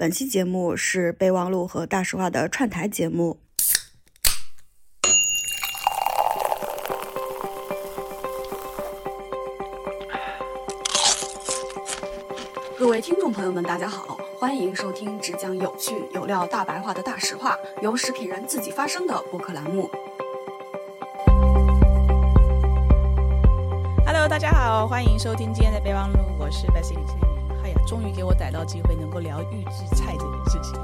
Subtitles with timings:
[0.00, 3.38] 本期节目是备忘录和大实话的串台节目。
[12.78, 19.90] 各位听众朋友们，大家好，欢迎收听只讲有趣有料大白话的大实话，由食品人自己发声的播客栏目。
[24.06, 27.28] Hello，大家好，欢迎收听今天的备忘录，我是 Leslie 李千明。
[27.28, 27.39] 哎呀，
[27.86, 30.80] 终于给我逮到机会能够聊预制菜这件事情。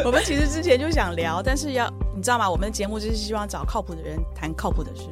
[0.04, 2.48] 我们其实之前就想聊，但是要你知道吗？
[2.48, 5.08] 我们的节目就是希望找靠谱的人谈靠谱的事，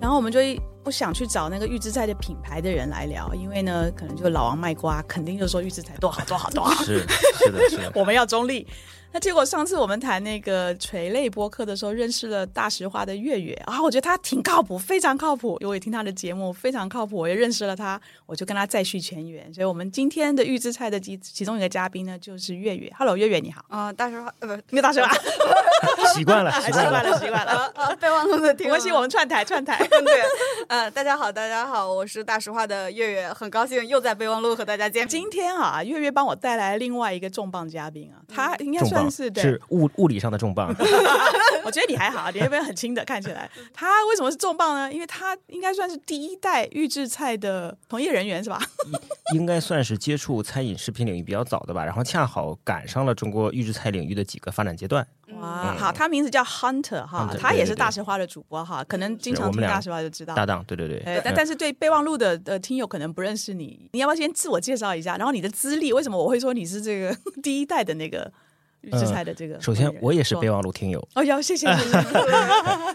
[0.00, 0.38] 然后我们就
[0.82, 6.84] 不想去找那个预制菜的品牌的人来聊，因为呢，可能就老王卖瓜，肯定就说预制菜多好多好多好。
[6.84, 7.00] 是
[7.38, 7.92] 是的，是的。
[7.96, 8.66] 我们要中立。
[9.14, 15.56] 那结果上次我们谈那个垂泪播客的时候，认识了大实话的月月啊，我觉得他挺靠谱，非常靠谱。
[15.60, 17.16] 我也听他的节目，非常靠谱。
[17.16, 19.54] 我也认识了他，我就跟他再续前缘。
[19.54, 22.92] 所以，我们今天的预制菜的其其中一个嘉宾呢，就是月月。
[22.98, 23.64] Hello，月月你好。
[23.68, 25.14] 啊、大实话呃不，没有大实话，
[26.12, 27.04] 习惯了，习惯了。
[27.04, 27.72] 习惯了，习惯了。
[27.76, 29.78] 啊，备忘录的听 没关系，我们串台串台。
[29.86, 30.22] 对，
[30.66, 35.08] 呃，大家好，大家好，我是大实话的月月，很高兴又在备忘录和大家见面。
[35.08, 40.74] 今天啊，月月帮我带来另外一个重磅嘉宾啊，他应该重磅是物物理上的重磅，
[41.64, 43.50] 我觉得你还好，你那边很轻的，看起来。
[43.72, 44.92] 他为什么是重磅呢？
[44.92, 48.60] 因为他应该算是第一代预制菜的从业人员，是吧？
[49.34, 51.84] 应该算是接触餐饮食品领域比较早的吧。
[51.84, 55.06] 然后恰好赶上了中国预制菜领域的几个发展阶段。
[55.40, 60.34] 哇，好，他名字叫 Hunter 哈 Hunter，他也是大实话的主播哈，可能经常听大实话就知道。
[60.34, 60.98] 搭档，对对对。
[61.06, 65.16] 呃，但嗯但是对备忘录的的听友可能不认识你，你要不要先自我介绍一下？
[65.16, 68.43] 然后你的资历，为什么我会说你是这个第一代的那个预
[68.90, 70.98] 制裁的这个，首先我也是备忘录听友。
[71.14, 71.66] 哦呦，谢谢，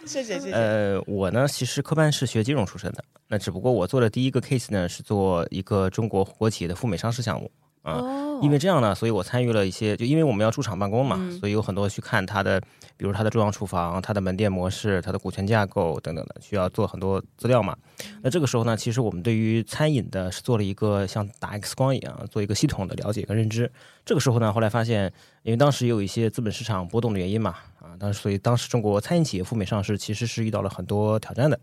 [0.05, 0.51] 谢谢， 谢谢。
[0.51, 7.49] 呃，我呢，其实科班是学金融出身的，那只不过我做的第一个 case 呢，是做一个中国国企的赴美上市项目
[7.81, 7.93] 啊。
[7.93, 8.39] 哦。
[8.41, 12.61] 因为这样呢，所以我参与了一些，就因为我们要驻场办公嘛，所以有很多去看他的。
[12.99, 17.73] 比如它的中央厨房、它的门店模式、它的股权架构等等的，需要做很多资料嘛。
[18.21, 23.71] 那这个时候呢，其实我们对于餐饮的是做了一个像打 X 光一样，做一个系统的了解跟认知。
[24.03, 25.05] 这个时候呢，后来发现，
[25.43, 31.57] 因为当时也有一些资本市场波动的原因嘛，啊，当时所以当时中国餐饮企业赴美上市其实是遇到了很多挑战的。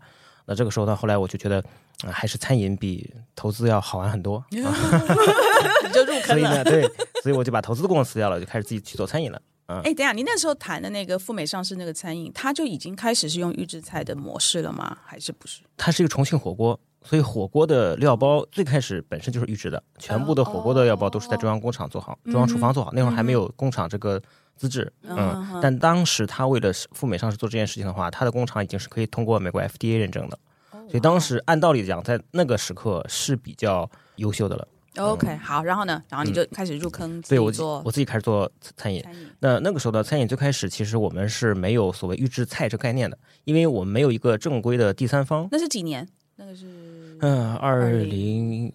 [0.47, 1.59] 那这个时候呢，后来我就觉得，
[2.03, 4.43] 啊、还是餐饮比投资要好玩很多。
[4.49, 4.57] 你
[5.93, 6.23] 就入坑了。
[6.25, 6.89] 所以呢，对，
[7.21, 9.39] 所以我就把投资的公司辞掉了，就开始自己去做餐饮了。
[9.67, 14.97] 嗯，哎，等一下，你那时候谈的那个赴美上市那个餐饮，它就已经开始是用预制菜的模式了吗？
[15.05, 15.61] 还是不是？
[15.75, 22.91] 它是一个重庆火锅，所以火锅的料包最开始本身就是预制的，全部的火锅的料包都是在中央工厂做好，中央厨房做好。
[22.93, 24.21] 那会儿还没有工厂这个
[24.55, 30.39] 资质，嗯，但当时他为了赴美上市做这件事情的话，他的工厂已经是可以通过美国 FDA 认证的，
[30.71, 34.65] 所以当时按道理讲，在那个时刻是比较优秀的了。
[34.97, 39.01] OK，好，然后呢，然后你就开始入坑，自所以我己做我自己开始做餐饮。
[39.03, 39.27] 餐饮。
[39.39, 45.47] 那那个时候的，餐饮最开始其实我们是没有所谓预制菜这概念的，因为我们没有一个正规的第三方。
[45.51, 46.07] 那是几年？
[46.35, 48.71] 那个是嗯，二零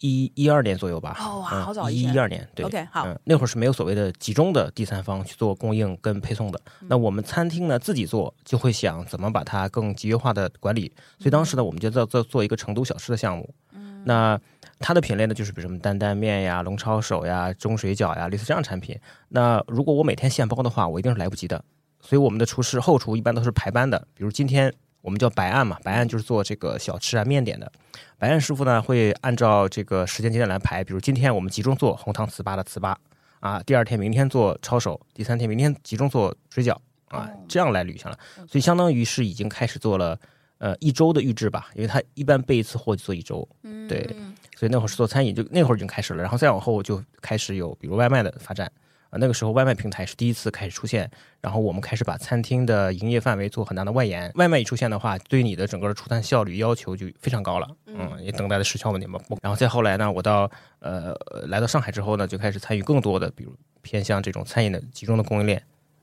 [0.00, 1.16] 一一二年左右吧。
[1.18, 2.66] 哦好早一一二年，对。
[2.66, 6.60] OK，好嗯，那会儿是没有所谓的集中的第三方去做供应跟配送的。
[6.82, 10.92] 嗯那我们餐厅呢自己做，就会想怎么把它更集约化的管理。
[11.18, 13.48] 所以当时呢，我们就在做做一个成都小吃的项目。
[13.72, 14.38] 嗯那
[14.78, 18.98] 它的品类呢，就是比如什么担担面呀、龙抄手呀、中水饺呀，类似这样产品。
[19.28, 21.64] 那如果我每天现包的话，我一定是来不及的。
[22.00, 23.98] 所以我们的厨师、后厨一般都是排班的。
[24.14, 27.70] 比如今天我们叫白案嘛，白案就是做这个小吃啊、面点的。
[28.18, 32.94] 白案师傅呢会按照这个时间节点来排，比如今天我们集中做红糖糍粑的糍粑
[33.40, 36.76] 啊，第二天明天做抄手，第三天明天集中做水饺
[37.08, 38.16] 啊，这样来捋下来。
[38.46, 40.18] 所以相当于是已经开始做了
[40.58, 44.08] 呃一周的预制吧，因为他一般备一次货就做一周，嗯对，
[44.56, 48.68] 所以那会儿是做餐饮，就那会儿已经开始了，然后再往后就开始有比如外卖的发展。
[49.08, 51.08] 啊，那个时候外卖平台是第一次开始出现，
[51.40, 54.32] 然后我们开始把餐厅的营业范围做很大的外延。
[54.34, 59.20] 外卖一出现的话，对你的整个的出餐效率要求就非常高了，嗯，也等待的时效问题嘛。
[59.40, 60.50] 然后再后来呢，我到
[60.80, 61.14] 呃
[61.46, 65.62] 来到上海之后呢，就开始参与更多的，比如偏向这种餐饮的集中的供应链，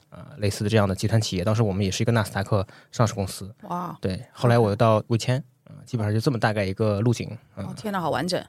[0.10, 1.44] 啊、类似的这样的集团企业。
[1.44, 4.24] 当时我们也是一个纳斯达克上市公司，哇，对。
[4.32, 5.44] 后来我又到味千，啊、
[5.86, 7.66] 基本上就这么大概一个路径，嗯。
[7.66, 8.44] 哦天哪，好完整。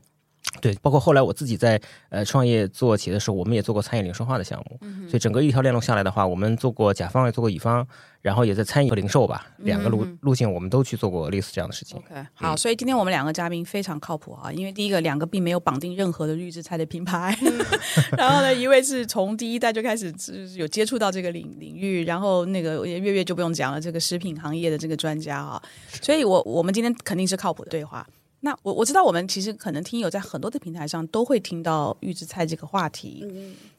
[0.61, 1.81] 对，包括后来我自己在
[2.11, 4.79] 呃创业做企业的时候，我们也做过餐饮零售化的项目，
[5.09, 7.87] 所以整个一条链路下来的话，我们做过甲方也做过乙方，
[8.23, 11.99] 然后也在餐饮和零售吧两个路、路径，我们都去做过类似这样的事情。
[11.99, 17.37] OK，好，所以今天我们两个嘉宾非常靠谱啊，因为第一个两个并没有绑定任何的预制菜的品牌，
[18.17, 25.61] 然后呢，一位是从第一代就开始就是有接触到这个领领域，然后那个月月就不用讲了，这个食品行业的这个专家啊，
[26.01, 28.07] 所以我我们今天肯定是靠谱的对话。
[28.45, 33.27] 那我我知道我们其实可能听友在很多的平台上都会听到预制菜这个话题，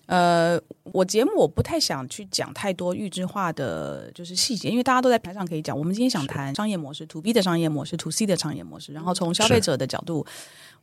[0.07, 0.59] 呃，
[0.91, 5.77] 我节目我不太想去讲太多预制化的就是细节，因为大家都在台上可以讲。
[5.77, 10.25] 我们今天想谈商业模式，to B 的商业模式，to C 的商业模式，然后从消费者的角度，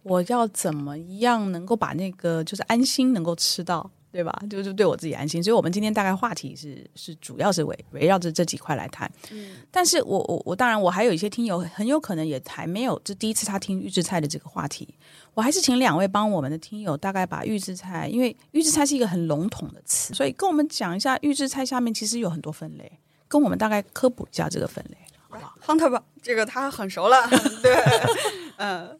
[0.05, 3.91] 我要怎么样能够把那个就是安心能够吃到。
[4.13, 4.43] 对吧？
[4.51, 9.11] 就是对我自己安心，所以我们今天大概话题是是主要是围围绕着这几块来谈。
[9.31, 14.87] 嗯，但是我我我当然我还有一些听友很有可能也还没有这第一次他听预制菜的这个话题，
[15.33, 22.93] 我还是请两位帮我们的听友大概把预制菜，因为预制菜是一个很笼统的词，所以跟我们讲一下预制菜下面其实有很多分类，
[23.29, 24.99] 跟我们大概科普一下这个分类，
[25.29, 27.17] 好不好？Hunter 吧，这个他很熟了，
[27.63, 27.75] 对，
[28.59, 28.99] 嗯。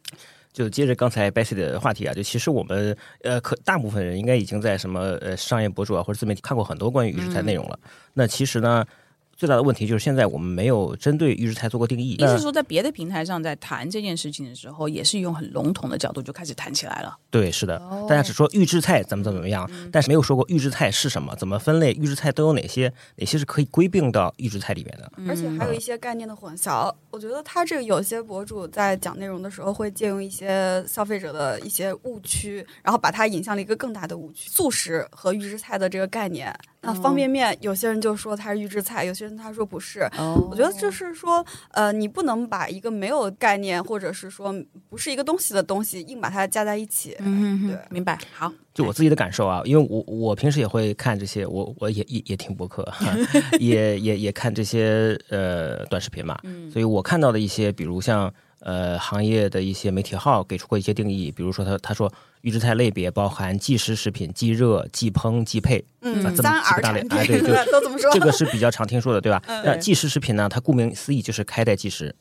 [0.53, 7.79] 就接着刚才 Bessy 的话题啊，就其实我们呃，可大部分人应该已经在什么呃商业博主啊或者自媒体看过很多关于预制菜内容了。
[8.13, 8.85] 那其实呢？
[9.37, 12.13] 最大的问题就是现在我们没有针对预制菜做过定义。
[12.13, 17.17] 意思说，在别的平台上在谈这件事情的时候，也是用很笼统的角度就开始谈起来了。
[17.31, 25.11] 对，是的，大家只说预制菜怎么怎么怎么样，但是没有说过预制菜是什么，怎么分类，预制菜都有哪些，哪些是可以归并到预制菜里面的。
[25.29, 26.95] 而且还有一些概念的混淆。
[27.11, 36.55] 我觉得他这个有些博主在讲内容的时候，会借用一些消费者的一些误区，然后把它引向了一个更大的误区：素食和预制菜的这个概念。
[36.85, 40.01] 那方便面，有些人就说它是预制菜，有些人他说不是。
[40.51, 44.53] 我觉得就是说，呃，你不能把一个没有概念或者是说
[44.89, 47.17] 不是一个东西的东西硬把它加在一起。
[47.21, 48.19] 嗯，对，明白。
[48.33, 52.87] 好，就我自己的感受啊，因为我我平时也会看这些，我我也也也听博客，
[53.61, 56.37] 也也也看这些呃短视频嘛。
[56.43, 62.13] 嗯，所以我看到的一些，比如像呃行业的一些媒体号给出过一些定义，比如说他他说。
[62.43, 68.11] 预制菜类别包含即食食品、即热、即烹、即配，嗯，三个大类，哎，对，就 都这么说。
[68.13, 69.43] 这个是比较常听说的，对吧？
[69.65, 70.49] 那即食食品呢？
[70.49, 72.15] 它顾名思义就是开袋即食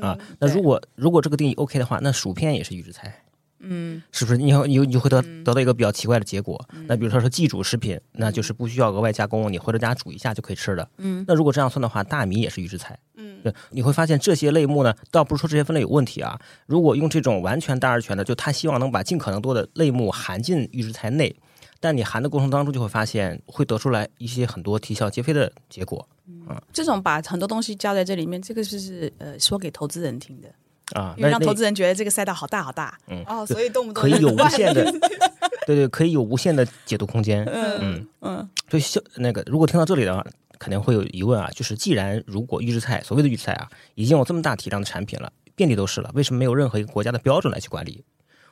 [0.00, 0.18] 啊。
[0.38, 3.22] 那如果如果这个定义 OK 的话，那薯片也是预制菜，
[3.60, 4.38] 嗯，是不是？
[4.38, 6.62] 你你你会得得到一个比较奇怪的结果。
[6.86, 10.88] 那比如说说即煮食品，那就是不需要额外加工，你回到家煮一下就可以吃的。
[10.98, 12.98] 嗯，那如果这样算的话，大米也是预制菜。
[13.42, 16.36] 对，你会发现这些类目呢，倒不是说这些分类有问题啊。
[16.66, 21.34] 如果用这种完全大而全的，就他希望能把尽可能多的类目含进预制菜内，
[21.78, 26.08] 但你含的过程当中就会发现，会得出来一些很多啼笑皆非的结果。
[26.26, 30.48] 嗯，这种把很多东西加在这里面，这个是是呃说给投资人听的
[30.94, 32.98] 啊，让投资人觉得这个赛道好大好大。
[33.08, 34.84] 嗯，哦，所以动不动可以有无限的，
[35.66, 37.44] 对对，可以有无限的解读空间。
[37.44, 40.24] 嗯嗯嗯，所以像那个如果听到这里的话。
[40.60, 48.02] 肯定会有疑问啊，就是既然如果预制菜所谓的预制菜啊，已经有这么大体量的产品了，遍地都是了，为什么没有任何一个国家的标准来去管理？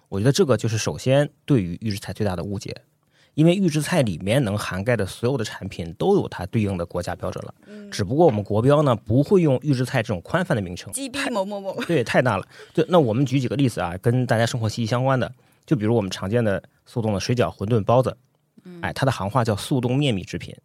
[0.09, 2.77] 我觉得这个就是首先对于预制菜最大的误解，
[3.37, 7.55] 因为预制菜里面能涵盖的所有的产品都有它对应的国家标准了，
[7.91, 12.49] 只不过我们国标呢不会用预制菜这种宽泛的名称，GB 某某某，对，太大了。
[12.73, 15.31] 对那我们举几个例子啊，跟大家生活息息相关的，
[15.67, 18.17] 就比如我们常见的速冻的水饺、馄饨、包子，
[18.81, 20.56] 哎，它的行话叫速冻面米制品。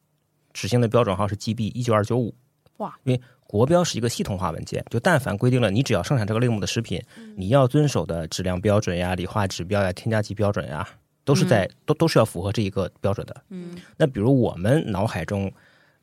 [0.54, 2.34] 执行的标准号是 GB 一九二九五，
[2.78, 2.96] 哇！
[3.04, 7.02] 因为国标是一个系统化文件，就但凡规定了你只要生产这个类目的食品，
[7.36, 10.88] 你要遵守的质量标准呀、理化指标呀、添加剂标准呀，
[11.32, 13.36] 都是在都都是要符合这一个标准的。
[13.50, 15.50] 嗯，那比如我们脑海中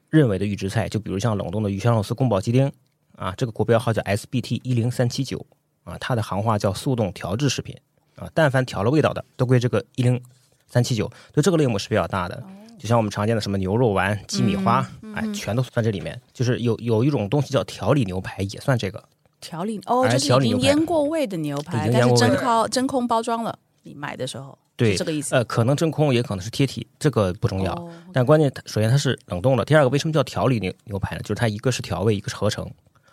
[0.08, 2.72] 认为的预制菜，就比如像冷冻的鱼香肉丝、宫保鸡丁
[3.16, 5.44] 啊，这个国标号叫 SBT 一零三七九
[5.84, 7.76] 啊，它的行话叫速冻调制食品
[8.16, 10.18] 啊，但凡调了味道的都归这个一零
[10.66, 12.42] 三七九，就这个类目是比较大的。
[12.78, 16.18] 就像我们常见的什么牛肉丸、鸡米花，哎，全都算这里面。
[16.32, 19.02] 就是有有一种东西叫调理牛排，也算这个
[19.40, 25.34] 调理哦，就是已经腌过味的牛排，但是真空真空包装了，你买的时候，对这个意思。
[25.34, 27.90] 呃，可能真空，也可能是贴体，这个不重要。
[28.12, 31.22] 但关键，首先它是冷冻的，第二个为什么叫调理牛牛排呢？
[31.22, 32.70] 就是它一个是调味，一个是合成，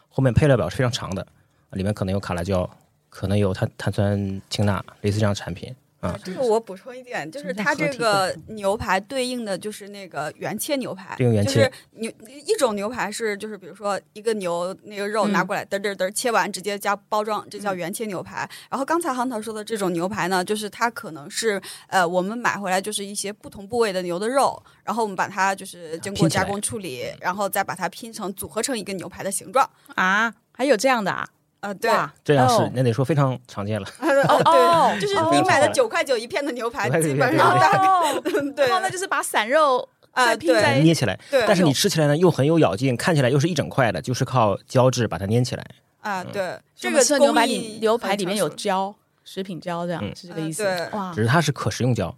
[0.07, 1.25] 后面配料表是非常长的，
[1.71, 2.69] 里面可能有卡拉胶，
[3.09, 5.75] 可能有碳碳酸氢钠，类似这样的产品。
[6.23, 18.49] 这个我补充一点，就是它这个牛排对应的就是那个原切牛排，就是牛一种牛排是就是比如说一个牛那个肉拿过来嘚嘚嘚切完直接加包装，这叫原切牛排。
[18.69, 26.55] 然后刚才航涛说的这种牛排呢，就是它可能是呃我们买回来就是一些不同部位的牛的肉，然后我们把它就是经过加工。
[26.65, 29.69] 处理，然后再把它拼成组合成一个牛排的形状。
[29.93, 31.29] 啊，还有这样的啊。
[31.65, 31.91] 啊，对，
[32.23, 33.87] 这样是那得说非常常见了。
[34.29, 34.39] 哦，
[34.93, 38.21] 对，就是你买的九块九一片的牛排，基本上大概
[38.55, 41.19] 对，那就是把散肉啊拼在捏起来。
[41.31, 45.65] 对，但是你吃起来呢又很有咬劲，看起来又是一整块的，就是靠胶质把它粘起来。
[46.01, 48.93] 啊，对，这个牛排里牛排里面有胶，
[49.23, 50.63] 食品胶这样是这个意思。
[50.63, 52.15] 对，哇，只是它是可食用胶。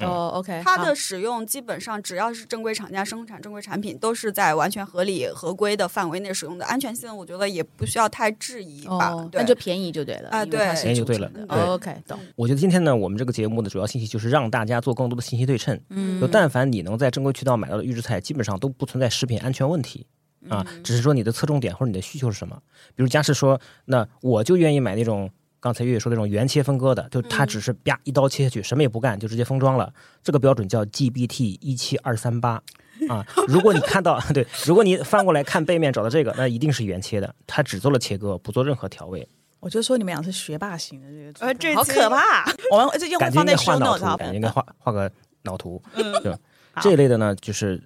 [0.00, 9.14] 哦，OK，它的使用基本上只要是正规厂家生产正规产品，都是在完全合理合规的范围内使用的，安全性我觉得也不需要太质疑吧。
[9.32, 11.30] 那就便宜就对了啊，对，便宜就对了。
[11.48, 12.18] OK，懂。
[12.36, 15.78] 我觉得今天呢，我们这个节目的主要信息就是让大家做更多的信息对称。
[15.90, 20.06] 嗯，就但凡你能在正规渠道买到的预制菜，基本上都不存在食品安全问题
[20.48, 22.56] 啊，只是说你的侧重点或者你的需求是什么。
[22.96, 25.30] 比如假设说，那我就愿意买那种。
[25.62, 29.94] 刚才月月说那种原切分割的，就它只是啪一刀切下去，什么也不干就直接封装了。
[30.20, 32.60] 这个标准叫 GBT 一七二三八
[33.08, 33.24] 啊。
[33.46, 39.28] 如果你看到对，如果你翻过来看背面找到这个，那一定是原切的，它只做了切割，不做任何调味。
[39.60, 42.44] 我就说你们俩是学霸型的这个，呃，这好可怕。
[42.72, 45.08] 我们这用放在画脑图，感觉应该画画个
[45.42, 45.80] 脑图。
[45.94, 46.36] 嗯，
[46.80, 47.80] 这一类的呢，就是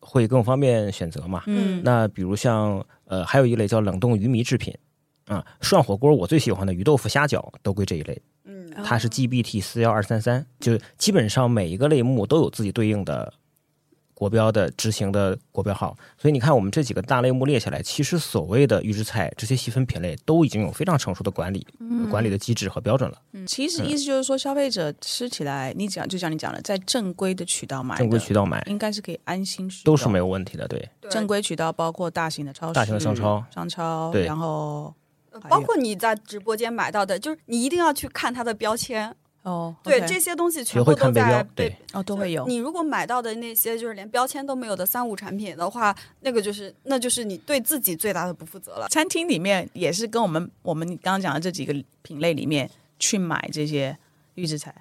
[0.00, 1.42] 会更方便选择嘛。
[1.44, 4.74] 嗯，那比如像呃，还有一类叫冷冻鱼糜制品。
[5.28, 8.20] 啊，涮火锅我最喜欢的鱼豆腐、虾饺都归这一类。
[8.44, 13.30] 嗯，它是 GBT 四幺二三三，就基本上每一个类目都有自己对应的
[14.14, 15.94] 国标的执行的国标号。
[16.16, 21.66] 所以你看，我们这几个大类目列下来，其实所谓的预制菜这些细分品类都已经有非常成熟的管理
[22.10, 23.20] 管理的机制和标准了。
[23.32, 30.66] 嗯，其实意思就是说，消费者吃起来，你讲就像你讲的，在正规的渠道买，正规渠道买应该是可以安心吃，都是没有问题的。
[30.66, 34.94] 对，正规渠道包括大型的超市、大型的商超、商超，然后。
[35.48, 39.74] 包括你在直播间买到的，就是你一定要去看它的标签哦。
[39.82, 42.46] 对，这些东西全部都在对哦都会有。
[42.46, 48.88] 你如果买到的那些就是连标签都没有的三无产品的话，那个就是那就是你对自己最大的不负责了。
[48.88, 53.96] 餐厅里面也是跟我们我们刚刚讲的这几个品类里面去买这些
[54.34, 54.74] 预制菜。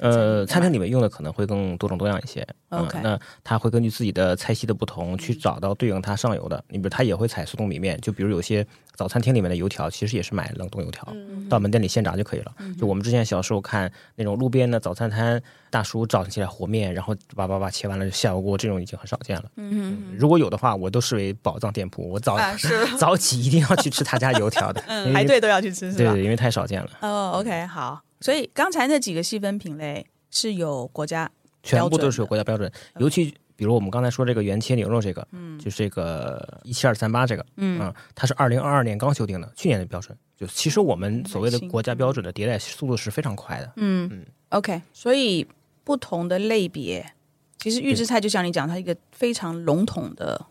[0.00, 2.46] 呃，餐厅里面用的可能会更多种多样一些。
[2.70, 6.62] OK，那他会根据自己的菜系的不同去找到对应它上游的。
[6.68, 11.06] 你比如他也会采速冻米面，就比如有些早餐厅里面的油条，其实也是买冷冻油条，
[11.48, 12.52] 到门店里现炸就可以了。
[12.78, 19.44] 就我们之前小时候看那种路边的早餐摊大叔早上起来和面，然后叭叭叭切完了就下油锅，这种已经很少见了。
[19.56, 22.08] 嗯如果有的话，我都视为宝藏店铺。
[22.08, 22.38] 我早
[22.98, 24.80] 早起一定要去吃他家油条的，
[25.12, 26.12] 排队都要去吃，是吧？
[26.12, 26.90] 对，因为太少见了。
[27.02, 28.00] 哦，OK，好。
[28.20, 31.30] 所以刚才那几个细分品类是有国家
[31.62, 40.16] 全部都是有国家标准，尤其比如我们刚才说这个原切牛肉这个，嗯，就是这个一七二三八这个，嗯，它是二零二二年刚修订的，去年的标准。
[40.36, 44.24] 就其实我们所谓的国家标准的迭代速度是非常快的，嗯嗯。
[44.50, 45.46] OK，所以
[45.84, 47.12] 不同的类别，
[47.58, 50.46] 其实预制菜就像你讲，它一个非常笼统的。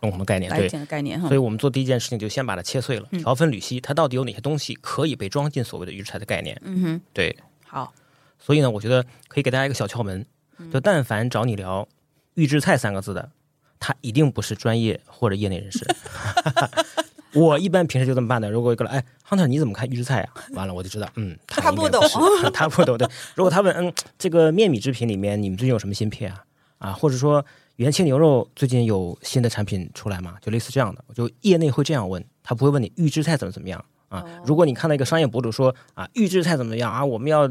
[0.00, 6.60] 笼统的概念，对概念哈，所以我们做第一件事情就先把它切碎了，条分缕析，它到底有哪些东西可以被装进所谓的预制菜的概念？
[6.64, 7.92] 嗯哼，对，好。
[8.38, 10.24] 所以呢，我觉得可以给大家一个小窍门，
[10.72, 11.86] 就但凡找你聊
[12.34, 13.30] 预制菜三个字的，
[13.78, 15.86] 他一定不是专业或者业内人士。
[17.34, 18.50] 我一般平时就这么办的。
[18.50, 20.32] 如果过来，哎，Hunter 你怎么看预制菜啊？
[20.54, 22.02] 完了我就知道，嗯，他不懂，
[22.54, 22.96] 他不懂。
[22.96, 26.42] 对，如果他问，嗯，这个面米制品里面你们最近有什么新品啊？
[26.78, 27.44] 啊，或者说。
[27.80, 30.36] 元气牛肉最近有新的产品出来吗？
[30.42, 34.22] 就类似这样的，就业内会这样问，他不会问你预制菜怎么怎么样啊。
[34.44, 37.50] 如果你看到一个商业博主说啊预制菜怎么样啊，我们要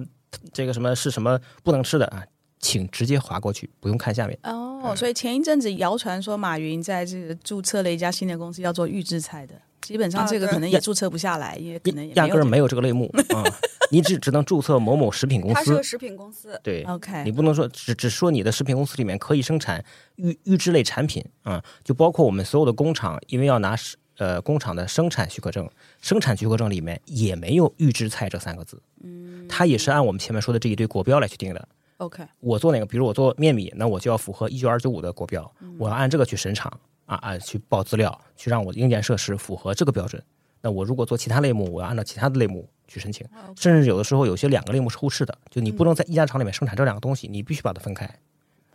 [0.54, 2.24] 这个什么是什么不能吃的啊，
[2.60, 4.38] 请直接划过去，不用看下面。
[4.44, 9.56] 哦，所以前一阵子谣传说马云在这个注册了一家新的公司，要做预制菜的。
[9.82, 13.44] 基本上这个可能也注册不下来，因为可能压根儿没有这个类目 啊。
[13.92, 16.60] 你只只能注册某某食品公司，它是个食品公司。
[16.64, 19.84] 对，OK，你不能说只只说你的食品公司里面可以生产
[20.18, 23.76] 预预制类产品啊，就包括我们所有的工厂，因为要拿
[24.18, 25.68] 呃工厂的生产许可证，
[26.02, 28.80] 生产许可证里面也没有预制菜这三个字。
[29.02, 31.68] 嗯，它也是按我们前面说的这一堆国标来去定的。
[31.98, 36.72] OK，我做哪个，比如我做面米，那我就要符合一九二九五的国标，我要按这个去审厂
[37.10, 40.24] 啊啊，去报资料，去让我的硬件设施符合这个标准。
[40.62, 48.08] 那我如果做其他类目，我要按照其他的类目去申请，甚至有的时候有些两个类目是互斥的，就你不能在一家厂里面生产这两个东西，你必须把它分开。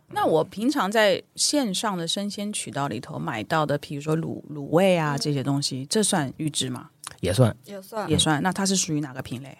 [0.09, 6.89] 那我平常在线上的生鲜渠道里头买到的，比如说卤卤味啊这些东西，这算预制吗？
[7.21, 8.43] 也算，也算，也算。
[8.43, 9.57] 那它是属于哪个品类？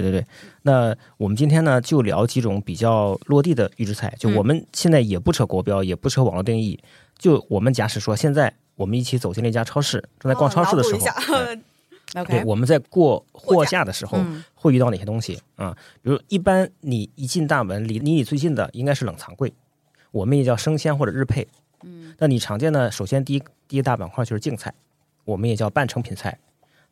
[0.00, 0.26] 对对对。
[0.62, 4.14] 那我们今天呢，就聊几种比较落地的预制菜。
[4.18, 6.78] 就我们现在也不扯国标，也不扯网络定义。
[7.18, 8.54] 就我们假使说现在。
[8.76, 11.00] 我们一起走进了一家超市，正在逛超市的时候，
[12.26, 14.22] 对，我们在过货架的时候
[14.54, 15.74] 会遇到哪些东西啊？
[16.02, 19.50] 比如，一般你一进大门，离离你最近的应该是冷藏柜，
[20.10, 21.48] 我们也叫生鲜或者日配。
[21.84, 24.74] 嗯，那你常见的，首先第一第一大板块就是净菜，
[25.24, 26.38] 我们也叫半成品菜，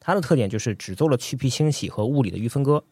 [0.00, 2.82] 它的特点就是只做了去皮清洗和物理的预分割。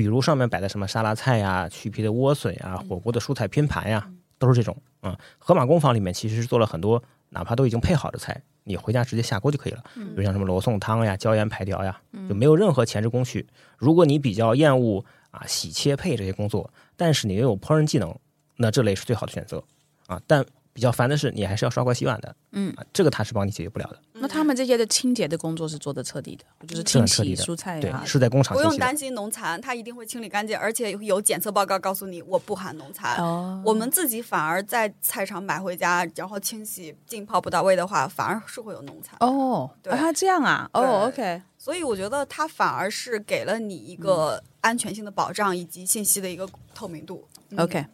[0.00, 5.14] 比如上面摆的什么沙拉菜呀、去皮的莴笋呀、火锅的蔬菜拼盘呀，都是这种啊。
[5.36, 7.02] 盒马工坊里面其实是做了很多。
[7.28, 9.84] 哪怕都已经配好的菜，你回家直接下锅就可以了。
[9.94, 13.46] 比如像什么罗宋汤呀、椒盐排条呀，就没有任何前置工序。
[13.76, 18.16] 如果你比较厌恶啊、洗切配这些工作，但是你又有烹饪技能，
[18.56, 19.62] 那这类是最好的选择
[20.06, 20.18] 啊。
[20.26, 20.42] 但
[20.80, 24.00] 比较烦的是，你还是要刷锅洗碗的，嗯，这个他是帮你解决不了的。
[24.14, 33.18] 那他们这些的清洁的工作是做的彻底的，就是清洗蔬菜啊，是在工厂不用担心农残，他一定会清理干净，而且有检测报告告诉你我不含农残。
[33.18, 39.18] 哦，我们自己反而在菜场买回家，然后清洗浸泡不到位的话，反而是会有农残。
[39.20, 41.42] 哦，对，这样啊，哦，OK。
[41.58, 47.28] 所以我觉得它反而是给了你一个安全性的保障以及信息的一个透明度。
[47.58, 47.84] OK。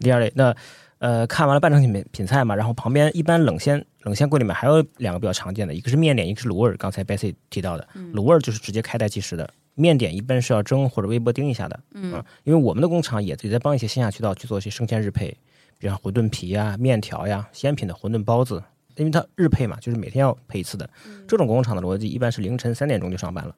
[0.00, 0.56] 第二类那。
[1.02, 6.72] 呃，看完了半成品品菜嘛，然后旁边一般冷鲜冷鲜柜里面还有两个比较常见的，一个是面点，一个是卤味。
[6.76, 11.80] 刚才 Bessy 提到的，卤味就是直接开袋即食的，面点一般是要蒸或者微波叮一下的。
[11.94, 15.36] 嗯，因为我们的工厂也也在帮一些线下渠道去做一些生鲜日配，
[15.76, 18.62] 比如馄饨皮呀、面条呀、鲜品的馄饨包子，
[18.94, 20.88] 因为它日配嘛，就是每天要配一次的。
[21.26, 23.56] 这种工厂的逻辑一般是凌晨三点钟就上班了，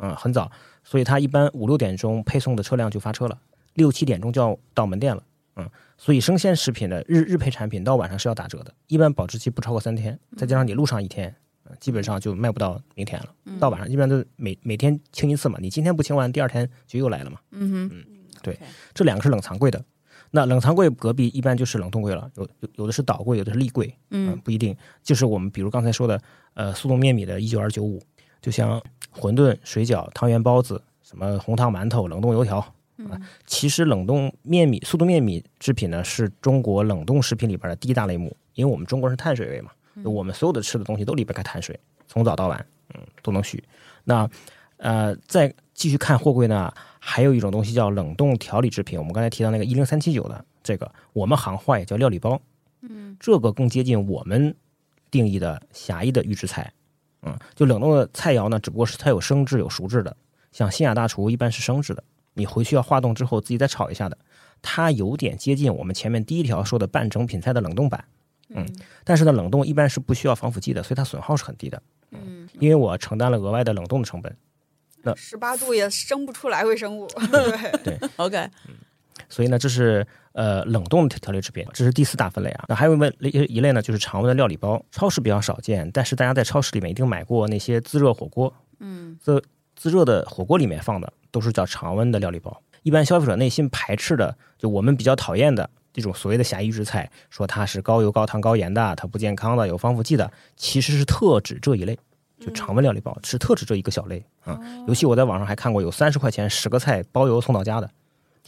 [0.00, 0.50] 嗯，很早，
[0.82, 3.38] 所以它一般五六点钟配送的车辆就发车了，
[3.74, 5.22] 六七点钟就要到门店了。
[5.60, 11.34] 嗯，所以生鲜食品的日日配产品到晚上是要打折的，一般保质期不超过三天，再加上你路上一天，
[11.78, 13.58] 基本上就卖不到明天了。
[13.58, 17.38] 到晚上一般都每每天清一次嘛，你今天不清完，第二天就又来了嘛。
[17.52, 18.04] 嗯哼，嗯，
[18.42, 18.58] 对，
[18.94, 19.84] 这两个是冷藏柜的，
[20.30, 24.76] 那冷藏柜隔壁一般就是冷冻柜了，有有有的是倒柜，有的是立柜，嗯，不一定。
[25.02, 26.20] 就是我们比如刚才说的，
[26.54, 28.02] 呃，速冻面米的一九二九五，
[28.40, 28.82] 就像
[29.14, 32.74] 馄饨、水饺、汤圆、包子，什么红糖馒头、冷冻油条。
[33.08, 38.36] 啊，其实冷冻面米、速冻面米制品呢，是中国冷冻食品里边的第一大类目。
[38.54, 39.70] 因为我们中国是碳水胃嘛，
[40.04, 43.62] 我们所有的吃的东西都离不开碳水，从早到晚，嗯，都能续。
[44.04, 44.28] 那
[44.76, 48.98] 呃，再继续看货柜呢，还有一种东西叫冷冻调理制品。
[48.98, 52.38] 我们刚才提到那个一零三七九的这个，我们行话也叫料理包。
[52.82, 54.54] 嗯，这个更接近我们
[55.10, 56.70] 定义的狭义的预制菜。
[57.22, 60.14] 嗯，就冷冻的菜肴呢，只不过是它有生制有熟制的，
[60.52, 62.02] 像新雅大厨一般是生制的。
[62.40, 64.16] 你回去要化冻之后自己再炒一下的，
[64.62, 68.02] 它有点接近我们前面第一条说的半成品菜的冷冻版，
[68.48, 68.66] 嗯，
[69.04, 71.82] 但是呢，冷冻一般是不需要防腐剂的，所以它损耗是很低的，
[72.12, 74.34] 嗯，因为我承担了额外的冷冻的成本，
[75.02, 78.74] 那十八度也生不出来微生物， 对对， OK，嗯，
[79.28, 89.42] 所以呢，这是呃冷冻的调理制品，这是第四大分类啊，那还有一类一类呢，就是常温的料理包，超市比较少见，但是大家在超市里面一定买过那些自热火锅，嗯，自
[89.76, 91.12] 自热的火锅里面放的。
[91.30, 101.98] 都是叫常温的料理包，一般消费者内心排斥的，就我们比较讨厌的这种所谓的狭义预制菜，说它是高油、高糖、高盐的，它不健康的，有防腐剂的，其实是特指这一类，
[102.38, 104.58] 就常温料理包是特指这一个小类啊。
[104.86, 107.90] 尤其我在网上还看过有三十块钱十个菜包邮送到家的，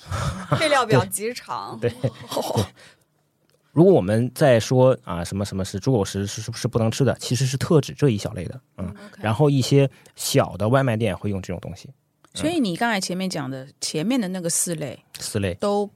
[0.50, 1.78] 配料表 极长。
[1.80, 1.92] 对，
[3.72, 8.94] 如果我们在说啊什么什么是猪狗食是是不是不能吃的，其实是特指这一小类的，啊。
[9.18, 11.90] 然后一些小的外卖店会用这种东西。
[12.34, 15.90] 所以你刚才前面讲的前面的那个四类，四类都。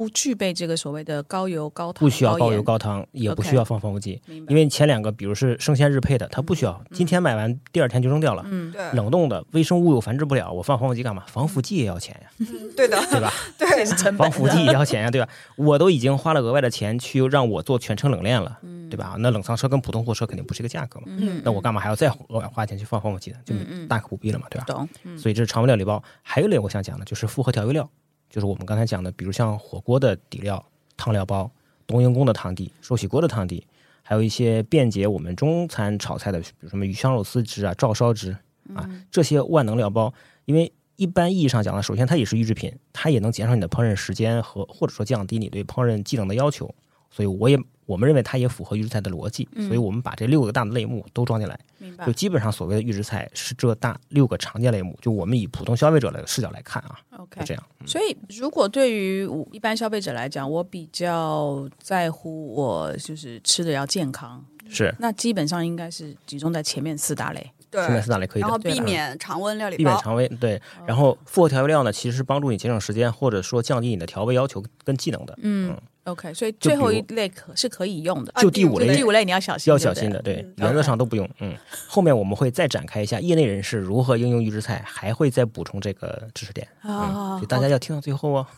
[0.00, 8.42] 不具备这个所谓的高油高糖，不需要高油高糖，也不需要放防腐剂，因为前两个，比如是生鲜日配的，它不需要，今天买完第二天就扔掉了。
[8.46, 8.80] 嗯，对。
[8.92, 11.22] 冷冻的微生物又繁殖不了，我放防腐剂干嘛？
[11.26, 12.46] 防腐剂也要钱呀。
[12.74, 13.30] 对的，对吧？
[13.58, 15.28] 对，防腐剂也要钱呀，对吧？
[15.56, 18.56] 我都已经花了额外的钱去让我做全程冷链了，
[18.88, 19.16] 对吧？
[19.18, 21.08] 那冷藏车跟普通货车肯定不是一个价格嘛。
[21.08, 21.42] 嗯。
[21.44, 23.36] 那我干嘛还要再额外花钱去放防腐剂呢？
[23.44, 23.54] 就
[23.86, 24.64] 大可不必了嘛，对吧？
[24.66, 24.88] 懂。
[25.18, 26.02] 所以这是常温料理包。
[26.22, 27.86] 还有一类我想讲的就是复合调味料。
[28.30, 30.64] 就是我们刚才讲的，比如像火锅的底料、
[30.96, 31.50] 汤料包、
[31.86, 33.66] 冬阴功的汤底、寿喜锅的汤底，
[34.02, 38.36] 还有一些便捷我们中餐炒菜的，比如什么鱼香肉丝汁啊、照烧汁
[38.74, 40.14] 啊，这些万能料包，
[40.44, 46.74] 因为一般意义上讲呢，首先它也是预制品，它也能减少你的烹饪时间和或者说降低你对烹饪技能的要求，
[47.10, 47.58] 所以我也。
[47.90, 51.58] 我们认为它也符合预制菜的逻辑，所以我们把这六个大的类目都装进来，
[52.06, 54.96] 就基本上所谓的预制菜是这大六个常见类目。
[55.02, 57.62] 就我们以普通消费者的视角来看啊，OK，这样。
[57.84, 67.50] 所以如果对于一般消费者来讲，我比较在乎我就是吃的要健康，是那基本上应该是集中在前面四大类。
[67.72, 70.60] 对，前面四大类可以，然后避免常温料理，避免常温对。
[70.86, 75.36] 然后复合调味料呢，其实是帮助你节省时间，或者说降低你的调味要求跟技能的。
[75.42, 75.76] 嗯。
[76.10, 81.28] OK，所以最后一类可是可以用的，就第五类，第五类你要小心，要小心的，对，原则上都不用。
[81.40, 81.54] 嗯，
[81.86, 86.66] 后面我们会再展开一下业内人士如何应用预制菜，还会再补充这个知识点。
[86.82, 88.46] 啊，大家要听到最后哦。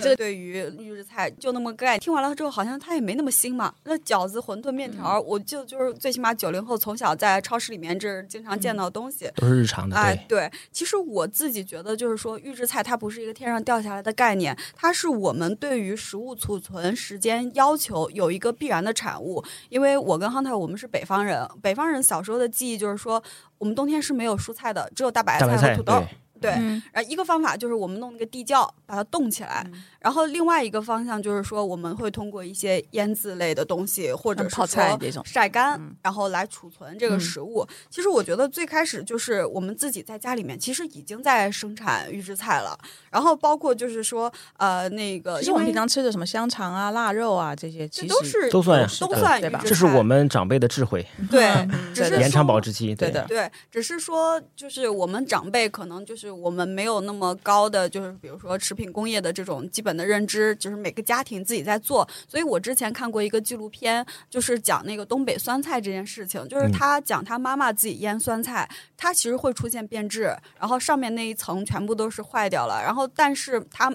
[0.00, 3.72] 这个对于预制菜就那么概，听完了之后好像它也没那么新嘛。
[3.84, 9.96] 那饺子、馄饨、面条，我就就是最起码九零后从小在超市里面这是经常见到的东西，都是日常的。
[9.96, 19.42] 哎，对，其实我自己觉得就是说预制菜它不是一个天上掉下来的概念，它是我们对于食物储存时间要求有一个必然的产物。
[19.68, 23.22] 因为我跟 Hunter 我们是北方人，北方人小时候的记忆就是说，
[23.58, 26.02] 我们冬天是没有蔬菜的，只有大白菜和土豆。
[26.44, 26.50] 对，
[26.92, 29.66] 然后一个方法就是我们弄那个地窖，把它冻起来。
[29.98, 37.66] 然后另外一个方向就是说，我们会通过一些腌制类的东西，或者泡菜这种晒干，然后来储存这个食物。
[37.88, 42.78] 其实我觉得最开始就是我们自己在家里面，其实已经在生产预制菜了。
[43.10, 49.62] 然后包括就是说，呃，那个，因为我们平常吃的什么香肠啊、腊肉啊这些，其实都是都算都算对吧？
[49.64, 62.08] 这是我们长辈的智慧，对，只是延长保质期，对的，对，只是说就是我们长辈可能就是我们没有那么高的，就是比如说食品工业的这种基本的认知，就是每个家庭自己在做。
[62.28, 73.94] 所以我之前看过一个纪录片，就是讲那个东北酸菜这件事情，就是他讲他妈妈自己腌酸菜，他其实会出现变质，然后上面那一层全部都是坏掉了，然后但是他。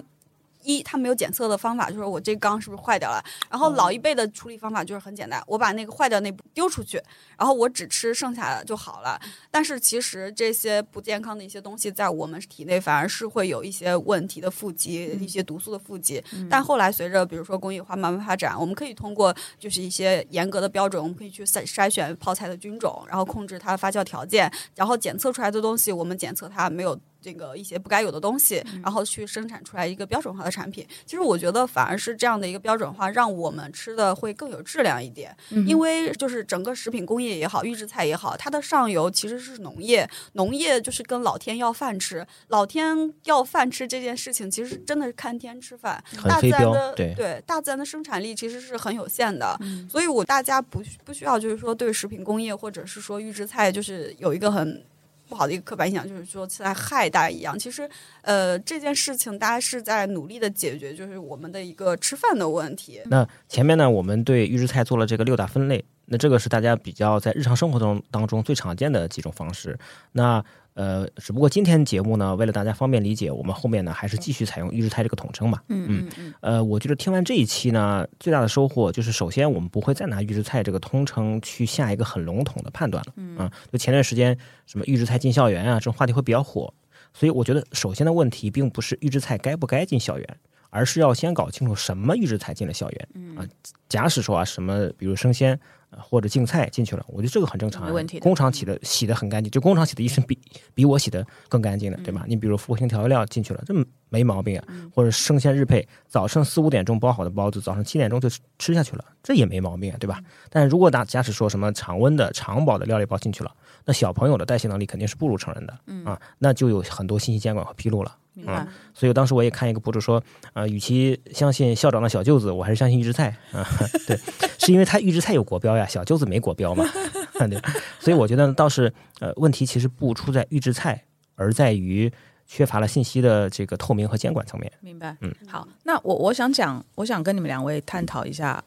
[0.62, 3.22] 一，他没有检测的方法，就是我这缸是不是坏掉了？
[3.50, 7.00] 然后老一辈的处理方法就是很简单，我把那个坏掉那部丢出去，
[7.38, 9.20] 然后我只吃剩下的就好了。
[9.50, 16.22] 但是其实这些不健康的一些东西在我们体内反而是会有一些问题的富集，一些毒素的富集。
[16.48, 26.98] 但后来随着比如说工业化慢慢发展，我们可以通过就是一些严格的标准，我们可以去筛筛选泡菜的菌种，然后控制它的发酵条件，然后检测出来的东西，我们检测它没有。
[27.20, 30.86] 这个一些不该有的东西，然后去生产出来一个标准化的产品。
[31.04, 35.36] 其实我觉得反而是这样的一个标准化，让我们吃的会更有质量一点。
[35.66, 42.26] 因为就是整个食品工业也好，预制菜也好，它的上游其实是农业，农业就是跟老天要饭吃。
[42.48, 46.02] 老天要饭吃这件事情，其实真的是看天吃饭。
[46.24, 54.82] 大自然的对大自然的生产力其实是很有限的，所以我大家不不需要就是说对食品工业或者是说预制菜就是有一个很。
[55.30, 57.88] 不好的一个刻板印象就是说在害大家一样，其实，
[58.22, 63.00] 呃，这件事情大家是在努力的解决，就是我们的一个吃饭的问题。
[63.06, 69.78] 那前面呢，我们对预制菜做了这个六大分类，那这个是大家比较在日常生活中当中最常见的几种方式。
[70.12, 70.44] 那
[70.80, 75.62] 呃，只不过今天节目呢，为了大家方便理解，我们后面呢还是继续采用预制菜这个统称吧。
[75.68, 76.34] 嗯嗯嗯。
[76.40, 83.12] 呃，我觉得听完这一期呢，最大的收获就是，首先我们不会再拿预制菜这个通称去下一个很笼统的判断了。
[83.16, 83.36] 嗯。
[83.36, 86.72] 啊，就前段时间什么预制菜进校园啊，这种话题会比较火，
[87.12, 90.36] 所以我觉得首先的问题并不是预制菜该不该进校园，
[90.70, 93.08] 而是要先搞清楚什么预制菜进了校园。
[93.14, 93.36] 嗯。
[93.36, 93.46] 啊，
[93.88, 95.58] 假使说啊，什么比如生鲜。
[95.98, 97.84] 或者净菜进去了，我觉得这个很正常。
[97.84, 98.20] 没问题。
[98.20, 100.38] 工厂洗的洗的很干净，就工厂洗的一身比
[100.72, 102.24] 比我洗的更干净的，对吧？
[102.28, 103.74] 你比如复合型调味料进去了，这
[104.08, 104.64] 没毛病啊。
[104.94, 110.22] 或者生鲜日配，早上四五点钟包好的包子，早上七点钟就吃下去了，这也没毛病啊，对吧？
[110.48, 113.52] 但是如果打假使说什么常温的、常保的料理包进去了，
[113.84, 115.76] 那小朋友的代谢能力肯定是不如成人的
[116.08, 118.16] 啊，那就有很多信息监管和披露了。
[118.36, 123.66] 嗯，所以当时我也看一个博主说，呃，与其相信校长的小舅子，我还是相信预制菜 啊。
[124.06, 124.18] 对，
[124.58, 126.84] 是因为他预制菜有国标呀，小舅子没国标嘛。
[127.38, 127.60] 对，
[127.98, 132.10] 所以我觉得倒是，呃，问题其实不出在预制菜，而在于
[132.46, 134.70] 缺乏了信息的这个透明和监管层面。
[134.80, 135.16] 明白。
[135.20, 138.62] 嗯，好，那我我想讲，我想跟你们两位探讨一下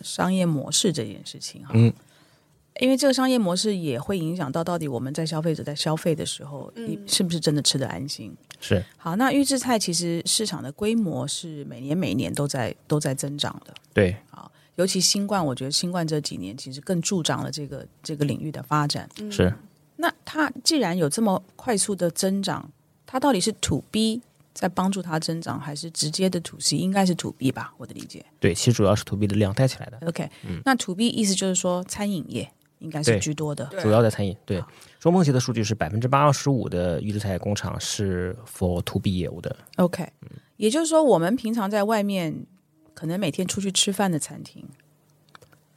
[0.00, 1.70] 商业模式这件事情哈。
[1.74, 1.92] 嗯。
[2.80, 8.34] 因为这个商业模式也会影响到到底我们在消费者在消费的时候，你是不是真的吃得安心？
[8.60, 8.84] 是。
[8.96, 13.72] 好，那预制菜其实市场的规模是每年每年都在都在增长的。
[13.94, 14.16] 对。
[14.30, 19.08] 好，尤其新冠，我觉得新冠这几年其实更助长了这个这个领域的发展。
[19.30, 19.52] 是。
[19.96, 22.70] 那它既然有这么快速的增长，
[23.06, 24.20] 它到底是 to B
[24.52, 26.76] 在帮助它增长，还是直接的 to C？
[26.76, 27.72] 应该是 to B 吧？
[27.78, 28.24] 我的理解。
[28.38, 30.06] 对，其实主要是 to B 的量带起来的。
[30.06, 30.30] OK，
[30.64, 32.50] 那 to B 意思就是说餐饮业。
[32.78, 34.36] 应该是居多的，主要在餐饮。
[34.44, 34.62] 对，
[34.98, 39.56] 中梦协的数据是百分之八十五的预制菜工厂是 for to B 业务的。
[39.76, 40.06] OK，
[40.56, 42.44] 也就是说，我们平常在外面
[42.94, 44.64] 可能每天出去吃饭的餐厅，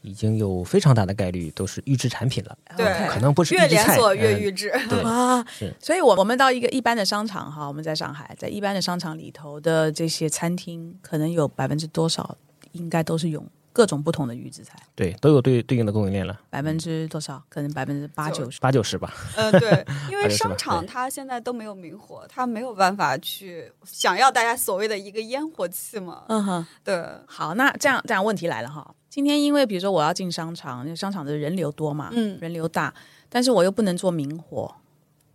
[0.01, 2.57] 已经有非常大的概率都是预制产品了。
[2.77, 4.71] 对，可能不是越连锁越预制。
[4.89, 5.45] 对啊，
[5.79, 12.37] 所以，我我们到一个一般的商场哈，我们在上海，在一般的商场里头的这些餐厅，可能有百分之多少
[12.73, 13.45] 应该都是用。
[13.79, 16.37] 各种不同的预制菜，对，都有对对应的供应链了。
[16.49, 17.41] 百分之多少？
[17.47, 19.13] 可能百分之八九十，八九十吧。
[19.37, 26.23] 呃，对，因为 商场它现在都没有明火，它没有办法去想要大家所谓的一个烟火气嘛。
[26.27, 27.01] 嗯哼，对。
[27.25, 28.85] 好，那这样这样问题来了哈。
[29.09, 32.93] 今天因为比如说我要进商场，因为商场的人流多嘛，嗯，人流大，
[33.29, 34.75] 但是我又不能做明火，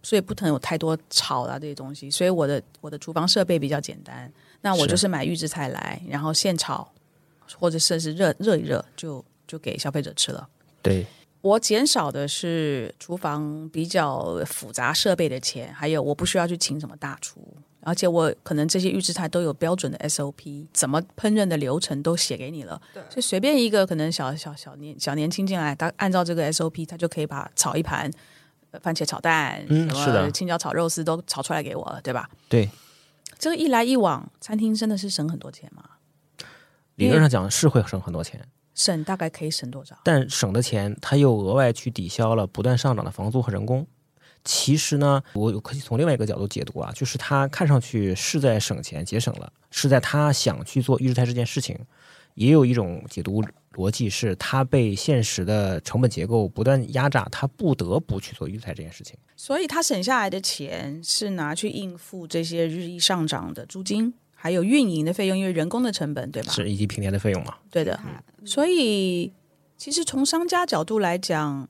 [0.03, 4.31] 所以不能有太多炒啊这些东西，所以我的我的厨房设备比较简单，
[4.61, 6.87] 那我就是买预制菜来，然后现炒。
[7.59, 10.49] 或者甚至热热一热就就给消费者吃了。
[10.83, 11.07] 对
[11.41, 17.39] 我减少的是厨房比较复杂设备的钱，还有我不需要去请什么大厨，
[17.81, 22.81] 而且我可能这些预制菜都有标准的 SOP，怎么烹饪的流程都写给你了。
[22.95, 28.11] 对，就随便一个可能小小小年小年轻进来，他按照这个 SOP，他就可以把炒一盘
[28.81, 32.27] 番茄炒蛋，嗯，是的，青椒炒肉丝都炒出来给我了，对吧？
[32.49, 32.71] 对，
[33.39, 35.85] 这个一来一往，餐厅真的是省很多钱吗？
[36.97, 38.41] 理论上讲是会省很多钱，
[38.75, 39.99] 省大概可以省多少？
[40.05, 43.87] 但省的钱他又额外去抵消了不断上涨的房租和人工。
[44.45, 51.79] 其实呢，我可以从另外一个角度解读啊，就是他看上去是在省钱节省了，是在他想去做预制菜这件事情。
[52.35, 53.43] 也有一种解读
[53.75, 59.17] 逻辑是，他被现实的成本结构不断压榨，他不得不去做预制菜这件事情。
[59.37, 64.13] 所以他省下来的钱是拿去应付这些日益上涨的租金，
[64.45, 66.53] 还有运营的费用，因为人工的成本，对吧？
[66.53, 67.55] 是以及平台的费用嘛？
[67.71, 67.99] 对的。
[68.45, 69.33] 所以
[69.79, 71.67] 其实从商家角度来讲，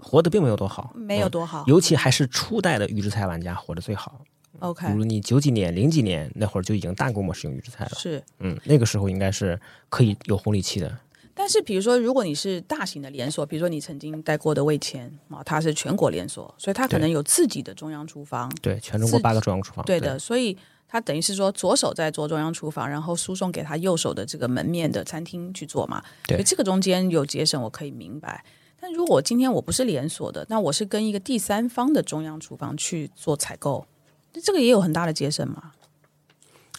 [0.00, 4.24] 活得并没有多好，没有多好，尤其还是初代的预制菜玩家活得最好。
[4.60, 9.60] OK，比如你九几年、零几年那会儿就已经大规模使用预制菜了，是，嗯，那个时候应该是
[9.90, 10.98] 可以有红利期的。
[11.34, 20.56] 但是，比如说，如果你是大型的连锁，比如说你曾经带过的味千啊，它是全国连锁，所以它可能有自己的中央厨房，对，全中国八个中央厨房，对的，所以
[20.92, 28.44] 它等于是说左手在做中央厨房，然后输送给他右手的这个门面的餐厅去做嘛，对，这个中间有节省，我可以明白。
[28.80, 33.86] 但如果今天我不是连锁的，那我是跟一个第三方的中央厨房去做采购。
[34.32, 35.72] 那这个也有很大的节省嘛？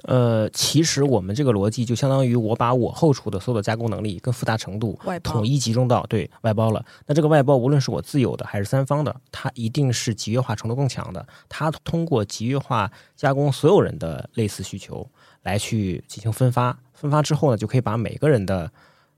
[0.03, 6.83] 呃，其实我们这个逻辑就相当于我把我后厨的所有的加工能力跟复杂程度统一集中到对外包了。
[7.05, 11.25] 那这个外包无论是我自有的还是三方的，它一定是集约化程度更强的。
[11.47, 15.07] 它通过集约化加工所有人的类似需求
[15.43, 18.71] 来去进行分发，分发之后呢，就可以把每个人的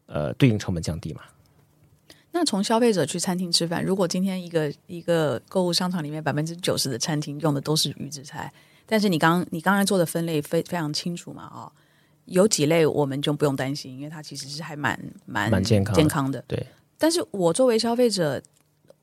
[0.06, 1.22] 呃对应成本降低嘛。
[2.32, 8.52] 那从消费者去餐厅吃饭，如果今天一个一个购物商场里面百分之九十的餐厅用的都是预制菜，
[8.86, 11.50] 但是你刚你刚才做的分类非非常清楚嘛？
[11.54, 11.72] 哦，
[12.26, 16.44] 有几类我们就不用担心，因为它其实是还蛮蛮蛮健康健康的。
[16.48, 16.66] 对，
[16.98, 18.42] 但是我作为消费者，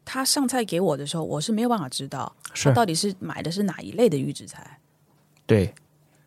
[0.04, 4.78] 他上菜给我的时候，我是没有办法知道他到底是买的是哪一类的预制菜。
[5.46, 5.74] 对，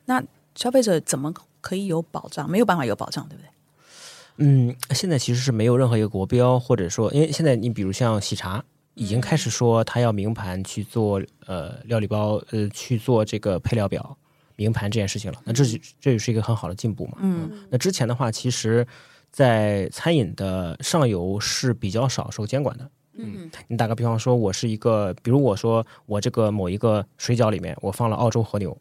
[0.06, 0.24] 那
[0.56, 2.50] 消费者怎么可以有保障？
[2.50, 3.50] 没有办法有保障，对不对？
[4.38, 8.64] 嗯，现在其实是没有任何一个国标，或者说，因为现在你比如像喜茶，
[8.96, 14.18] 已经开始说他要明盘去做呃料理包，呃去做这个配料表
[14.56, 15.42] 明盘这件事情了。
[15.46, 15.64] 那这
[16.00, 17.18] 这也是一个很好的进步嘛。
[17.22, 18.86] 嗯，那之前的话，其实，
[19.32, 22.90] 在餐饮的上游是比较少受监管的。
[23.16, 28.78] 嗯，你打个比方说，我是一个，比如我说我这个某一个水饺里面我放了澳洲和牛。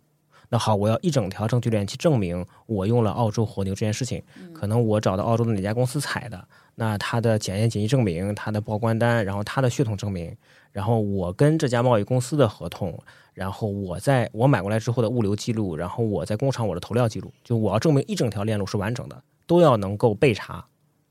[0.48, 4.22] 那好，我要一整条证据链去证明我用了澳洲和牛这件事情。
[4.52, 10.34] 可能我找到澳洲的哪家公司采的，那它的检验检疫证明、它的报关单，然后它的血统证明，
[10.72, 12.98] 然后我跟这家贸易公司的合同，
[13.34, 20.64] 然后我在我买过来之后的物流记录，然后我在工厂我的投料记录，就我要证明一整条链路是完整的，都要能够备查，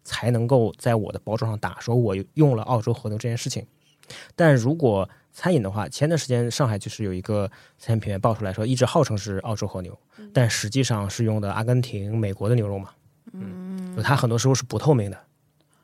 [0.03, 3.65] 才能够在我的包装上打说我用了澳洲和牛这件事情。
[4.35, 9.97] 但如果餐饮的话，前段时间上海就是有一个餐饮品牌爆出来说，一直号称是澳洲和牛，
[10.33, 12.89] 但实际上是用的阿根廷、美国的牛肉嘛。
[13.31, 15.17] 嗯，它很多时候是不透明的。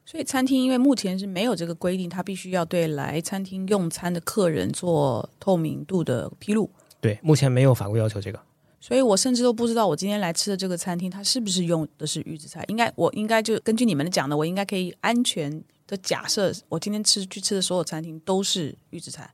[0.09, 6.71] 所以餐厅因为目前是没有这个规定，它必须要对来餐厅用餐的客人做透明度的披露。
[7.01, 8.39] 对，目前没有法规要求这个。
[8.79, 12.63] 所以我甚至都不知道我今天来吃的这个餐厅，它是不是用的是预制菜。
[12.69, 19.29] 应该我应该就根据你们讲的，我应该可以安全的假设，我今天吃去吃的所有餐厅都是预制菜。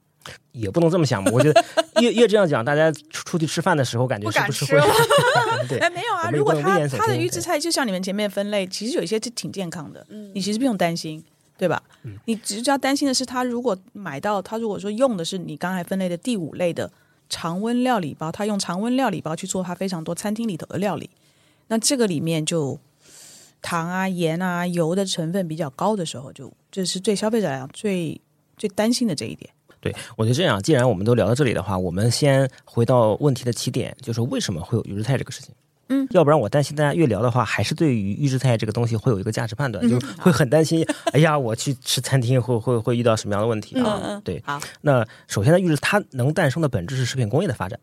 [0.52, 1.66] 也不能这么想嘛，我觉得
[2.02, 4.80] 越越这样讲，大家出去吃饭的时候感觉是不是会？
[5.68, 6.30] 对，哎，没有啊。
[6.32, 11.24] 如果他他的预制菜就像你们前面分类，其实有一些是挺健康的，嗯你其实不用担心，
[11.58, 11.82] 对吧？
[12.04, 16.92] 嗯你只是要担心的是，他如果买到他如果说用的是你刚才分类的第五类的
[17.30, 21.10] 常温料理包，他用常温料理包去做他非常多餐厅里头的料理，
[21.68, 22.80] 那这个里面就
[23.62, 28.20] 糖啊、盐啊、油的成分比较高的时候，就这是对消费者来讲最
[28.58, 29.50] 最担心的这一点。
[29.84, 35.54] 对，我觉得这样，既然我们都聊到这里的话，我们先回到问题的起点，就是为什么会有预制菜这个事情？
[35.90, 40.88] 嗯，要不然我担心大家越聊的话，还是对于预制菜这个东西会有一个价值判断，就会很担心。
[41.12, 44.22] 哎呀，我去吃餐厅会会会遇到什么样的问题啊？
[44.24, 47.78] 对，好，那首先呢，预制它能诞生的本质是食品工业的发展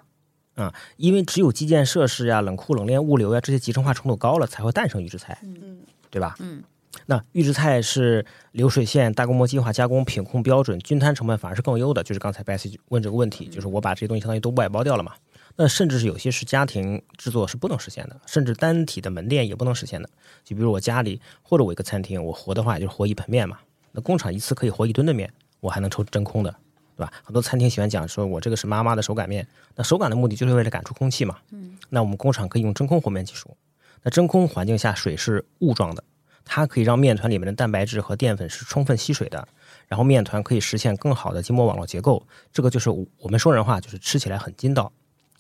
[0.55, 6.37] 啊，因为只有基建设施呀、冷库冷链、物流呀这些集成化程度高了，才会诞生预制菜，嗯，对吧？
[6.41, 6.63] 嗯。
[7.07, 12.03] 那预制菜是流水线大规模计划加工，品控标准，均摊成本反而是更优的。
[12.03, 15.13] 就是刚才 Bessy 问这个问题，就是我把这些东西相当于都外包掉了嘛？
[15.57, 20.09] 那甚至是有些是家庭制作是不能实现的，甚至单体的门店也不能实现的。
[20.45, 23.59] 就比如我家里或者我一个餐厅，我和的话也就是和一盆面嘛。
[23.93, 26.51] 那工厂一次可以活一吨的面，我还能抽真空的，
[26.97, 27.13] 对吧？
[27.25, 31.39] 很多餐厅喜欢讲说我这个是妈妈的手擀面，那手擀的目的就是为了赶出空气嘛。
[31.51, 33.57] 嗯，那我们工厂可以用真空和面技术。
[34.03, 36.03] 那真空环境下水是雾状的。
[36.53, 39.47] 它可以让面团里面的蛋白质和淀粉是充分吸水的，
[39.87, 42.27] 然后面团可以实现更好的筋膜网络结构。
[42.53, 44.91] 这个就是我们说人话，就是吃起来很筋道，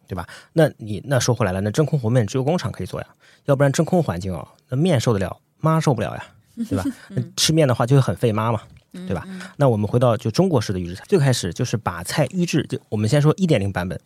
[0.06, 0.28] 对吧？
[0.52, 3.06] 那你那说回来了，那真空和面只有工厂可以做呀，
[3.46, 6.24] 要不然真空环境哦，那面受得了，妈受不了呀，
[6.68, 6.84] 对吧？
[7.36, 8.62] 吃面的话就会很费妈嘛。
[8.92, 9.24] 对吧？
[9.56, 12.64] 那我们回到就中国式的预制菜，最开始就是把菜预制。
[12.68, 14.00] 就我们先说一点零版本，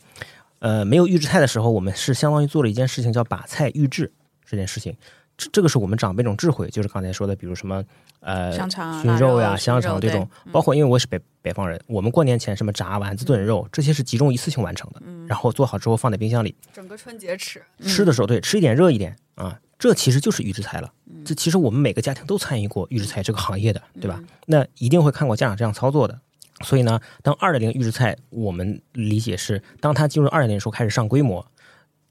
[0.59, 4.13] 呃，没有预制菜的时候，我们是相当于做了一件事情，叫把菜预制
[4.45, 4.95] 这件事情。
[5.37, 7.83] 这这个是我们长辈一种智慧，就是刚才说的，比如什么
[8.21, 17.63] 呃，香肠、熏肉呀、香肠这种，包括因为我是北北方人，我们过年前什么炸丸子、炖肉，这些是集中一次性完成的，然后做好之后放在冰箱里，整个春节吃。
[17.81, 19.59] 吃的时候对，吃一点热一点啊。
[19.77, 20.91] 这其实就是预制菜了。
[21.27, 24.23] 这其实我们每个家庭都参与过预制菜这个行业的，对吧？
[24.47, 26.19] 那一定会看过家长这样操作的。
[26.65, 31.45] 所以呢，当二点零预制菜，我们理解是当它进入二点零时候开始上规模。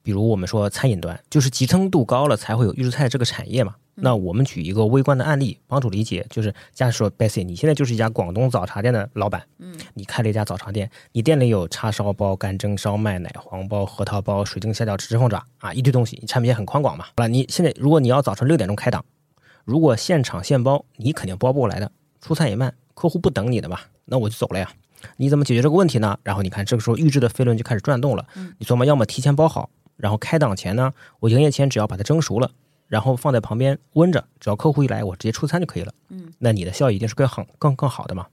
[0.03, 3.75] 比如我们说餐饮端，就是集成度高了才会有预制菜这个产业嘛。
[3.95, 6.25] 那我们举一个微观的案例，帮助理解。
[6.29, 17.05] 就是假设说，Bessy，你现在就是一家广东早茶店的老板，嗯，你开了一家早茶店，你店里有叉烧包、干蒸烧麦、奶黄包、核桃包、水晶虾饺、吃凤爪啊，一堆东西，你产品线很宽广嘛。
[17.05, 19.05] 好了，你现在如果你要早晨六点钟开档，
[19.63, 24.69] 如果现场现包，你肯定包不过来的，出餐也慢，客户不等你的嘛，那我就走了呀。
[25.17, 26.17] 你怎么解决这个问题呢？
[26.23, 28.25] 然后你看这个时候预制的飞轮就开始转动了，
[28.57, 29.69] 你琢磨要么提前包好。
[29.97, 32.51] 然后开档前呢，我营业前只要把它蒸熟了，
[32.87, 35.93] 然后放在旁边温着，只要客户一来，我直接出餐就可以了。
[36.09, 38.27] 嗯，那你的效益一定是更好、更更好的嘛？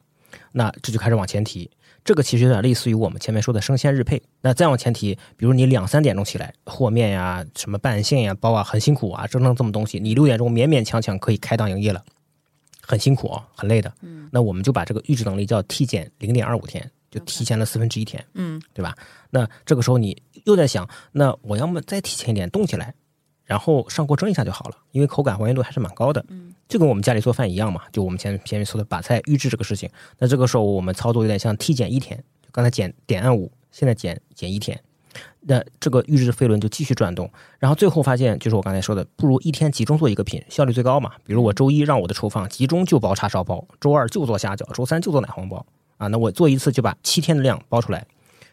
[0.53, 1.70] 那这就开始往前提，
[2.05, 4.23] 这个其实有点类似于我们前面说的生鲜日配。
[4.42, 12.05] 那再往前提，比如你两三点钟起来和面呀、什么拌馅呀、包啊，很辛苦啊，蒸成这么东西，你六点钟勉勉强强可以开档营业了，
[12.81, 13.92] 很辛苦啊，很累的。
[14.03, 16.90] 嗯，那我们就把这个预制能力叫 T 减零点二五天。
[17.11, 18.94] 就提前了四分之一天，嗯，对吧？
[19.31, 22.94] 那这个时候你又在想，那我要么再提前一点冻起来，
[23.44, 27.83] 然后上锅蒸一下就好了，因为口感还原度还是蛮高的，嗯，就跟我们家里做饭一样嘛。
[27.92, 34.81] 就我们前前面说的把菜预制这个事情，那这个时候我们操作有点像 T 减一天，刚才减点按五，现在减减一天，
[35.40, 41.12] 那这个预制的飞轮就继续转动，然后最后发现就是我刚才说的，不如一天集中做一个品，效率最高嘛。
[41.25, 45.66] 比如我周一让我的厨房集中就包叉烧包，周二就做虾饺，周三就做奶黄包。
[46.01, 48.07] 啊，那我做一次就把七天的量包出来，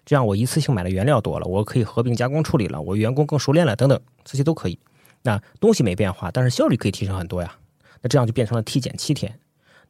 [0.05, 4.77] 这样我一次性买的原料多了，我可以合并加工处理了，我员工更熟练了，等等，这些都可以。
[5.23, 7.55] 那东西没变化，但是效率可以提升很多呀。
[8.01, 9.39] 那这样就变成了 T 减七天。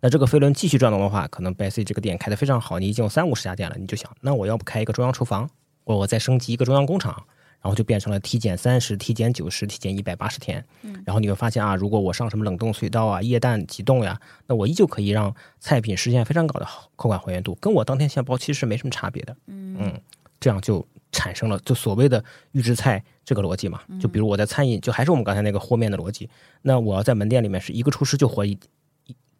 [0.01, 5.49] 那这个飞轮继续转动的话，可能 b e s 这个店开的非常好，你已经有三五十家店了，你就想，那我要不开一个中央厨房，
[5.83, 7.25] 或我再升级一个中央工厂。
[7.61, 10.63] 然后就变成了体检三十、体检九十、体检一百八十天。
[10.83, 19.35] 嗯，然后你会发现啊，如果我上什么冷冻隧道啊、液氮急冻呀，那我依旧可以让菜品实现非常高的口感还原度，跟我当天现包其实是没什么差别的。
[19.47, 19.93] 嗯
[20.39, 23.81] 这样就产生了就所谓的预制菜这个逻辑嘛。
[23.99, 26.29] 就比如我在餐饮，就还是我们刚才那个和面的逻辑。
[26.61, 28.57] 那我要在门店里面是一个厨师就和一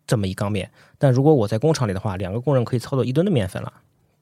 [0.08, 3.72] 这么一缸面，但如果我在工厂里的话，两个工人可以操作一吨的面粉了。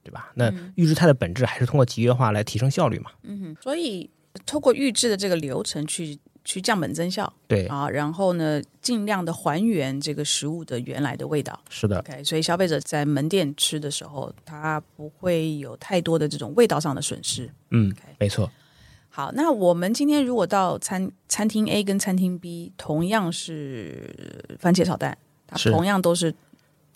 [0.06, 0.30] 对吧？
[0.34, 3.10] 那预制菜的本质还是通过集约化来提升效率嘛。
[3.24, 4.08] 嗯哼，所以
[4.46, 7.32] 透过预制的这个流程去去降本增效。
[7.48, 11.60] 对啊，然后呢，尽量的还原这个食物的原来的味道。
[11.68, 11.98] 是的。
[11.98, 17.50] OK，所以消费者在门店吃的时候，他不会有太多的这种味道上的损失。
[17.72, 18.48] 嗯，没错。
[19.08, 26.32] 好，那我们今天如果到餐餐厅 A 跟餐厅 B 同样是番茄炒蛋，它同样都是。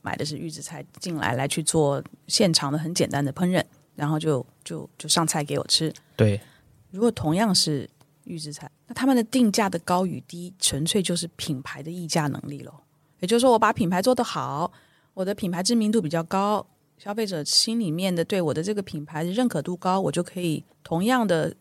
[0.02, 3.62] 买的是预制菜进来，来去做现场的很简单的烹饪，
[3.94, 5.92] 然后就就就上菜给我吃。
[6.16, 6.40] 对，
[6.90, 7.88] 如果同样是
[8.24, 12.72] 预制菜，那他们的定价的高与低，纯粹就是品牌的溢价能力喽。
[13.20, 14.72] 也就是说，我把品牌做得好，
[15.14, 21.54] 我的品牌知名度比较高，消费者心里面的对我的这个品牌的认可度高，我就可以同样的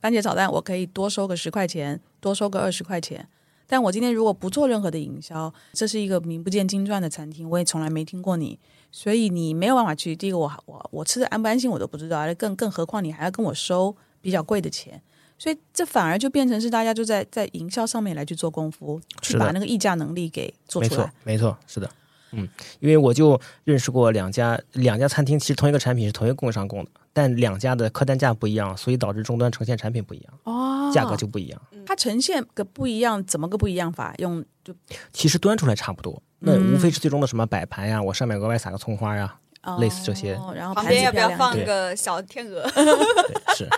[0.00, 3.28] 番茄炒蛋，我可以多收个十块钱，多收个二十块钱。
[3.66, 8.58] 但我今天如果不做任何的营销，这是一个名不见经传的餐厅，我也从来没听过你，
[8.92, 10.14] 所以你没有办法去。
[10.14, 15.00] 第一个，我我我吃的安不安心我都不知道，而更更何况你还要跟我收比较贵的钱，
[15.38, 21.12] 所以这反而就变成是大家就在在营销上面来去做功夫，去把那个议价能力给做出来。
[21.22, 21.90] 没错，没错，是的。
[22.32, 22.48] 嗯，
[22.80, 31.62] 因为我就认识过两家两家餐厅，其实同一个产品是同一个供应商供的，但两家的客单价不一样，所以导致终端呈现产品不一样，哦，价格就不一样。
[31.86, 34.12] 它呈现个不一样，怎么个不一样法？
[34.18, 34.74] 用就
[35.12, 39.36] 其实端出来差不多，那无非是最终的什么摆盘呀，我上面额外撒个葱花呀，
[39.78, 40.32] 类似这些。
[40.54, 42.68] 然后旁边要不要放个小天鹅？
[43.56, 43.68] 是。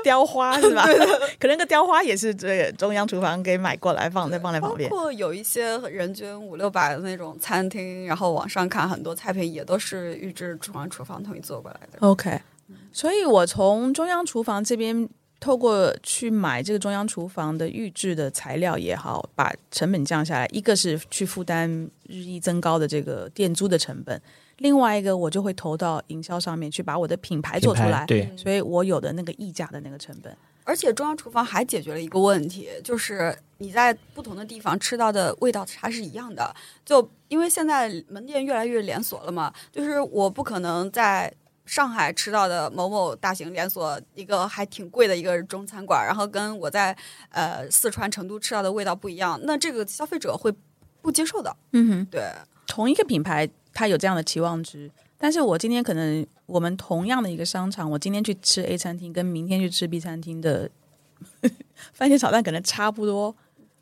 [0.04, 0.84] 雕花是吧？
[1.38, 4.88] 可能个雕花也是这个中央厨房给买过来放，在放在旁边。
[4.90, 11.98] 包括有一些人均五六百的那种餐厅，然后网上看很多菜品也都是预制中央厨房统一做过来的。
[12.00, 12.40] OK，
[12.92, 20.46] 所以我从中央厨房这边透过去买这个中央厨房的预制的材料也好，把成本降下来。
[20.52, 21.68] 一个是去负担
[22.06, 24.20] 日益增高的这个店租的成本，
[24.60, 28.06] 另外一个我就会投到营销上面去，把我的品牌做出来。
[28.06, 30.34] 对，所以我有的那个溢价的那个成本。
[30.64, 36.54] 而且中央厨房还解决了一个问题，就是你在不同的地方吃到的味道差是一样的。
[36.84, 41.32] 就因为现在门店越来越连锁了嘛，就是我不可能在。
[41.66, 46.96] 上海吃到的某某大型连锁一个还挺贵的一个中餐馆，然后跟我在
[47.28, 50.52] 呃四川成都吃到的味道不一样，那这个消费者会
[51.00, 51.56] 不接受的。
[51.70, 52.24] 嗯哼，对，
[52.66, 53.48] 同一个品牌
[53.80, 60.68] 它有这样的期望值，但是我今天可能我们同样的一个商场，我今天去吃 A 餐厅跟明天去吃 B 餐厅的
[61.94, 63.34] 番茄炒蛋可能差不多。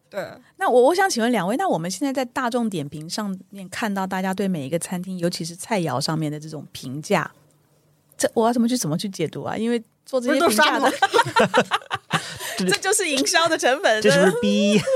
[0.08, 0.24] 对，
[0.58, 7.28] 那我我想请问两位，那我们现在在大众点评上面看到大家对每一个餐厅，尤其是菜肴上面的这种评价。
[8.16, 9.56] 这我要怎么去怎么去解读啊？
[9.56, 10.92] 因为做这些评价的，
[12.56, 14.00] 这就是营销的成本。
[14.00, 14.80] 这是不是逼？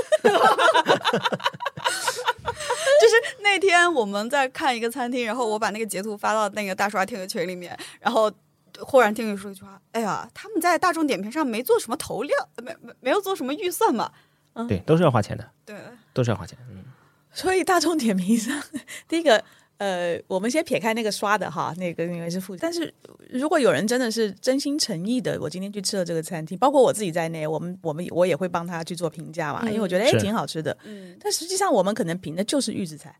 [3.03, 8.31] 就是那天我们在看一个餐厅，然后我把那个截图发到那个大刷听的群里面，然后
[8.79, 12.33] 忽然听你说一句话：“哎呀，他们在大众点评上没做什么投料，
[12.63, 14.09] 没没没有做什么预算嘛？”
[14.55, 15.49] 嗯，对，都是要花钱的。
[15.65, 15.75] 对，
[16.13, 16.57] 都是要花钱。
[16.69, 16.85] 嗯，
[17.33, 18.63] 所以大众点评上
[19.09, 19.43] 第一个。
[19.83, 22.93] 呃，我们先撇开那个刷的哈，那个因为是负，但是
[23.29, 33.13] 如果有人真的是真心诚意的，我今天去吃了这个餐厅，包括我自己在内，我们 我们我也会帮他去做评价嘛，因为我觉得哎挺好吃的，嗯，但实际上我们可能评的就是预制菜，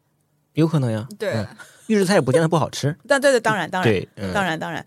[0.54, 1.46] 有可能呀，对，
[1.88, 4.86] 预制菜也不见得不好吃，但 对对，当然当然，对，当然当然。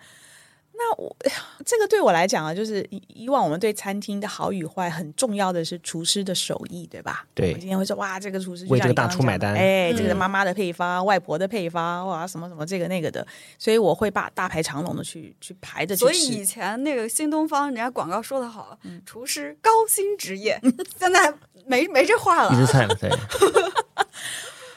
[0.79, 1.17] 那我
[1.65, 7.27] 这个对我来讲啊，就是以以往我们对餐厅的好与坏，很重要的是厨师的手艺，对吧？
[7.35, 7.53] 对。
[7.55, 13.27] 我今天会说哇，这个厨师为这个大厨买单，哎，这个妈妈的配方、外婆的配方，哇，什么什么这个那个的，
[13.59, 15.97] 所以我会把大排长龙的去去排着。
[15.97, 20.61] 所以以前那个新东方人家广告说的好，厨师高薪职业，
[21.01, 21.33] 现在
[21.65, 22.53] 没没这话了。
[22.53, 23.11] 一直菜了，对。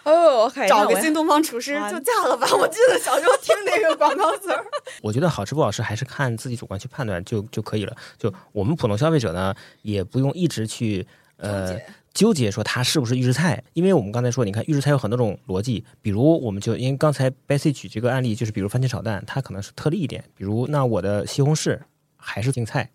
[0.10, 2.48] 哦，找个新东方厨师就嫁了吧！
[2.56, 4.66] 我记得小时候听那个广告词儿。
[5.02, 7.96] 我觉得好吃不好吃还是看自己主观去判断就就可以了。
[8.18, 9.54] 就我们普通消费者呢，
[9.84, 11.06] 也不用一直去
[11.38, 11.78] 呃
[12.14, 15.86] 纠结说它是不是预制菜，因为我们刚才说，你看预制菜有很多种逻辑。
[16.02, 20.24] 比如我们就因为刚才 Bessy 举这个案例，就是比如番茄炒蛋，它可能是特例一点。
[20.36, 21.80] 比如那我的西红柿
[22.18, 22.90] 还是青菜，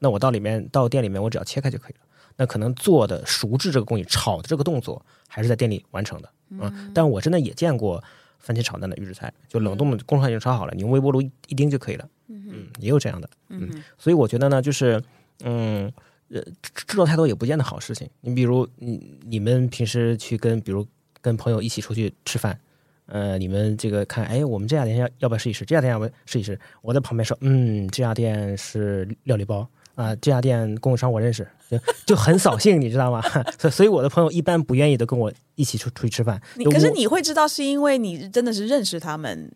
[0.00, 2.05] 那我到里面到店里面我只要切开就可以了。
[2.36, 6.30] 那可能做的熟制这个工艺，炒的这个动作还是在店里完成的。
[6.50, 8.02] 嗯，但我真的也见过
[8.38, 12.08] 番茄炒蛋的预制菜，就冷冻的工厂已经炒好了，你用微波炉一叮就可以了。
[12.28, 13.28] 嗯，也有这样的。
[13.48, 15.02] 嗯，所以我觉得呢，就是
[15.44, 15.92] 嗯，
[16.28, 16.40] 呃，
[16.86, 18.08] 制造太多也不见得好事情。
[18.20, 20.86] 你比如，你你们平时去跟比如
[21.20, 22.58] 跟朋友一起出去吃饭，
[23.06, 25.64] 呃，你们这个看，哎，我们这家店要要不要试一试？
[25.64, 26.58] 这家店要不要试一试？
[26.82, 29.68] 我在旁边说，嗯，这家店是料理包。
[29.96, 33.20] 啊，这家店供应商我认识，就就很扫兴，你知道吗？
[33.58, 36.40] 所所以我的朋友一般不愿意的跟我一起出出去吃饭。
[36.70, 39.50] 可是你会知道，是因为你真的是认识他们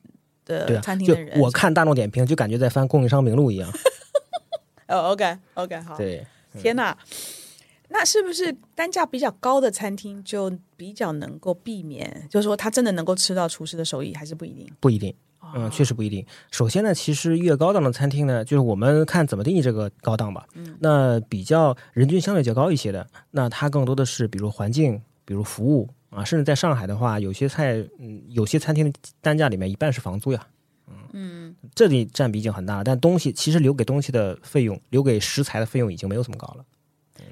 [0.46, 1.38] 的餐厅的人。
[1.38, 3.70] 我看大众点评，就感觉在翻供应商名录一样。
[4.88, 5.96] 哦，OK，OK，好。
[5.96, 6.26] 对，
[6.58, 6.96] 天哪，
[7.90, 12.26] 那是不是单价比较高的餐厅就比较能够避免？
[12.30, 14.66] 就是说，他真的能够吃到厨师的手艺，还是不一定？
[14.80, 15.14] 不一定。
[15.54, 16.24] 嗯，确实不一定。
[16.50, 20.46] 首先呢，其实越高档的餐厅呢，就是我们看怎么定义这个高档吧。
[20.54, 30.46] 嗯，那比较人均相对较高一些的，那它更多的是比如环境，比如服务啊，甚至在上海的话，有些菜，嗯，有些餐厅的单价里面一半是房租呀。
[31.12, 36.64] 嗯，这里占比已经很大了，但东西其实留给东西的费用，留给食材的费用已经没有这么高了。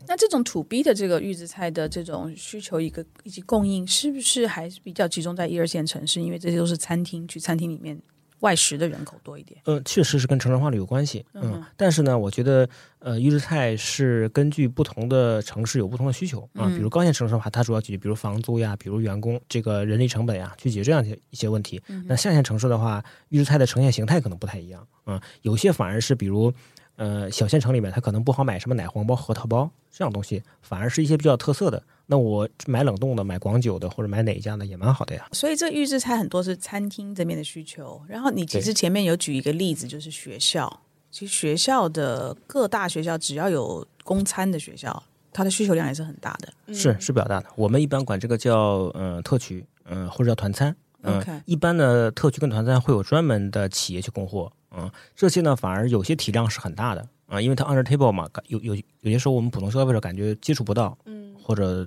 [0.07, 6.21] 那这种土 B 的这个预制菜的这种需求，一个以及供应，是不是还是比较集中在一二线城市？
[6.21, 8.01] 因为这些都是餐厅，去餐厅里面
[8.41, 9.61] 外食的人口多一点。
[9.67, 11.25] 嗯，确实是跟城镇化率有关系。
[11.35, 12.69] 嗯，但是呢，我觉得
[13.01, 16.69] 呃，预制菜是根据不同的城市有不同的需求啊。
[16.69, 21.83] 比如高线城市的话，它主要解决比如房租呀，比如员工这个人力成本呀，去解决这样一些一些问题。
[22.07, 24.87] 那下线城市的话，预制菜的呈现形态可能不太一样。
[25.07, 26.53] 嗯，有些反而是比如。
[26.99, 31.81] 呃，小县城里面，他可能不好买什么奶黄包、核桃包这样东西，反而是一些比较特色的。
[32.07, 35.29] 那我买冷冻的、买广酒的，或者买哪一家的也蛮好的呀。
[35.31, 38.03] 所以这预制菜很多是餐厅这边的需求。
[38.09, 40.81] 然后你其实前面有举一个例子，就是学校。
[41.11, 45.01] 其实学校的各大学校只要有供餐的学校，
[45.33, 46.75] 它的需求量也是很大的。
[46.75, 47.47] 是是比较大的。
[47.55, 50.75] 我们一般管这个叫嗯特区，嗯或者叫团餐。
[51.05, 54.53] OK，一般的特区跟团餐会有专门的企业去供货。
[54.79, 61.87] 嗯，这些呢反而有些体量是很大的啊，因为它 under table 嘛，有有有些时候我们普通消费者感觉接触不到，嗯，或者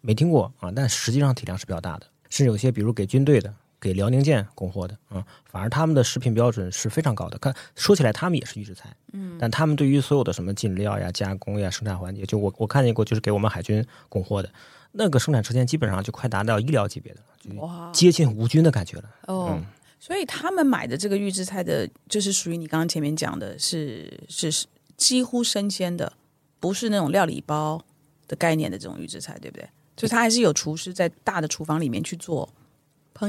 [0.00, 2.06] 没听过啊，但实际上体量是比较大的。
[2.28, 7.38] 甚至有些比如给军队的、给辽宁舰供货的啊，反而他们的食品标准是非常高的。
[7.38, 14.50] 看说起来，他们也是预制菜，嗯，但他们对于所有的什么进料呀、加工呀、生产环节，就我我看见过，就是给我们海军供货的
[14.92, 19.04] 那个生产车间，基本上就快达到医疗级别的，就接近无菌的感觉了。
[19.28, 19.60] 哦，
[19.98, 24.66] 所以他们买的这个预制菜的，就是属于你刚刚前面讲的，是是是
[24.96, 26.12] 几乎生鲜的，
[26.60, 27.84] 不是那种料理包
[28.28, 29.68] 的概念的这种预制菜，对不对？
[29.96, 32.48] 就他还是有厨师在大的厨房里面去做。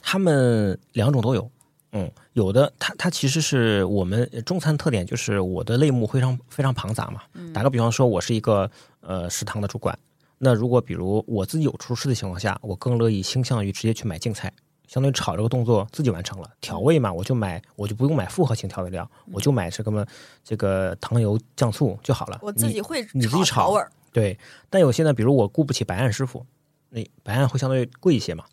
[0.03, 1.49] 他们两种都有，
[1.93, 7.21] 嗯，有的他他其实是我们中餐特点，就是我的类目非常非常庞杂嘛。
[7.53, 9.97] 打个比方说，我是一个呃食堂的主管，
[10.37, 14.51] 那如果比如我自己有厨师的情况下，我更乐意倾向于直接去买净菜，
[14.87, 16.49] 相当于炒这个动作自己完成了。
[16.61, 20.05] 调味嘛，我就买，我就不用买复合型调味料，我就买这个么
[20.43, 22.39] 这个糖油酱醋就好了。
[22.41, 24.37] 我自己会你自己炒味儿，对。
[24.69, 26.45] 但有些呢，比如我雇不起白案师傅，
[26.89, 28.45] 那白案会相对贵一些嘛。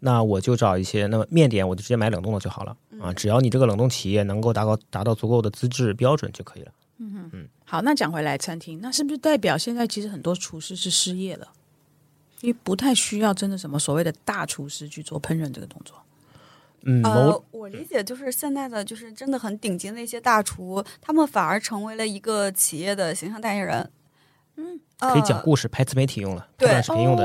[0.00, 6.72] 那我就找一些，那么面点我就直接买冷冻的就好了啊，只要你这个冷冻企业能够达到达到足够的资质标准就可以了。
[6.98, 11.46] 嗯嗯，好，那讲回来餐厅，那是不是代表现在其实很多厨师是失业了？
[12.40, 15.96] 因为不太需要真的什么所谓的大厨师去做烹饪这个动作。
[16.82, 23.90] 嗯，呃，我理解就是现在的就是真的很顶级的一些大厨，他们反而成为了一个企业的形象代言人。
[24.56, 27.24] 嗯，可以讲故事，拍自媒体用了，拍短视频用的。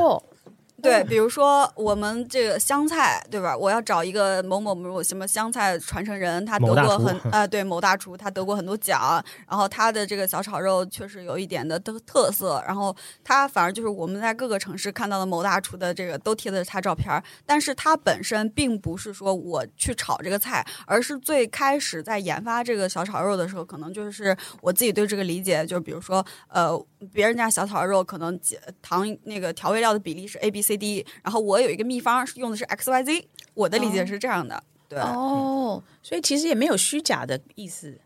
[0.83, 3.57] 对， 比如说我们这个湘菜，对吧？
[3.57, 9.23] 我要找一个某某某什么湘菜传承人，他得过很啊， 对，某大厨，他得过很多奖。
[9.47, 12.61] 然后他的这个小炒肉确实有一点的特特色。
[12.67, 26.77] 然后他反而就是我们在各个城市看到的某大厨的这个都贴的是他照片儿，但是他本身并不是说我去炒这个菜，而是最开始在研发这个小炒肉的时候，可能就是我自己对这个理解，就比如说呃，
[27.13, 28.37] 别人家小炒肉可能
[28.81, 30.72] 糖那个调味料的比例是 A B C。
[30.77, 37.97] 低，然后我有一个秘方，用的是 X Y Z，我的理解是这样的，对哦，所以其实也没有虚假的意思，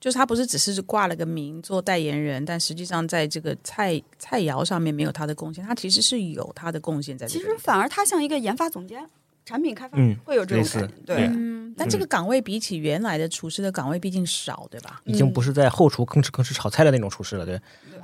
[0.00, 7.26] 就是他不是只是挂了个名做代言人，但实际上在这个菜菜肴上面没有他的贡献，他其实是有他的贡献在。
[7.26, 9.04] 其实反而他像一个研发总监，
[9.44, 11.30] 产品开发会有这种感觉，对。
[11.76, 15.00] 但这个岗位比起原来的厨师的岗位毕竟少，对吧？
[15.04, 17.60] 已经不是在后厨吭哧吭哧炒菜的那种厨师了，对。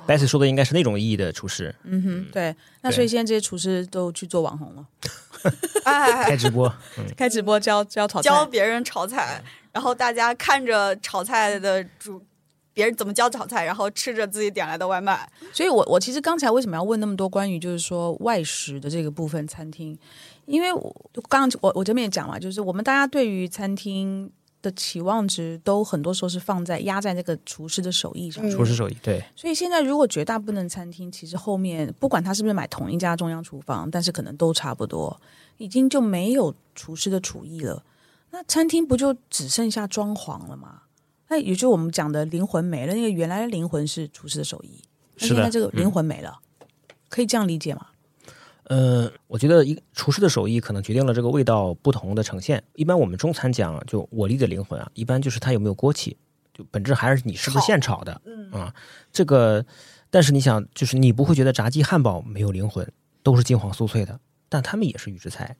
[0.07, 1.73] Bessy 说的应该是那种意义的厨师。
[1.83, 2.55] 嗯哼，对。
[2.81, 4.85] 那所以现在这些厨师都去做网红了，
[6.23, 6.71] 开直播，
[7.17, 9.41] 开直播教教炒教别人炒菜，
[9.71, 12.21] 然后大家看着炒菜的主，
[12.73, 15.27] 别人怎么教炒菜，然后吃着自己点来的外卖。
[15.51, 19.97] 所以我我其实刚才为什么要问那么多关于就是说外食的这个部分餐厅？
[20.45, 20.95] 因为我
[21.27, 24.31] 刚我我这边也讲了，就是我们大家对于餐厅。
[24.65, 29.23] 的期望值都很多时候是放在压在那个厨师的手艺上，厨师手艺对。
[29.35, 35.21] 所以现在如果绝大部分餐厅，其实后面不管他是不是买同一家中央厨房，但是可能都差不多，
[35.57, 37.83] 已经就没有厨师的厨艺了。
[38.31, 40.81] 那餐厅不就只剩下装潢了吗？
[41.29, 42.93] 那也就我们讲的灵魂没了。
[42.93, 44.81] 那个原来的灵魂是厨师的手艺，
[45.19, 46.39] 那现在这个灵魂没了，
[47.09, 47.87] 可以这样理解吗？
[48.65, 52.63] 呃，我觉得一厨师的手艺可能决定了这个味道不同的呈现。
[52.75, 56.17] 一般我们中餐讲，就我理解灵魂啊，一般就是它有没有锅气，
[56.53, 58.73] 就本质还是你是不是现炒的，嗯啊，
[59.11, 59.65] 这个。
[60.11, 62.89] 但是你想，就是你不会觉得炸鸡汉堡没有灵魂，
[63.21, 65.57] 都是金黄酥脆的，但他们也是预制菜。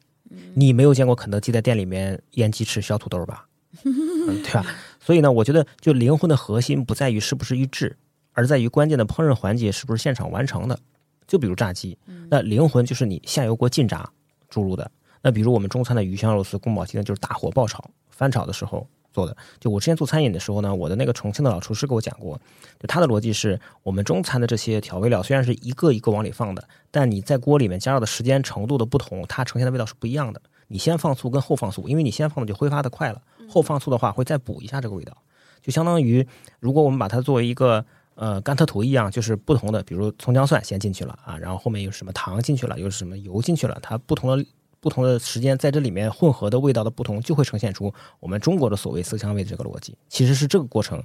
[0.53, 3.47] 你没有见过肯德基在店里面腌鸡翅、削土豆吧？
[3.83, 4.65] 对吧？
[4.99, 7.97] 所以呢，我觉得就灵魂的核心不在于是不是预制，
[8.31, 10.79] 而在于关键的烹饪环节是不是现场完成的。
[11.28, 11.97] 就比如炸鸡，
[12.30, 14.09] 那灵魂就是你下油锅进炸
[14.49, 14.89] 注入的。
[15.21, 19.36] 那比如我们中餐的鱼香肉丝、宫保鸡丁，就是大火爆炒、翻炒的时候做的。
[19.59, 22.39] 就我之前做餐饮的时候呢，我的那个重庆的老厨师给我讲过，
[22.80, 30.39] 就他的逻辑是我们中餐的这些调味料虽然是一个一个往里放的，但你在锅里面加热的时间程度的不同，它呈现的味道是不一样的。
[30.67, 33.19] 你先放醋跟后放醋，因为你先放的就挥发的快了，
[33.49, 35.17] 后放醋的话会再补一下这个味道。
[35.61, 36.28] 就相当于
[36.59, 37.84] 如果我们把它作为一个。
[38.16, 44.45] 呃，甘特图一样，就是不同的，比如葱姜蒜先进去了啊，然后后面有什么糖进去了，有什么油进去了，它不同的
[44.80, 51.03] 不同的时间在这里面混合的味道的不同，就会呈现出我们中国的所谓色香味这个逻辑，其实是这个过程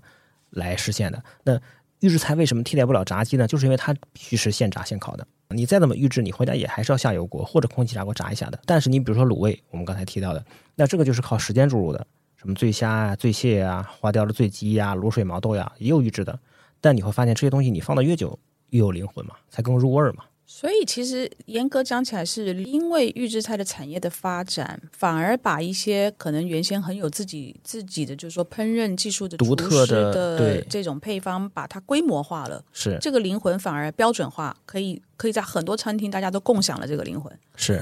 [0.51, 1.21] 来实现的。
[1.43, 1.61] 那
[1.99, 3.47] 预制菜为什么替代不了炸鸡呢？
[3.47, 8.61] 就是因为它必须是现炸现烤的，你再怎么预制，你回家也还是要下油锅或者空气炸锅炸一下的。
[8.65, 10.45] 但是你比如说卤味，我们刚才提到的，
[10.77, 12.07] 那这个就是靠时间注入的，
[12.37, 16.39] 什么醉虾啊、醉蟹呀、花雕的醉鸡呀、卤水毛豆呀，也有预制的。
[16.81, 18.39] 但你会发现这些东西你放的越久
[18.71, 20.25] 越有灵魂嘛，才更入味儿嘛。
[20.53, 32.65] 所以其实严格讲起来，是因为预制菜的产业的发展，反而把一些可能原先很有自己自己的，就是说烹饪技术的独特的这种配方，把它规模化了。
[32.73, 37.33] 是这个灵魂反而标准化，可以可以在很多餐厅大家都共享了这个灵魂。
[37.55, 37.81] 是。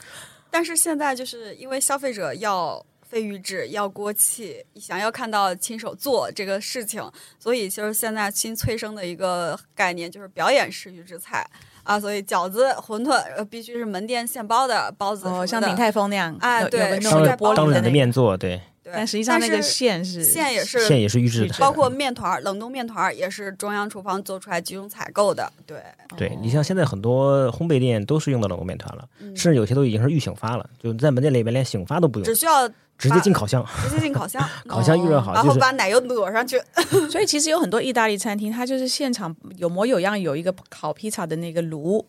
[0.52, 7.02] 但是现在就是因为消费者要非预制，要锅气，想要看到亲手做这个事情，
[7.40, 11.44] 所以就是现在新催生的一个概念就是表演式预制菜
[11.82, 11.98] 啊。
[11.98, 18.60] 所以饺子、馄饨呃必须是门店现包的包子，哦，像鼎泰丰那样，哎，对，当玻璃的面做，对。
[18.92, 25.52] 但实际上那个馅是馅也是馅也是预制的，包括面团冷冻面团也是中央厨房做出来集中采购的。
[25.64, 25.78] 对，
[26.16, 29.06] 对你像现在很多烘焙店都是用的冷冻面团了，
[29.36, 32.68] 甚至有些都已经是预醒发了，就在门店里面连醒发都不用，只需要
[33.00, 36.60] 直接进烤箱，直接进烤箱， 烤箱预热好，然后把奶油抹上去。
[37.10, 42.06] 所以其实有很多意大利餐厅，它就是现场有模有样，有一个烤披萨的那个炉。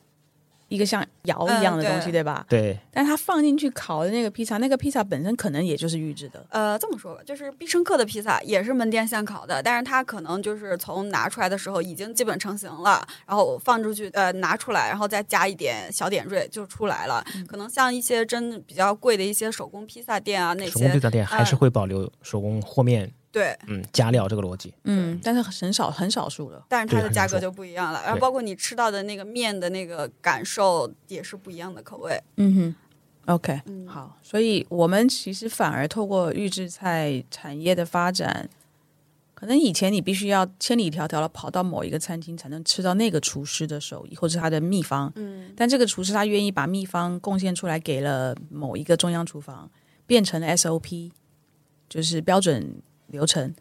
[0.71, 2.45] 一个像窑一样的东西，对吧？
[2.47, 2.79] 对。
[2.91, 6.45] 但它放进去烤的那个披萨，那个披萨本身可能也就是预制的。
[6.49, 17.21] 呃，这么说吧，就是必胜客的披萨也是门店现烤的，但是它可能就是从拿出来的时候已经基本成型了，然后放出去，呃，拿出来，然后再加一点小点缀就出来了。
[17.45, 23.11] 可能像一些真比较贵的一些手工披萨店啊，那些手工披萨店还是会保留手工和面。
[23.31, 32.21] 对，嗯，加料这个逻辑，嗯，但是很少很少数的，但是它的价格就不一样了，然后包括你吃到的那个面的那个感受也是不一样的口味。
[32.35, 32.75] 嗯哼
[33.33, 38.49] ，OK，好，所以我们其实反而透过预制菜产业的发展，
[39.33, 49.71] 可能以前你必须要千里迢迢的跑到某一个餐厅才能吃到那个厨师的手艺或者他的秘方，嗯，但这个厨师他愿意把秘方贡献出来给了某一个中央厨房，
[50.05, 51.11] 变成了 SOP，
[51.87, 52.81] 就是标准。
[53.11, 53.53] 流程。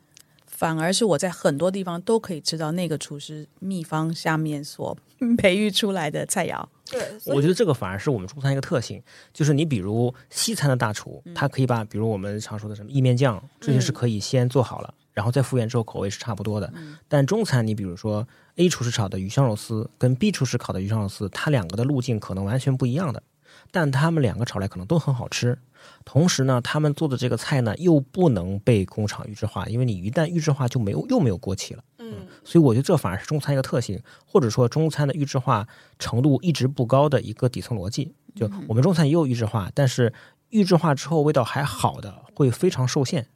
[0.47, 4.95] 反而是我在很多地方都可以吃到那个厨师秘方下面所
[5.39, 6.63] 培育出来的菜肴。
[6.91, 16.71] 对，我觉得这个反而是我们中餐一个特性，就是你比如西餐的大厨，他可以把比如我们常说的什么意面酱这些是可以先做好了，然后再复原之后口味是差不多的。
[17.09, 23.23] 但中餐你比如说 A 厨师炒的鱼香肉丝跟 B 厨师烤的鱼香肉丝，它两个的路径可能完全不一样的，
[23.71, 25.59] 但他们两个炒来可能都很好吃。
[26.05, 31.83] 同时呢，他们做的这个菜呢，又不能被工厂预制化，因为你一旦预制化就没有又没有过期了。
[31.99, 35.67] 嗯，所以我觉得这反而是中餐一个特性，或者说中餐的预制化
[35.99, 38.15] 程度一直不高的一个底层逻辑。
[38.35, 40.13] 就我们中餐也有预制化，但是
[40.51, 43.27] 预制化之后味道还好的会非常受限。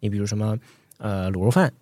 [0.00, 0.58] 你比如什么
[0.98, 1.72] 呃卤肉饭、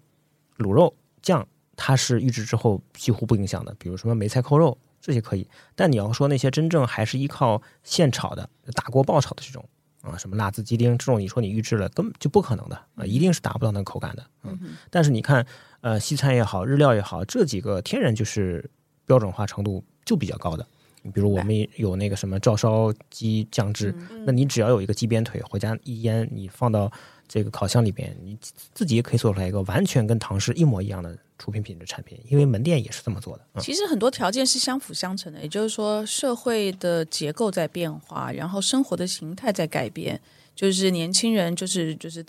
[0.58, 3.74] 卤肉酱，它是预制之后几乎不影响的。
[3.78, 9.62] 比如什么梅菜扣肉这些可以，但你要说那些真正还是依靠现炒的、打锅爆炒的这种。
[10.02, 14.26] 啊，什么辣子鸡丁这种，你说你预制了，根本就不可能的啊，一定是达不到那个口感的。
[14.42, 14.58] 嗯，
[14.90, 15.46] 但是你看，
[15.80, 18.68] 呃，西餐也好，日料也好，这几个天然就是
[19.06, 20.66] 标准化程度就比较高的。
[21.02, 23.94] 你比如我们有那个什么照烧鸡酱汁，
[24.26, 26.90] 那你只要有一个鸡鞭腿，回家一腌，你放到
[27.28, 28.36] 这个烤箱里边，你
[28.74, 31.16] 自己也可以做出来一个完全跟唐式一模一样的。
[31.38, 33.60] 出品品质产品，因为门店也是这么做的。
[33.60, 40.20] 其实很多条件是相辅相成的，也就是说，社会的结构在变化，然后生活的形态在改变。
[40.54, 42.24] 就是年轻人，就是就是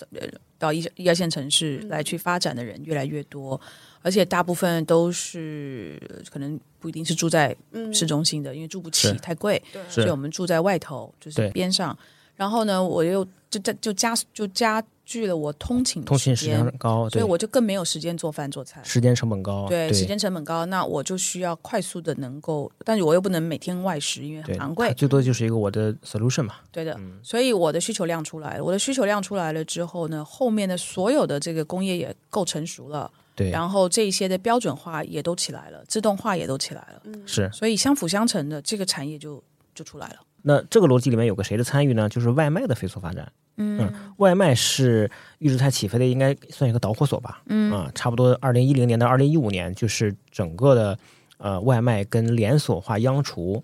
[0.57, 3.61] 到一一二线城市来去发展的人越来越多，
[4.01, 7.55] 而且大部分都是可能不一定是住在
[7.93, 11.95] 市中心的，因为住不起太贵，所以我们住在外头，就是边上。
[12.35, 14.83] 然后呢，我又就加就加就加。
[15.05, 19.67] 剧了我通勤通勤时间高，所以我就更没有时间做饭做菜，时间成本高。
[19.67, 24.93] 对，时间成本高，那我就需要快速的能够，但是我又不能每天外食，因为很昂贵。
[24.93, 26.55] 最多就是一个我的 solution 嘛。
[26.71, 28.63] 对的，所以我的需求量出来了。
[28.63, 39.43] 我的需求量出来了之后呢，后面的所有的这个工业也够成熟了，对，然后这一些的标准化也都起来了，自动化也都起来了，是，所以相辅相成的这个产业就
[39.75, 40.15] 就出来了。
[40.43, 42.07] 那这个逻辑里面有个谁的参与呢？
[42.07, 43.31] 就是外卖的飞速发展。
[43.55, 47.41] 嗯，外卖是预制菜起飞的，应该算一个导火索吧。
[47.47, 50.97] 嗯啊，差不多二零一零年到二零一五年，就是整个的
[51.37, 53.63] 呃外卖跟连锁化央厨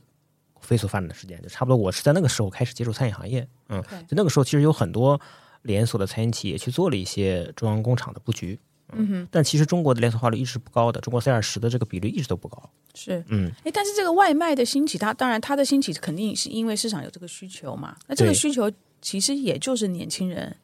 [0.62, 1.76] 飞速发展的时间，就差不多。
[1.76, 3.48] 我是在那个时候开始接触餐饮行业。
[3.70, 5.20] 嗯，就那个时候其实有很多
[5.64, 8.60] 连锁的餐饮企业去做了一些中央工厂的布局。
[8.94, 12.70] 嗯哼，但其实中国的连锁化率一直不高的，中国三二十的这个比率一直都不高。
[12.96, 17.96] 是，嗯，哎，但是这个外卖的兴起，它当然它的兴起肯定是因为市场有这个需求嘛。
[18.08, 18.72] 那这个需求
[19.02, 20.56] 其实也就是年轻人，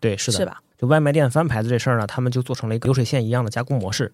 [0.00, 0.62] 对，是的，是吧？
[0.78, 4.12] 就外卖店翻牌子这事儿呢，他们就做成了一个流水线一样的加工模式。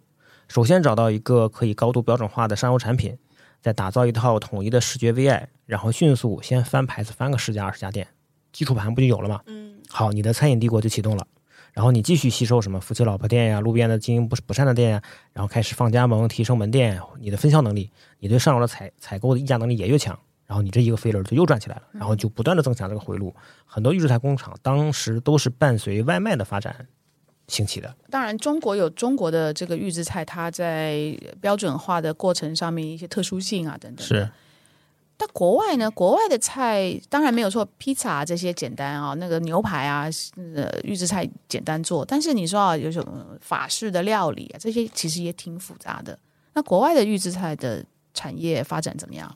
[0.48, 3.16] 首先找到一个可以高度标准化的上游产品，
[3.60, 8.08] 再打造一套统一的视觉 VI，然后迅速先翻牌子，翻个十家二十家店，
[8.52, 9.40] 基础盘不就有了吗？
[9.46, 11.26] 嗯，好，你的餐饮帝国就启动了。
[11.72, 15.02] 然后你继续吸收什么夫妻老婆店呀、路边的经营不不善的店呀，
[15.32, 23.34] 然后开始放加盟、提升门店，你的分销能力，你对上游的采采购的议价能力也越强，然后你这一个飞轮就又转起来了，然后就不断的增强这个回路。
[23.64, 26.86] 很多预制菜工厂当时都是伴随外卖的发展
[27.48, 27.94] 兴起的。
[28.10, 34.06] 当然，中国有中国的这个预制菜，它在标准化的过程上面一些特殊性啊等等。
[34.06, 34.28] 是。
[35.24, 35.88] 但国外呢？
[35.92, 40.08] 国外的菜当然没有错，披萨这些简单啊，那个牛排啊，
[40.56, 42.04] 呃，预制菜简单做。
[42.04, 46.18] 但是你说啊，有什么法式的料理啊，这些其实也挺复杂的。
[46.54, 49.32] 那国外的预制菜的产业发展怎么样？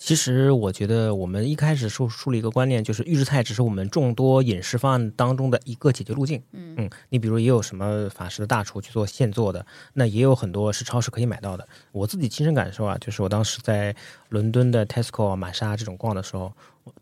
[0.00, 6.42] 其实我觉得，我们一开始树树立一个观念，就是预制菜只是我们众多饮食方案当中的一个解决路径。
[6.52, 11.68] 嗯嗯，你比如也有什么法式的大厨去做现做的，那也有很多是超市可以买到的。
[11.92, 13.94] 我自己亲身感受啊，就是我当时在
[14.30, 16.50] 伦敦的 Tesco、玛莎这种逛的时候，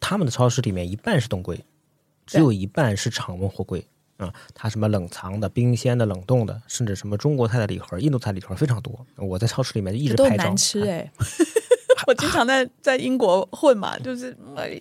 [0.01, 1.64] 他们的超市里面一半是冻柜，
[2.26, 3.86] 只有一半是常温货柜
[4.16, 4.34] 啊。
[4.55, 9.07] 它什么冷藏的、冰鲜的、冷冻的，甚至什么中国菜的礼盒、印度菜礼盒非常多。
[9.14, 11.12] 我在超市里面一直拍照，难吃哎。
[12.09, 14.34] 我经常在在英国混嘛，就是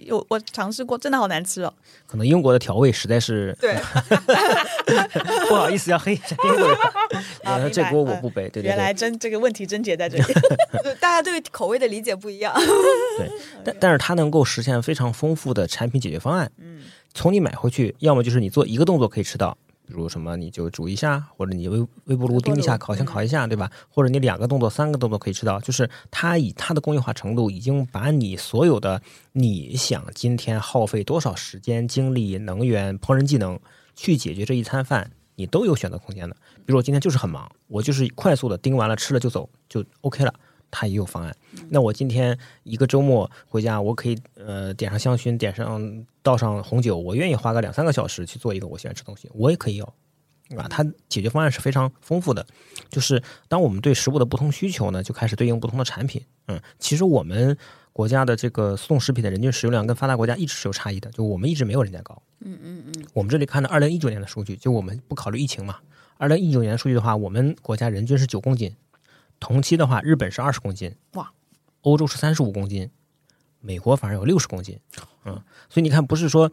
[0.05, 1.73] 有我尝试过，真的好难吃哦。
[2.05, 3.75] 可能英国的调味实在是对，
[5.49, 8.47] 不好意思要黑一下英国人， 这锅我不背。
[8.47, 10.23] 对对，原来真这个问题症结在这里，
[11.01, 12.53] 大家对口味的理解不一样。
[13.17, 13.30] 对，
[13.65, 16.49] 但但是它能够实现非常丰富的产品解决方案。
[16.59, 19.57] 嗯，从你买回去，要么就是你做一个动作可以吃到。
[19.88, 23.71] 比如什么，你就煮一下，或者你微微波炉叮一下，烤箱烤一下，对吧？
[23.89, 33.57] 或者你两个动作、三个动作可以吃到，就是它以它的工业化程度，已经把你所有的你想今天耗费多少时间、精力、能源、烹饪技能
[33.95, 36.35] 去解决这一餐饭，你都有选择空间的。
[36.65, 40.33] 比如我今天就是很忙，我就是快速的叮完了吃了就走，就 OK 了。
[40.70, 41.36] 它也有方案。
[41.70, 49.93] 那我今天一个周末回家，我可以呃点上香薰，点上倒上红酒，我愿意花个两三个小时去做一个我喜欢吃东西，我也可以有，
[50.49, 50.68] 对吧？
[50.70, 52.45] 它解决方案是非常丰富的。
[52.89, 56.22] 就是当我们对食物的不同需求呢，就开始对应不同的产品。
[56.47, 57.57] 嗯，其实我们
[57.91, 62.22] 国家的这个速冻食品的人均使用量跟发达国家一直是有差异的，就我们一直没有人家高。
[62.41, 63.05] 嗯嗯嗯。
[63.13, 65.78] 我们这里看的二零一九年的数据，就我们不考虑疫情嘛，
[66.18, 68.74] 二零一九年的数据的话，我们国家人均是九公斤。
[69.39, 71.31] 同期的话，日本是二十公斤，哇，
[71.81, 72.89] 欧洲是三十五公斤，
[73.59, 74.79] 美国反而有六十公斤，
[75.25, 75.33] 嗯，
[75.69, 76.51] 所以你看，不是说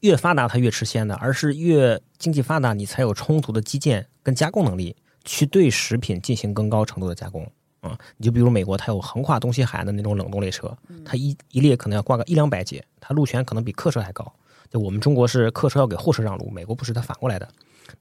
[0.00, 7.46] 越发达它越吃鲜的，而是越经济发达你才有充足的基建跟加工能力去对食品进行更高程度的加工，
[7.82, 14.32] 嗯，你就比如美国，它有横跨东西海岸的那种冷冻列车，它一一列可能要挂个一两百节，它路权可能比客车还高，
[14.70, 17.48] 就我们中国是客车要给货车让路，美国不是，它反过来的。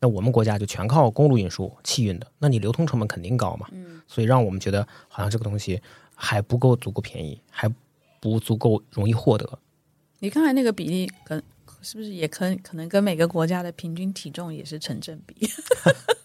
[0.02, 3.68] 那我们国家就全靠公路运输、汽运的，那你流通成本肯定高嘛？
[3.72, 5.80] 嗯，所以让我们觉得好像这个东西
[6.16, 7.72] 还不够足够便宜，还
[8.20, 9.60] 不足够容易获得。
[10.18, 11.42] 你刚才那个比例，跟
[11.84, 15.48] 是不是也可可能跟每个国家的平均体重也是成正比？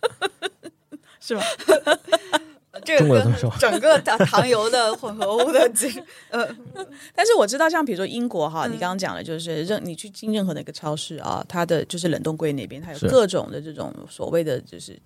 [1.21, 1.43] 是吧？
[2.85, 3.25] 这个
[3.59, 5.91] 整个糖糖油的混合物的精，
[6.31, 6.47] 呃，
[7.15, 14.99] 但是我知道，像比如说英国哈，你刚刚讲的就是任你去进任何的一个超市啊，它的就是冷冻柜那边，它有各种的这种所谓的就是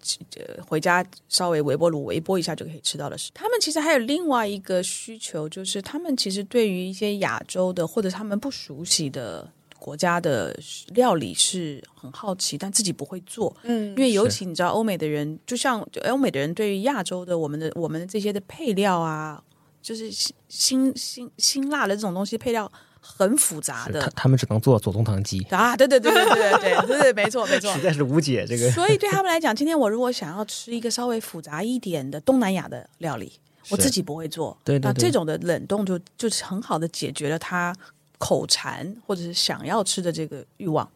[0.66, 9.48] 回家稍微微波炉微波一下就可以吃到的是，他们其实还有另外一个需求，就是他们其实对于一些亚洲的或者他们不熟悉的。
[9.80, 10.54] 国家的
[10.88, 13.56] 料理是很好奇，但自己不会做。
[13.62, 19.42] 嗯，因为尤其你知道，欧美的人就像欧美的人，对于亚洲的我们的我们的这些的配料啊，
[19.82, 22.70] 就是辛辛辛辛辣的这种东西，配料
[23.00, 24.00] 很复杂的。
[24.00, 25.74] 他他们只能做左宗棠鸡啊！
[25.74, 28.70] 对对对对对对对对，没错没错， 实在是无解这个。
[28.70, 33.32] 所以对他们来讲，今天我如果想要吃一个稍微复杂一点的东南亚的料理，
[33.70, 34.56] 我自己不会做。
[34.62, 37.74] 对对，那这种的冷冻就就是很好的解决了它。
[38.20, 40.86] 口馋或者是想要吃的这个欲望，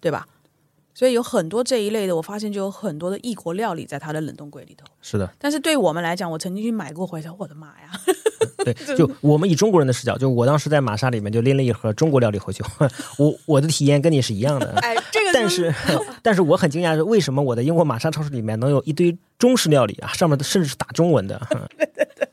[0.00, 0.26] 对吧？
[0.94, 4.86] 所以有很多这一类的，我发现就有很多的异国料理在它的冷冻柜里头。
[5.00, 7.90] 是的，但是对我们来讲，我曾经去买过回头，我的妈呀！
[8.64, 12.62] 对， 就我们以中国人的视角，就我当时在玛莎里面就拎了一盒中国料理回去，
[13.18, 14.70] 我我的体验跟你是一样的。
[14.80, 15.74] 哎，这个， 但是
[16.22, 21.40] 但是我很惊讶是为什么我的英国玛莎超市里面能有一堆中式料理啊，上面甚至是打中文的。
[21.78, 22.28] 对对对，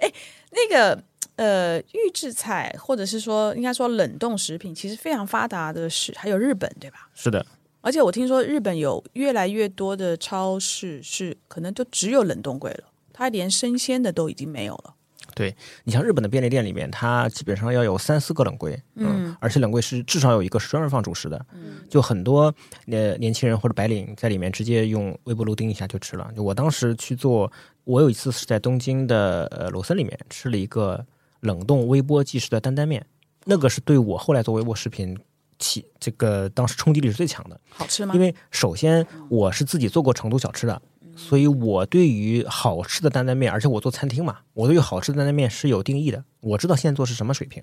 [0.00, 0.12] 哎，
[0.50, 1.02] 那个。
[1.36, 7.08] 呃，预制菜或者是说，应该说冷冻食品，其实非常发达的是还有日本，对吧？
[7.14, 7.44] 是的。
[7.80, 14.94] 而且我听说日本有越来越多的超市是可能就只有冷冻柜了，它连生鲜的都已经没有了。
[15.34, 22.54] 对你像日本的便利店里面，它基本上要有三四个冷柜，嗯，而且冷柜是至少有一个是专门放主食的，嗯，就很多
[22.86, 26.30] 呃年轻人或者白领在里面直接用微波炉叮一下就吃了。
[26.36, 27.50] 就我当时去做，
[27.82, 31.04] 我有一次是在东京的呃罗森里面吃了一个。
[31.44, 33.06] 冷冻微波即食的担担面，
[33.44, 35.16] 那个是对我后来做微波食品
[35.58, 37.60] 起这个当时冲击力是最强的。
[37.68, 38.14] 好吃吗？
[38.14, 40.82] 因为首先我是自己做过成都小吃的，
[41.16, 46.24] 所以我对于好吃的担担面，而且我做餐厅嘛，我对于好吃的担担面是有定义的。
[46.40, 47.62] 我知道现在做是什么水平。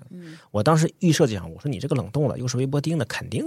[0.50, 3.44] 我当时预设就想，我说你这个冷冻的又是微波叮的，肯定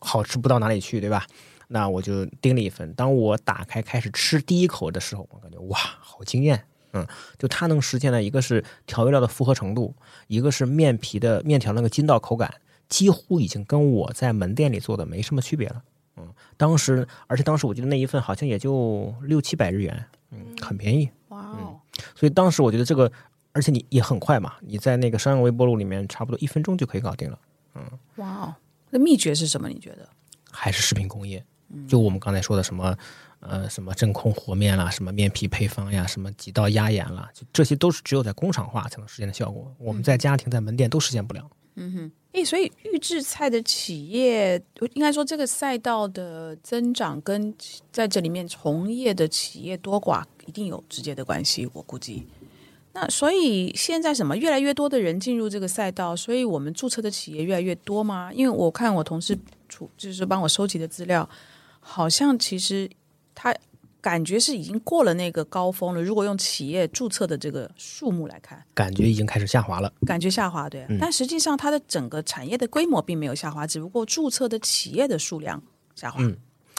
[0.00, 1.26] 好吃不到哪里去，对吧？
[1.68, 2.92] 那我就叮了一份。
[2.94, 6.64] 当我打开开始吃第一口的时候，我感觉哇，好惊艳！
[6.92, 7.06] 嗯，
[7.38, 9.94] 就它能实现的一个是调味料的复合程度，
[10.26, 12.52] 一个是面皮的面条那个筋道口感，
[12.88, 15.82] 几乎已经跟我在门店里做的没什么区别了。
[16.16, 21.08] 嗯，当时而且当时我记得那一份好像也就六七百日元，嗯，很便宜。
[21.28, 21.78] 哇哦！
[22.14, 23.10] 所以当时我觉得这个，
[23.52, 27.38] 而且你也很快嘛，你在那个商用微波炉里面差不多一分钟就可以搞定了。
[27.74, 27.82] 嗯，
[28.16, 28.54] 哇哦！
[28.90, 29.68] 那秘诀是什么？
[29.68, 30.08] 你觉得？
[30.50, 31.44] 还是食品工业？
[31.86, 32.96] 就我们刚才说的什么？
[33.40, 39.72] 呃，什么真空和面啦，什么面皮配方呀，什么几道压延啦，就这些都是只有在工厂化才能实现的效果。
[39.78, 41.48] 我们在家庭、在门店都实现不了。
[41.76, 44.60] 嗯哼，诶，所以预制菜的企业，
[44.94, 47.54] 应该说这个赛道的增长跟
[47.92, 52.26] 在这里面从业的企业多寡一定有直接的关系，我估计。
[52.92, 58.32] 那所以现在什么越来越多的人进入这个赛道，所以我们注册的企业越来越多吗？
[58.32, 61.30] 因为我看我同事出就是帮我收集的资料，
[61.78, 62.90] 好像其实。
[63.40, 63.54] 它
[64.00, 66.02] 感觉是已经过了那个高峰了。
[66.02, 69.92] 如果用企业注册的这个数目来看，感觉已经开始下滑了。
[70.04, 70.84] 感觉下滑，对。
[71.00, 75.62] 但实际上，它的整个产业的规模并没有下滑，只不过注册的企业的数量
[75.94, 76.18] 下滑。
[76.20, 76.36] 嗯，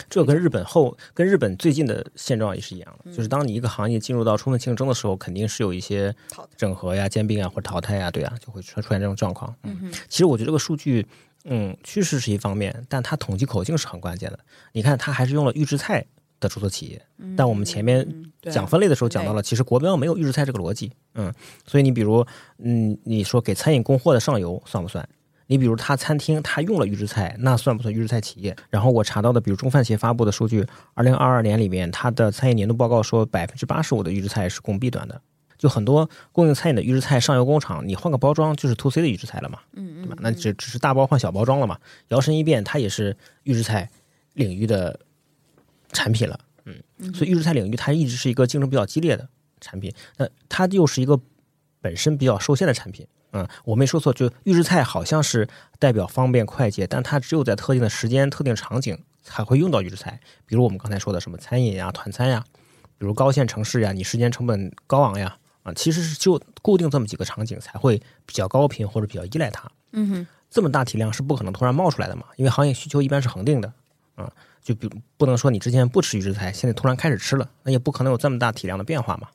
[0.10, 3.12] 这跟日本后跟日本最近的现状也是一样的。
[3.12, 6.14] 就是当你一个行业进入到充分竞争的时候，肯定是有一些
[6.58, 9.56] 整合呀、兼并啊或者淘汰呀，对啊，就会出出现这种状况。
[9.64, 11.06] 嗯，其实我觉得这个数据，
[11.46, 14.40] 嗯，趋势是一方面，但它统计口径是很关键的。
[14.72, 16.06] 你看，它还是用了预制菜。
[16.40, 17.02] 的注册企业，
[17.36, 18.08] 但我们前面
[18.44, 21.34] 讲分类的时候讲到了，其实国标没有预制菜这个逻辑，嗯，
[21.66, 22.26] 所以你比如，
[22.60, 25.08] 嗯，你说给餐饮供货的上游算不算？
[25.48, 28.56] 你比如他餐厅他用了预制菜，那算不算预制菜企业？
[28.70, 35.20] 然后我查到的，比如中饭协发布的数据，二零二二年里面，它的餐饮年度报告说，百分之八十五的预制菜是供 B 端的，
[35.58, 40.18] 就很多供应餐饮的预制菜上游工厂，你换个包装就是 To C 的预制菜了嘛，嗯嗯，对吧？
[40.22, 41.78] 那只只是大包换小包装了嘛，
[42.10, 43.90] 摇身一变，它也是预制菜
[44.36, 45.00] 领域的。
[45.92, 49.28] 产品了，嗯，所以预制菜领域它一直是一个竞争比较激烈的
[49.60, 51.20] 产品，那它又是一个
[51.82, 55.48] 本身比较受限的产品，嗯，我没说错，就预制菜好像是
[55.80, 62.44] 代表方便快捷，但它只有在特定的时间、特定场景才会用到预制菜，比如我们刚才说的什么餐饮呀、团餐呀，
[62.98, 73.74] 比如高线城市呀，你时间成本高昂呀，啊，其实是就固定这么几个场景才会比较高频或者比较依赖它，嗯哼，这么大体量是不可能突然冒出来的嘛，因为行业需求一般是恒定的，
[74.16, 74.32] 啊。
[74.70, 79.28] 就比不能说你之前不吃预制菜，现在突然开始吃了，那也不可能有这么大体量的变化嘛。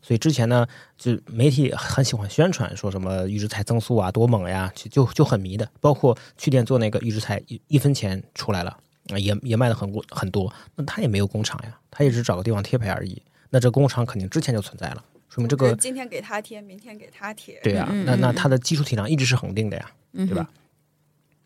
[0.00, 0.66] 所以之前呢，
[0.96, 5.68] 就媒体很喜欢宣传说什么预制菜增速啊多猛呀，就就就很迷的。
[5.78, 8.78] 包括去年做那个预制菜，一一分钱出来了，
[9.08, 10.50] 也也卖的很很多。
[10.76, 13.20] 那他也没有工厂呀，他也只找个地方贴牌而已。
[13.50, 17.60] 那这工厂肯定之前就存在了，说明这个今天给他贴，明天给他贴。
[17.62, 20.48] 对呀，那那它的基础体量一直是恒定的呀，对吧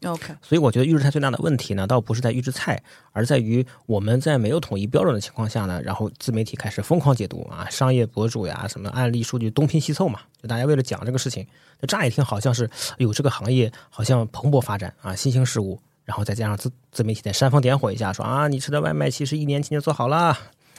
[0.05, 2.83] ？OK，所以我觉得预制菜最大的问题呢，倒不是在预制菜，
[3.13, 11.47] 而在于我们在没有统一标准的情况下呢，然后自媒体开始疯狂解读啊，商业博主呀，什么案例数据东拼西凑嘛，就大家为了讲这个事情，
[11.87, 20.37] 乍一听好像是有这个行业好像蓬勃发展啊，新兴事物，然后再加上自自媒体再煽风点火一下，说啊，你吃的外卖其实一年前就做好了，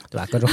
[0.09, 0.27] 对吧？
[0.31, 0.49] 各种。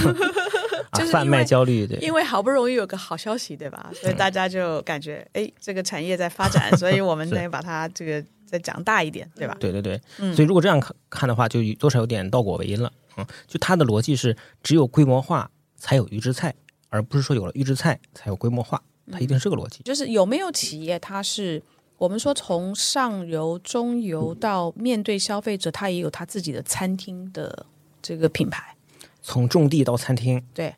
[0.91, 3.93] 啊，贩卖焦虑，对，因为好不容易有个好消息，对吧？
[3.95, 9.57] 所以大家就感觉，哎，这个产业在发展，所以我们得把它这个再讲大一点，对吧？
[9.61, 10.01] 对对对，
[10.35, 12.93] 所以如果这样看看的话，就多少有点倒果为因了。
[13.17, 16.55] 嗯，就它的逻辑是，只有规模化才有预制菜，
[16.89, 19.83] 而不是说有了预制菜才有规模化，它一定是个逻辑。
[19.85, 21.63] 就是有没有企业，它是
[21.99, 27.67] 我们说从上游、中游到面对消费者，它也有它自己的餐厅的
[28.03, 28.77] 这个品牌。
[29.23, 30.75] 从种地到餐厅，对，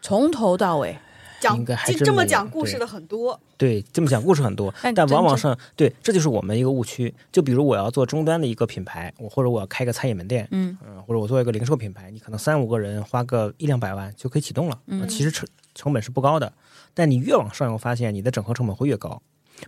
[0.00, 0.96] 从头到尾
[1.40, 1.64] 讲，
[2.04, 7.12] 这么讲故事的很多，对，这么讲故事很多，但往往上，对，这就是我们一个误区。
[7.32, 16.52] 就比如我要做终端的一个品牌，我或者我要开个餐饮门店，嗯嗯，或者我做一个零售品牌，你可能三五个人花个一两百万就可以启动了，嗯，其实成成本是不高的。
[16.94, 19.20] 但你越往上游发现，你的整合成本会越高。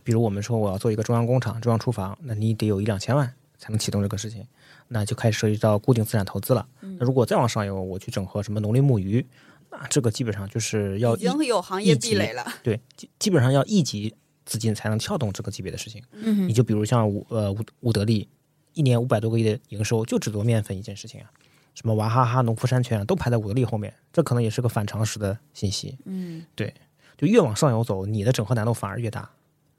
[0.02, 4.46] 比如我们说我要做一个中央工厂、中央厨房，那你得有一两千万才能启动这个事情。
[4.92, 6.66] 那就开始涉及到固定资产投资了。
[6.80, 9.24] 那如果再往上游，我去整合什么农林牧渔，
[9.70, 12.44] 那这个基本上就是要已经有行业壁垒了。
[12.62, 14.14] 对，基基本上要一级
[14.44, 16.02] 资金才能撬动这个级别的事情。
[16.12, 18.28] 嗯，你就比如像伍呃伍伍德利，
[18.74, 21.30] 一年五百多个亿的营收，就只做面粉一件事情啊。
[21.72, 25.96] 什么娃哈哈、农夫山泉都排在伍德利后面，这可能也是个反常识的信息。
[26.04, 26.74] 嗯，对，
[27.16, 29.30] 就越往上游走，你的整合难度反而越大。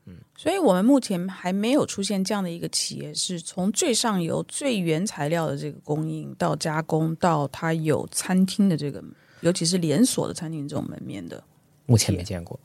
[0.05, 9.03] 嗯，所以我们目前还没有出现这样的一个企业，是从最上游、最原材料的这个供应到加工，到它有餐厅的这个，
[9.41, 11.43] 尤其是连锁的餐厅这种门面的，
[11.85, 12.59] 目前没见过，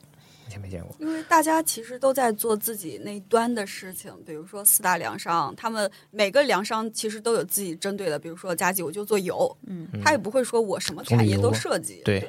[0.45, 0.95] 目前没见过。
[0.99, 12.27] 因为大家其实都在做自己那端的事情，比如说四大粮商，他们每个粮商其实都有自己针对的，比如说加急，我就做油，嗯，他也不会说我什么产业都涉及，对。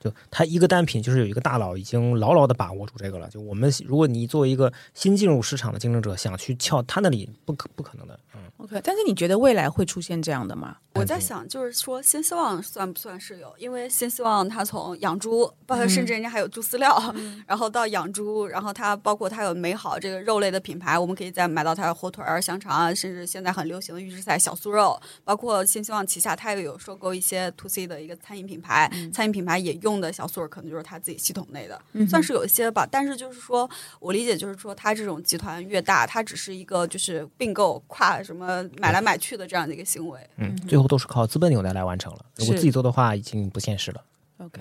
[0.00, 3.28] 就他一个单品，就是有一个大佬已经牢牢的把握住这个了。
[3.28, 8.18] 就我们，如果你作为一个新进入市场的竞争者，想去撬他那里，不可不可能的。
[8.34, 8.80] 嗯，OK。
[8.82, 10.76] 但是你觉得未来会出现这样的吗？
[10.94, 13.50] 我在想，就是说新希望算不算是有？
[13.56, 17.14] 因为新希望它从养猪，包括甚至人家还有猪饲料，
[17.48, 25.00] 然后到养猪，然后它包括它有美好这个肉类的品牌，我们可以再买到它的火腿儿、香肠啊，甚至现在很流行的预制菜、小酥肉。
[25.24, 32.86] 包括新希望旗下，它也有收购一些 to C 的一个餐饮品牌，餐饮品牌也用的小酥肉可能就是它自己系统内的，算是有一些吧。
[32.90, 33.68] 但是就是说
[33.98, 40.20] 我理解就是说，它这种集团越大，它只是一个就是并购跨什么买来买去的这样的一个行为。
[40.36, 42.24] 嗯，最后都是靠资本纽带来完成了。
[42.36, 44.02] 如果自己做的话，已经不现实了。
[44.38, 44.60] OK，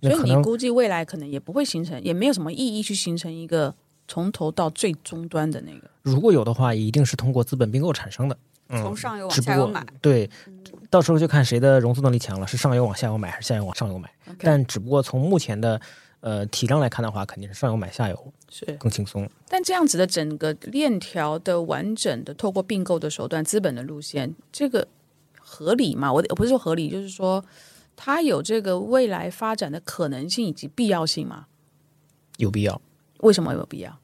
[0.00, 3.74] 所以你估计未来可能也不会形成，也没有什么意义去形成一个
[4.06, 5.88] 从头到最终端的那个。
[6.02, 8.36] 如果有的话，一定是通过资本并购产生的。
[8.68, 10.30] 从上游往下游买，对，
[10.88, 14.10] 到时候就看谁的融资能力强了，是上游往下游买，还是下游往上游买？
[14.38, 15.78] 但只不过从目前的
[16.22, 19.28] 呃体量来看的话，肯定是上游买下游是更轻松。
[19.48, 24.88] 但这样子的整个链条的完整的透过并购的手段、资本的路线，这个
[25.38, 26.10] 合理吗？
[26.10, 27.44] 我不是说合理，就是说
[27.94, 31.46] 它有这个未来发展的可能性以及必要性吗？
[32.38, 32.80] 有必要？
[33.18, 33.98] 为什么有必要？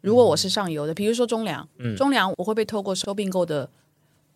[0.00, 3.68] 如果我是上游的，比如说中粮，中粮我会被透过收并购的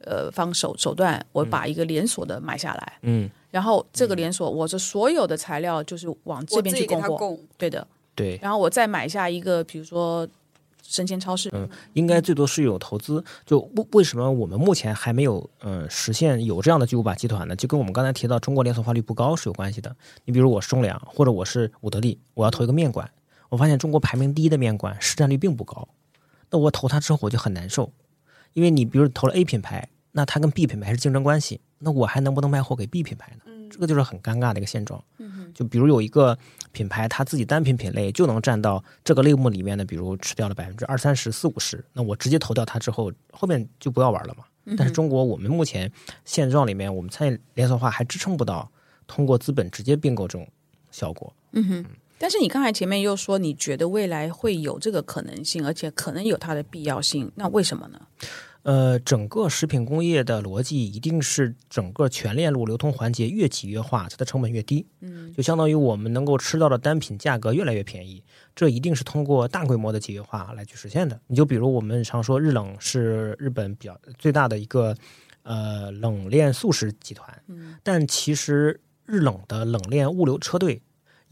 [0.00, 10.28] 呃方手手段，我把一个连锁的买下来，嗯，然后这个连锁我这所有的材料就是往这边去供货，对的，对，然后我再买下一个，比如说
[10.82, 13.22] 生鲜超市，嗯，应该最多是有投资。
[13.44, 17.54] 就为为什么我们目前还没有嗯实现有这样的巨无霸集团呢？
[17.54, 19.94] 就跟我们刚才提到中国连锁化率不高是有关系的。
[20.24, 23.10] 你比如我是中粮，或者我是伍德利，我要投一个面馆。
[23.48, 25.88] 我发现中国排名第一的面馆市占率并不高，
[26.50, 27.92] 那我投它之后我就很难受，
[28.52, 33.52] 因为你比如投了 A 品牌，那它跟 B 品牌是竞争关系，那我还能不能卖货给 B 品牌呢？
[33.70, 35.02] 这个就是很尴尬的一个现状。
[35.52, 36.38] 就比如有一个
[36.70, 44.44] 品牌，它自己单品品类就能占到这个类目里面的，比如吃掉了百分之二三十四五十，那我直接投掉它之后，后面就不要玩了嘛。
[44.76, 45.90] 但是中国我们目前
[46.24, 48.70] 现状里面，我们餐饮连锁化还支撑不到
[49.06, 50.46] 通过资本直接并购这种
[50.90, 51.32] 效果。
[51.52, 51.86] 嗯哼。
[52.18, 58.00] 但是你刚才前面又说你觉得未来会有这个可能性，而且可能有它的必要性，那为什么呢？
[58.62, 64.86] 呃，整个食品工业的逻辑一定是整个全链路流通环节越集约化，它的成本越低。
[65.00, 68.22] 嗯，就相当于我们能够吃到的单品价格越来越便宜，
[68.54, 71.20] 这一定是通过大规模的集约化来去实现的。
[71.26, 74.94] 你就比如我们常说日冷是日本比较最大的一个
[75.42, 80.82] 呃冷链速食集团，嗯，但其实日冷的冷链物流车队。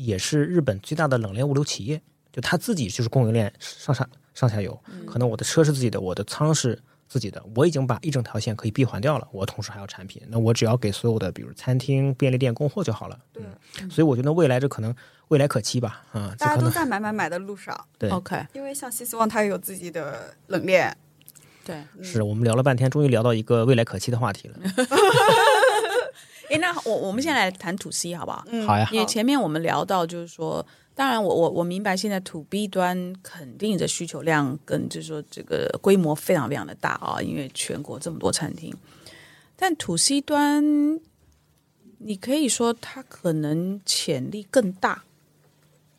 [0.01, 2.01] 也是日本最大的冷链物流企业，
[2.31, 13.19] 就他自己就是供应链上下上下游，可能我的车是自己的，我的仓是自己的，我已经把一整条线可以闭环掉了，我同时还有产品，那我只要给所有的比如餐厅、便利店供货就好了。
[13.33, 13.43] 对，
[13.89, 14.95] 所以我觉得未来这可能
[15.29, 17.75] 未来可期吧，啊，大家都在买买买的路上。
[17.99, 20.97] 对，OK，因为像西希望它也有自己的冷链。
[21.65, 24.55] 对，是我们聊了半天，终于聊到一个未来可期的话题了。
[26.51, 28.43] 哎，那我我们现在来谈 to C 好不好？
[28.49, 28.89] 嗯，好呀。
[28.91, 30.65] 因为前面我们聊到，就是说，
[30.99, 38.75] 当然我我我明白，现在 to B 端肯定的需求量跟就是说这个规模非常非常的大啊，因为全国这么多餐厅。
[39.55, 40.99] 但 to C 端，
[41.99, 45.05] 你可以说它可能潜力更大，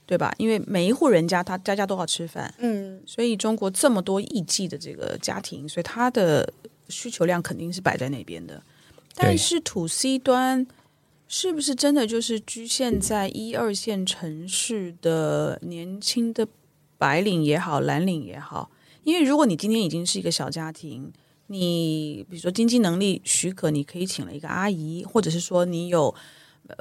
[0.06, 0.36] 对吧？
[0.38, 6.52] 因为每一户人家他家家都要吃饭，嗯，所以中国这么多亿计的这个家庭，所以它的
[6.90, 8.62] 需求量肯定是摆在那边的。
[9.16, 10.68] 但是土 C 端
[11.32, 16.48] 是不是真的就是局限在一二线城市的年轻的
[16.98, 18.72] 白领也好，蓝领也好？
[19.04, 21.14] 因为如果你今天已经是一个小家庭，
[21.46, 26.14] 你比如说经济能力许可，你可以请了一个阿姨，或者是说你有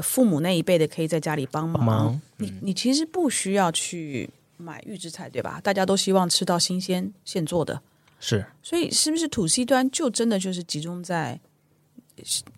[0.02, 5.60] 父母那一辈的可以在家里帮忙，你你其实不需要去买预制菜，对吧？
[5.62, 7.82] 大家都希望吃到新鲜现做的，
[8.18, 8.46] 是。
[8.62, 11.38] 所以是不是土 C 端就真的就是集中在？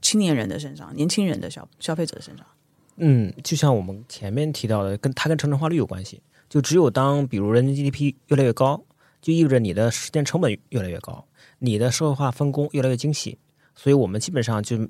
[0.01, 2.47] 青年人的身上，年轻人的消消费者的身上，
[2.97, 6.21] 嗯，就像我们前面提到的，跟它跟城镇化率有关系。
[6.49, 8.83] 就只有当比如人均 GDP 越来越高，
[9.23, 11.25] 就意味着你的时间成本越来越高，
[11.59, 13.39] 你的社会化分工越来越精细。
[13.75, 14.89] 所以我们基本上就。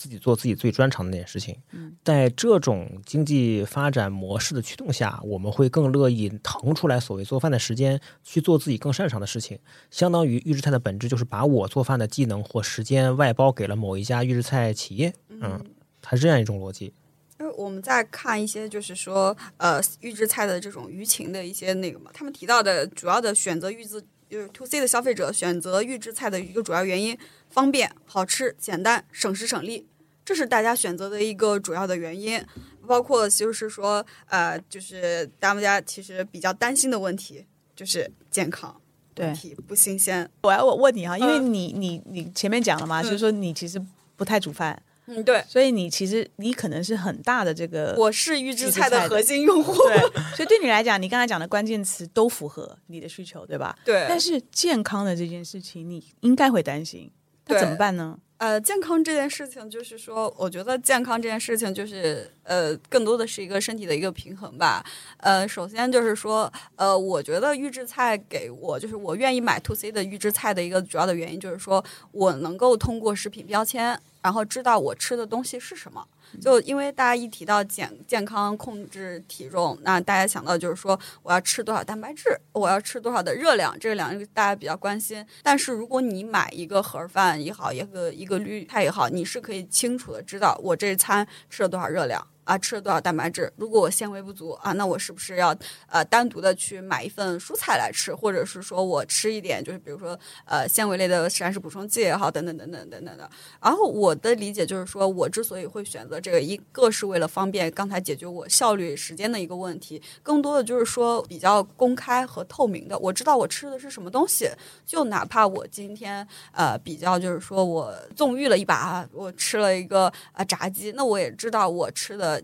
[0.00, 1.54] 自己做自己最专长的那件事情，
[2.02, 9.58] 在这种经济发展模式的驱动下，我们会更乐意腾出来所谓做饭的时间去做自己更擅长的事情。
[9.90, 15.12] 相当于预制菜的本质就是把我做饭的技能或时间外包给了某一家预制菜企业。
[15.28, 15.62] 嗯，
[16.00, 16.94] 它是这样一种逻辑。
[17.38, 27.18] 就是我们在看一些就是说呃预制菜的这种舆情的一些那个嘛，他们提到的主要的选择预制就是 to C 的消费者选择预制菜的一个主要原因，
[27.50, 29.86] 方便、好吃、简单、省时省力。
[30.24, 32.42] 这是大家选择的一个主要的原因。
[32.86, 37.46] 包括就是说，呃，就是大家其实比较担心的问题，
[37.76, 38.80] 就是健康
[39.16, 40.28] 问题不新鲜。
[40.42, 43.80] 我要我问你啊，因为你你你前面讲了嘛，就是说你其实
[44.16, 44.82] 不太煮饭。
[45.06, 49.98] 嗯，对，所以你其实你可能是很大的这个，我是预制菜的核心用户，对，
[50.34, 53.78] 所以对你来讲，你刚才讲的关键词都符合你的需求，对吧？
[53.84, 54.04] 对。
[54.08, 57.08] 但是健康的这件事情，你应该会担心，
[57.50, 58.18] 那怎么办呢？
[58.38, 64.82] 呃，健康这件事情，就是说，我觉得健康这件事情，就是呃，更多的是一个身体的一个平衡吧。
[65.18, 74.00] 呃，首先就是说，呃，我觉得预制菜给我，就是我愿意买 to C 的预制菜的一个主要的原因，就是说我能够通过食品标签。
[74.22, 76.06] 然后知道我吃的东西是什么，
[76.40, 85.24] 就因为大家一提到健健康控制体重，那大家想到就是说我要吃多少蛋白质，我要吃多少的热量，这两个大家比较关心。
[85.42, 92.26] 但是如果你买一个盒饭也好，一个一个绿菜也好，你是可以清楚的知道我这餐吃了多少热量。
[92.50, 93.52] 啊，吃了多少蛋白质？
[93.54, 103.30] 如果我纤维不足啊，那我是不是要呃单独的去买一份蔬菜来吃，或者是说我吃一点，就是比如说呃纤维类的膳食补充剂也好，等等等等等等的。
[103.62, 114.50] 然后我的理解就是说，我之所以会选择这个，一个是为了方便刚才解决我效率时间的一个问题，更多的就是说比较公开和透明的，我知道我吃的是什么东西，
[114.84, 122.39] 就哪怕我今天呃比较就是说我纵欲了一把，我吃了一个啊炸鸡，那我也知道我吃的。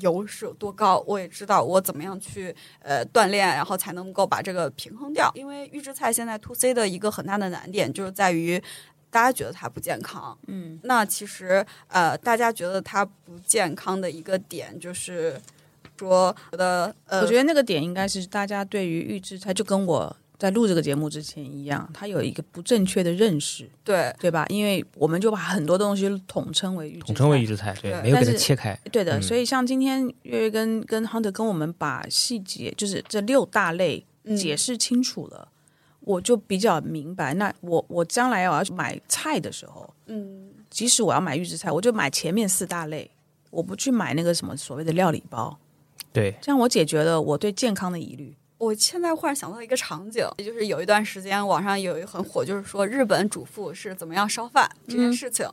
[0.00, 5.30] 油是有多高，我也知道我怎么样去呃锻炼，然后才能够把这个平衡掉。
[5.34, 8.62] 因为预制菜现在 to C 的一个很大的难点就是在于，
[9.10, 10.36] 大家觉得它不健康。
[10.46, 15.40] 嗯，那其实呃，大家觉得它不健康的一个点就是
[15.98, 20.16] 说，觉得呃，我觉得那个点应该是大家对于预制菜就跟我。
[20.40, 24.46] 在录这个节目之前一样，他有一个不正确的认识，对对吧？
[24.48, 28.74] 因为我们就把很多东西统称为预统称为预制菜，对，没有给它切开。
[28.90, 34.02] 对的，所以像今天月月跟跟 Hunter 跟我们把细节，就是这六大类
[34.34, 35.46] 解释清楚了，
[36.00, 37.34] 我就比较明白。
[37.34, 43.10] 那我我将来我要买菜的时候，嗯，即使我要买预制菜，我就买前面四大类，
[43.50, 45.58] 我不去买那个什么所谓的料理包，
[46.14, 48.34] 对，这样我解决了我对健康的疑虑。
[48.60, 55.48] 我现在忽然想到一个场景，就是有一段时间网上有一个很火，就是说日本主妇是怎么样烧饭这件事情。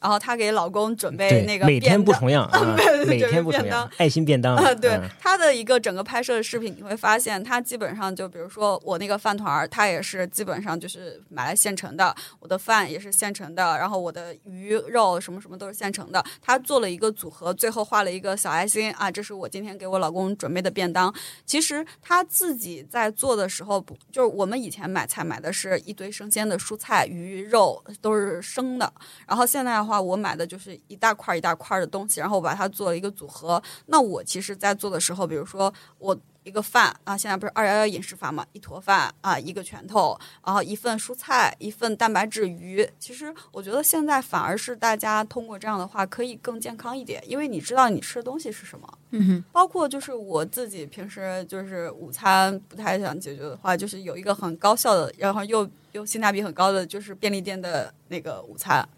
[0.00, 2.50] 然后她给老公准备那个每天不重样，
[3.06, 4.56] 每天不重样，爱心便当。
[4.76, 16.24] 对她的一个整个拍摄的视频，你会发现她基本上就比如说我那个饭团儿，她也是基本上就是买来现成的，我的饭也是现成的，然后我的鱼肉什么什么都是现成的。
[16.40, 21.14] 她做了一个组合，最后画了一个小爱心啊，这是我今天给我老公准备的便当。
[21.44, 28.90] 其实她自己在做的时候，不就是我们以前买菜买的是一堆生鲜的蔬菜、鱼肉都是生的，
[29.26, 29.80] 然后现在。
[29.90, 33.60] 话我买的就是一大块一大块的东西，然后我把它做了一个组合。
[33.86, 42.88] 那我其实，在做的时候，比如说我一个饭啊，现在不是二幺幺饮食法嘛，一坨饭啊，一个拳头，然后一份蔬菜，一份蛋白质鱼。
[42.98, 48.98] 其实我觉得现在反而是大家通过这样的话可以更健康一点，因为你知道你吃的东西是什么。
[49.10, 49.44] 嗯哼。
[49.52, 58.88] 包括就是我自己平时就是午餐不太想解决的话，就是有一个很高效的，然后又又性价比很高的，就是便利店的那个午餐。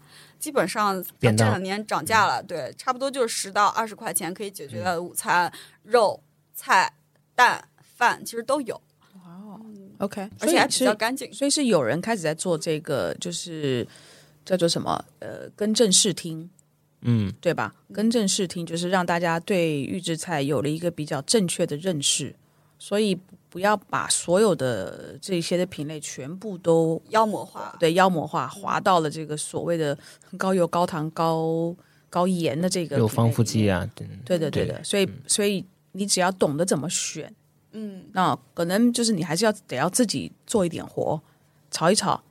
[0.43, 5.49] 基本上这两年涨价了，对，差不多就是十到二十块钱可以解决的午餐，
[5.83, 6.21] 肉、
[6.53, 6.93] 菜、
[7.33, 7.65] 蛋、
[7.95, 8.75] 饭其实都有。
[9.23, 9.57] 哦
[9.99, 11.31] ，OK，而且还比较干净。
[11.31, 13.87] 所以是有人开始在做这个，就是
[14.43, 15.05] 叫做什么？
[15.19, 16.49] 呃，更正视听，
[17.03, 17.73] 嗯，对吧？
[17.93, 22.35] 更正视听就是让大家对预制菜有了一个比较正确的认识，
[22.77, 23.17] 所以。
[23.53, 27.93] 不要把所有的这些的品类全部都妖魔化，对。
[27.93, 29.95] 妖魔化，滑到了这个所谓的
[30.39, 31.75] 高油、高糖、高
[32.09, 33.87] 高盐的这个有防腐剂啊，
[34.25, 34.83] 对的，对的。
[34.83, 37.31] 所以，所以你只要懂得怎么选，
[37.73, 41.21] 嗯，那可能就是你还是要得要自己做一点活，
[41.69, 42.23] 炒一炒，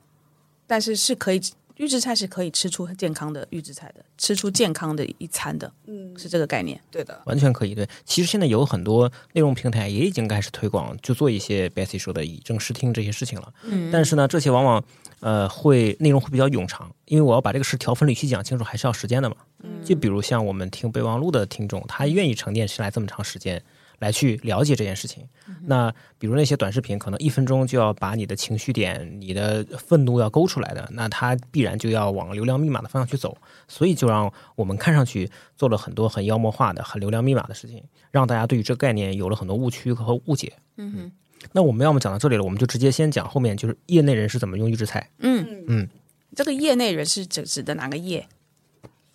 [0.67, 1.41] 但是是可以。
[1.77, 7.73] 预制菜是可以吃出健康的预制菜的，吃出健康的一餐的，嗯，是这个概念，对的，完全可以。
[7.73, 13.53] 对，其实现在有很多内容平台也已经开始推广，就做一些 Bessy 说的以正视听这些事情了。
[13.63, 14.83] 嗯，但是呢，这些往往
[15.19, 19.35] 呃会内容会比较冗长，因为我要把这个事条分缕析讲清楚，还是要时间的嘛。
[19.63, 23.61] 嗯，就比如像我们听备忘录的听众，他愿意沉淀下来这么长时间。
[24.03, 25.27] 来去了解这件事情，
[25.65, 37.81] 那比如那些短视频，可能一分钟就要把你的情绪点、你的愤怒要勾出来的，那它必然就要往流量密码的方向去走，所以就让我们看上去做了很多很妖魔化的、很流量密码的事情，
[38.11, 40.53] 让大家对于这个概念有了很多误区和误解。
[40.75, 41.11] 嗯哼，
[41.53, 45.09] 那我们要么讲到这里了，我们就直接先讲后面，就是业内人士怎么用预制菜。
[45.19, 45.63] 嗯。
[45.67, 45.87] 嗯，
[46.35, 48.27] 这个业内人是指指的哪个业？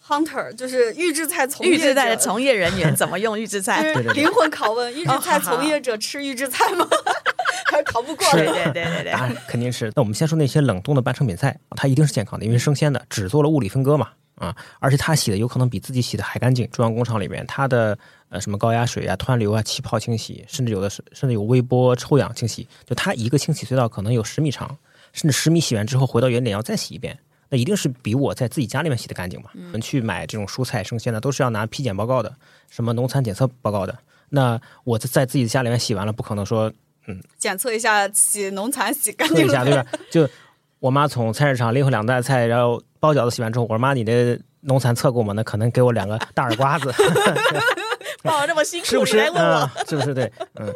[0.08, 3.92] hunter，就是预制菜从预制菜的从业人员 怎么用预制菜？
[4.14, 6.88] 灵魂拷问：预制菜从业者吃预制菜吗？
[7.70, 8.26] 还是逃不过？
[8.32, 9.92] 对对对对对，肯定是。
[9.94, 14.08] 那我们先说那些冷冻的半成品菜，它一定是健康的，因为生鲜的，只做了物理分割嘛。
[14.36, 16.70] 啊，而且它洗的有可能比自己洗的还干净。
[16.70, 17.98] 中央工厂里面，它的
[18.28, 24.78] 呃什么高压水啊、湍流啊、气泡清洗，甚至有的是甚至有微波抽氧清洗，就它一个清洗隧道可能有十米长，
[25.12, 27.18] 甚至十米洗完之后回到原点要再洗一遍，
[27.50, 29.50] 那一定是比我在自己家里面洗的干净嘛。
[29.54, 32.34] 我们去买这种蔬菜生鲜的都是要拿批检报告的，
[32.70, 33.98] 什么农残检测报告的。
[34.30, 36.72] 那我在在自己的家里面洗完了，不可能说
[37.06, 39.86] 嗯检测一下洗农残洗干净一下对吧？
[40.10, 40.28] 就。
[40.80, 45.32] 我妈从菜市场拎回两袋菜，然后包饺子洗完之后，我说妈，你的农残测过吗？
[45.34, 46.94] 那可能给我两个大耳刮子。
[48.22, 49.18] 包这么辛苦，是不是？
[49.34, 50.14] 嗯，是不是？
[50.14, 50.72] 对，嗯，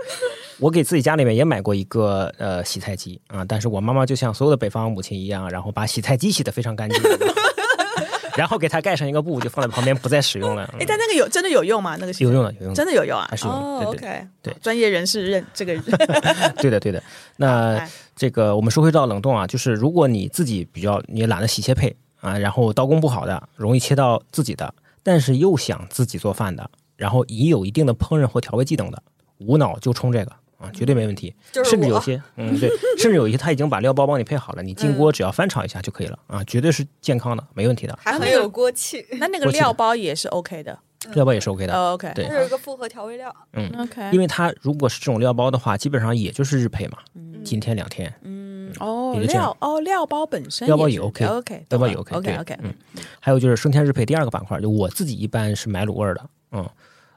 [0.58, 7.00] 我给自己家里面也买过一个呃洗菜机啊，但是我妈妈就像所有的北方母亲一样，然后把洗菜机洗得非常干净。
[8.34, 10.62] 然后给它盖上一个布，就放在旁边不再使用了。
[10.80, 11.98] 哎，但那个有真的有用吗？
[12.00, 13.26] 那个有用的，有用的，真的有用啊！
[13.28, 15.76] 还是哦，OK，对，专业人士认这个。
[16.56, 17.02] 对的，对的。
[17.36, 17.86] 那
[18.16, 29.02] 这个我们说回到冷冻啊，就是如果你自己比较你懒得洗切配啊，然后刀工不好的，容易切到自己的，但是又想自己做饭的，然后已有一定的烹饪和调味剂等的，
[29.38, 30.32] 无脑就冲这个。
[30.58, 39.04] 啊，绝对没问题，甚至有些，嗯，对，甚至有一些他已经把料包帮你配好了，你进锅只要翻炒一下就可以了啊，绝对是健康的，没问题的，还很有锅气。
[39.18, 40.78] 那那个料包也是 OK 的，
[41.14, 46.98] 料包也是 OK 的，OK，对，它有一个复合调味料，嗯，OK，因为它如果是这种料包的话，基本上也就是日配嘛，
[47.42, 52.72] 今天两天，嗯，哦，料哦料包本身料包也 OK，OK，料包也 OK，OK，OK，嗯，
[53.18, 56.70] 还有就是生天日配第二个板块，就我自己一般是买卤味的，嗯，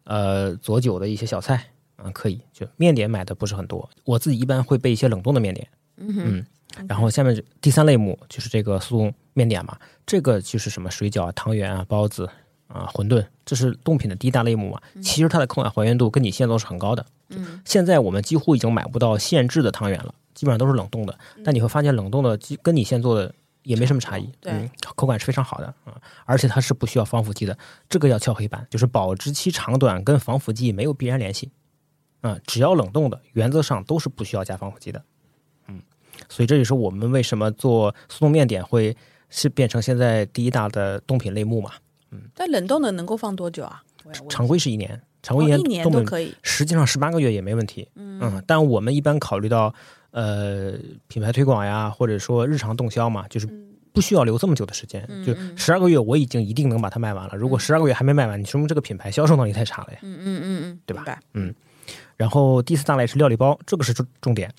[0.05, 1.63] 呃，佐酒的一些小菜。
[1.97, 5.65] 嗯，可以，就面点买的不是很多，我自己一般会备一些冷冻的面点。
[5.95, 6.45] 嗯，
[6.89, 12.29] 然后下面第三类目就是这个速冻面点嘛，这个就是什么水饺啊、汤圆啊、包子
[12.67, 14.81] 啊、馄饨，这是冻品的第一大类目嘛。
[15.01, 17.05] 其实它的口感还原度跟你现做是很高的。
[17.29, 21.17] 嗯，现在我们几乎已经买不到现制的汤圆了，基本上都是冷冻的。
[21.45, 23.33] 但你会发现冷冻的跟你现做的
[23.65, 27.57] 也没什么差异，对，口感是非常好的啊，而且它是不需要防腐剂的。
[27.89, 31.51] 这个要敲黑板，就是保质期长短跟防腐剂没有必然联系。
[32.21, 35.03] 啊，只要冷冻的，原则上都是不需要加防腐剂的。
[35.67, 35.81] 嗯，
[36.29, 38.95] 所以这也是我们为什么做速冻面点会
[39.29, 41.71] 是变成现在第一大的冻品类目嘛。
[42.11, 43.83] 嗯，但冷冻的能够放多久啊？
[44.29, 47.89] 常规是一年，常规一年冻可以，实际上十八个月也没问题。
[47.95, 49.73] 嗯，但我们一般考虑到
[50.15, 50.73] 呃
[51.09, 53.45] 品牌推广呀，或者说日常动销嘛，就是
[53.91, 55.05] 不需要留这么久的时间。
[55.25, 57.35] 就十二个月，我已经一定能把它卖完了。
[57.35, 59.99] 如果十二个月还没卖完，你说明这个品牌销售能力太差了呀。
[60.03, 61.19] 嗯嗯嗯嗯，对吧？
[61.33, 61.53] 嗯。
[62.15, 64.49] 然后第四大类是料理包，这个是重重点，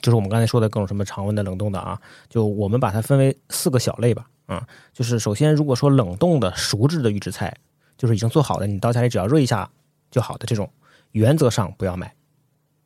[0.00, 2.00] 就是我们刚才说的各种什么常温的、冷冻的啊。
[2.30, 7.54] 就我们把它分为四个小类吧，啊，就是首先如果说冷冻的熟制的预制菜，
[7.98, 9.70] 就是已经做好的，你到家里只要热一下
[10.10, 10.70] 就好的这种，
[11.12, 12.12] 原则上不要买，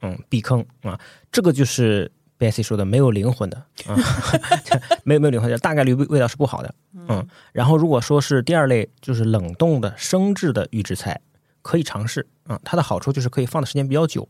[0.03, 0.99] 嗯，避坑啊。
[1.33, 3.57] 这个就是 B S C 说的没有灵魂的
[3.87, 3.97] 啊，
[5.05, 7.27] 没有没有灵魂的，大概率味味道是不好的，嗯。
[7.53, 11.21] 然后如果说是第二类，就是冷冻的生制的预制菜。
[11.63, 14.27] 可以尝试啊，它的好处就是可以放的时间比较久，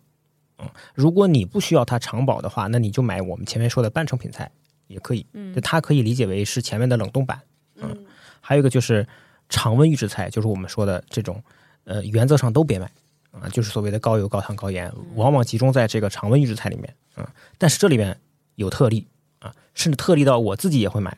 [0.58, 4.50] 嗯，如果你不需要它长保的话，那你就买我们前面说的半成品菜
[4.88, 7.40] 也可以，嗯，就它可以理解为是前面的冷冻版，
[7.76, 8.04] 嗯，
[8.40, 9.06] 还有一个就是
[9.48, 11.40] 常温预制菜，就是我们说的这种，
[11.84, 12.90] 呃，原则上都别买
[13.30, 17.28] 啊，就是所谓的高油、高糖、高盐，往往集中在这个常温预制菜里面，啊，
[17.58, 18.20] 但是这里面
[18.56, 19.06] 有特例
[19.38, 21.16] 啊，甚至特例到我自己也会买，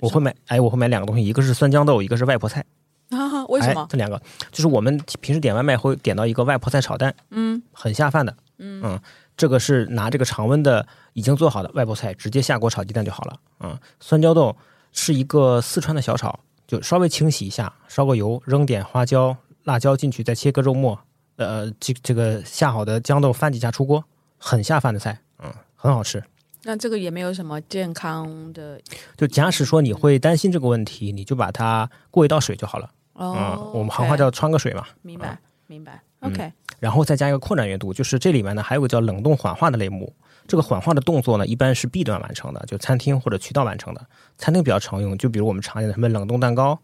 [0.00, 2.64] 我会买，哎，我会买两个东西，一个是酸豇豆，一个是外婆菜。
[3.10, 3.86] 啊，为什么？
[3.88, 4.20] 这两个
[4.52, 9.00] 就是我们平时点外卖会点到一个外婆菜炒蛋，嗯，很下饭的，嗯
[9.34, 14.54] 这个是拿这个常温的已经做好的外婆菜直接下锅炒鸡蛋就好了，啊，酸豇豆
[14.92, 19.34] 是一个四川的小炒，就稍微清洗一下，烧个油，扔点花椒、
[19.64, 21.00] 辣椒进去，再切个肉末，
[21.38, 24.04] 呃，这这个下好的豇豆翻几下出锅，
[24.36, 26.22] 很下饭的菜，嗯，很好吃。
[26.64, 28.80] 那这个也没有什么健康的，
[29.16, 32.90] 就假使说你会担心这个问题，你就把它过一道水就好了。
[33.14, 35.38] 哦，我们行话叫穿个水嘛，明白
[35.68, 36.52] 明白，OK。
[36.80, 40.12] 然后再加一个扩展阅读，就是这里面呢还有个叫冷冻缓化的类目。
[40.48, 44.06] 这个缓化的动作呢，一般是 B 端完成的，就餐厅或者渠道完成的。
[44.36, 46.80] 餐厅比较常用，就比如我们常见的什么冷冻蛋糕、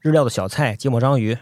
[0.00, 1.36] 日料的小菜、芥末章鱼，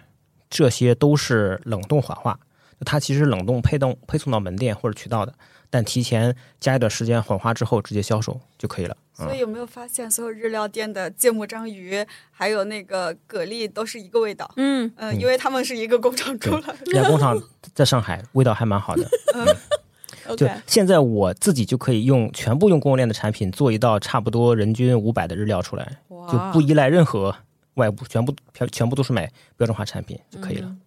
[0.49, 2.39] 这些都是冷冻缓化。
[2.85, 5.33] 它其实冷冻配冻配送到门店或者渠道的。
[5.69, 8.97] 但提前加一段时间缓化之后，直接销售就可以了。
[9.13, 14.51] 所以有没有发现，所有日料店的芥末章鱼还有那个蛤蜊都是一个味道？
[14.57, 16.77] 嗯嗯，因为他们是一个工厂出来的。
[16.85, 17.41] 这家工厂
[17.75, 19.09] 在上海，味道还蛮好的。
[19.35, 19.47] 嗯
[20.37, 27.33] 就现在我自己就可以用全部用供应链的产品做一道差不多人均五百的日料出来，就不依赖任何
[27.75, 30.67] 外部全部全全部都是买标准化产品就可以了。
[30.69, 30.81] 嗯，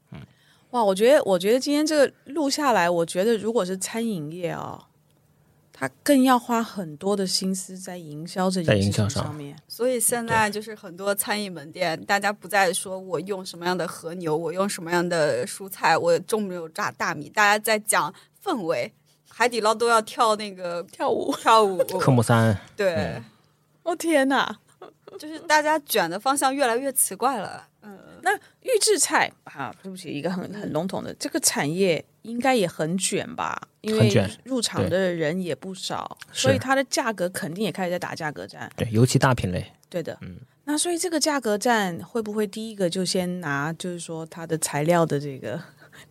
[0.71, 4.85] 哇，我觉得我觉得今天这个录下来，我觉得如果是餐饮业哦。
[5.71, 18.13] 他更要花很多的心思在营销这件事情上面，所以现在就是很多餐饮门店，大家不再说我用什么样的和牛，我用什么样的蔬菜，我种没有炸大米，大家在讲
[18.43, 18.91] 氛围。
[19.29, 21.77] 海底捞都要跳那个跳舞，跳舞。
[21.97, 23.23] 科目三，对，
[23.83, 24.59] 我天哪，
[25.17, 27.68] 就是大家卷的方向越来越奇怪了。
[28.19, 32.03] 嗯，那预制菜啊，对不起，一个很很笼统的这个产业。
[32.23, 34.13] 应该也很卷吧，因为
[34.43, 38.69] 入场的人也不少，所以它的价格肯定也开始在打价格战。
[38.75, 39.65] 对，尤其大品类。
[39.89, 40.35] 对的，嗯。
[40.65, 45.59] 那所以这个价格战会不会第一个就先拿，就是说它的材料的这个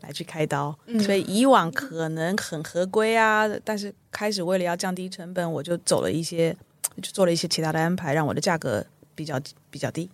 [0.01, 0.77] 来去开刀？
[1.05, 6.57] 所以以往可能很合规啊，但是开始为了要降低成本，我就走了一些，
[7.03, 9.39] 就做了一些其他的安排，让我的价格比较
[9.71, 10.11] 比较低。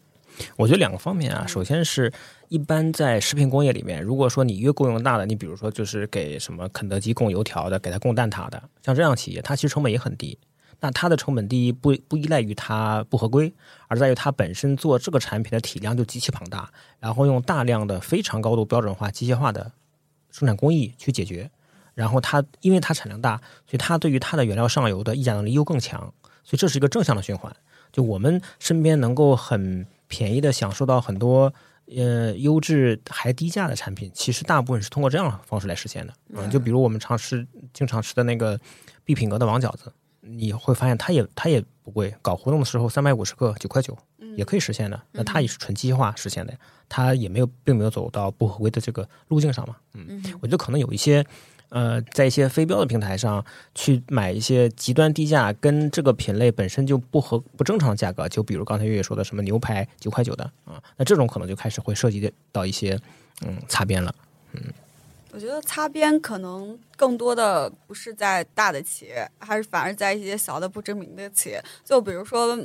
[0.56, 2.12] 我觉得两个方面啊，首先是
[2.48, 10.39] 一般在食品工业里面，如果说你越供应大的，你比如说就是给什么肯德基供油条的，给他供蛋挞的，像这样企业，它其实成本也很低。
[10.81, 13.55] 那它的成本低不不依赖于它不合规，
[13.89, 19.70] 而在于它本身做这个产品的体量就极其庞大，然后用大量的非常高度标准化机械化的
[20.31, 21.51] 生产工艺去解决，
[21.94, 23.36] 然后它因为它产量大，
[23.66, 26.12] 所以它对于它的原料上游的议价能力又更强，
[26.43, 27.55] 所以这是一个正向的循环。
[27.93, 29.86] 就我们身边能够很。
[30.16, 31.53] 便宜的享受到很多
[31.89, 36.12] 呃优质还低价的产品，其实大部分是通过这样的方式来实现的。
[36.28, 38.59] 嗯，就比如我们常吃经常吃的那个
[39.03, 43.99] 必品阁的王饺子，你会发现它也它也不贵，搞活动的时候三百五十克九块九
[44.36, 45.03] 也可以实现的。
[45.11, 46.57] 那它也是纯机械化实现的，
[46.89, 49.77] 它也没有并没有走到不合规的这个路径上嘛。
[49.95, 51.27] 嗯，我觉得可能有一些。
[51.75, 53.45] 呃，在一些非标的平台上
[53.75, 62.97] 去买一些极端低价，跟这个品类本身就不合不正常的价格，就比如刚才月月说的什么牛排九块九的啊，那这种可能就开始会涉及到一些
[63.45, 64.15] 嗯擦边了。
[64.53, 64.63] 嗯，
[65.33, 71.61] 我觉得擦边可能更多的不是在大的企业，还是反而在一些小的不知名的企业。
[71.85, 72.57] 就比如说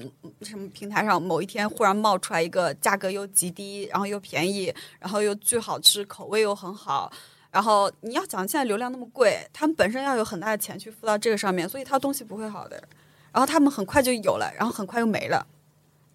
[0.44, 7.12] 什么平台上某一天忽然冒出来一个价格又极低，然后又便宜，然后又巨好吃，口味又很好。
[7.52, 12.82] 然后你要讲现在流量那么贵，他们本身要有很大的钱去付到这个上面，所以他东西不会好的。
[13.32, 15.46] 然后他们很快就有了，然后很快又没了。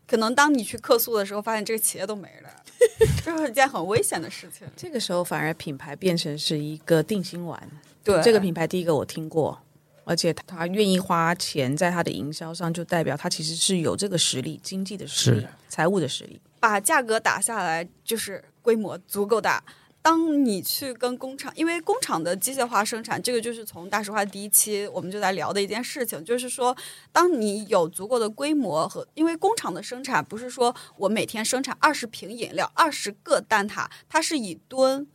[0.06, 2.51] 可能当你去客诉的时候，发现这个企业都没了，
[3.24, 4.66] 这是一件很危险的事情。
[4.77, 7.61] 这个时候反而品牌变成是一个定心丸。
[8.02, 9.59] 对这个品牌，第一个我听过，
[10.05, 19.65] 而且他愿意花钱在他的营销上，就代表他其实是有这个实力、经济的实力、财务的实力，把价格打下来就是规模足够大。
[20.05, 26.76] 当你去跟工厂，因为工厂的机械化生产，这个就是从大实话第一期我们就在聊的一件事情，就是说，
[27.10, 35.06] 当你有足够的规模和，因为工厂的生产不是说我每天生产二十瓶饮料、二十个蛋挞，它是以吨，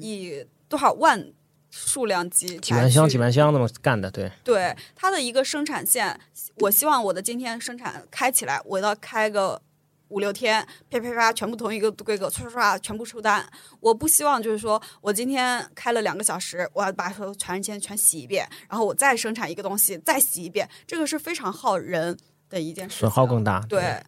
[0.00, 1.32] 以多少万
[1.70, 6.18] 数量级几万箱、几万箱那么干的，对对，它的一个生产线，
[6.56, 9.62] 我希望我的今天生产开起来，我要开个。
[10.08, 13.44] 五六天，啪啪啪，全部同一个规格，唰唰唰，全部出单。
[13.80, 22.16] 我不希望就是说我今天开了两个小时，我要把所有全件全洗一遍，然后我再生产一个东西，再洗一遍，这个是非常耗人
[22.48, 23.60] 的一件事，损耗更大。
[23.68, 24.00] 对，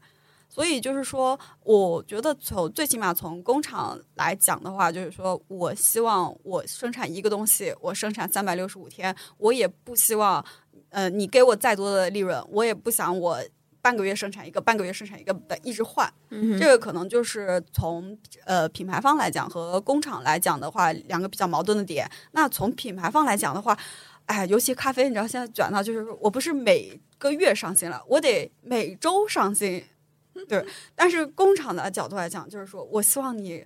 [0.49, 10.45] 所以就是说，我觉得从最起码从工厂来讲的话，就是说我希望我生产一个东西，我生产三百六十五天，我也不希望，
[10.91, 13.43] 呃，你给我再多的利润，我也不想我。
[13.89, 16.13] 半个月生产一个，半个月生产一个的，一直换，
[16.61, 22.07] 这个可能就是从呃品牌方来讲和工厂来讲的话，两个比较矛盾的点。
[22.33, 23.75] 那从品牌方来讲的话，
[24.27, 29.83] 哎，尤其咖啡，你知道现在卷到就是，我不是每个月上新了，我得每周上新，
[30.47, 30.63] 对。
[30.95, 33.65] 但是工厂的角度来讲，就是说我希望你。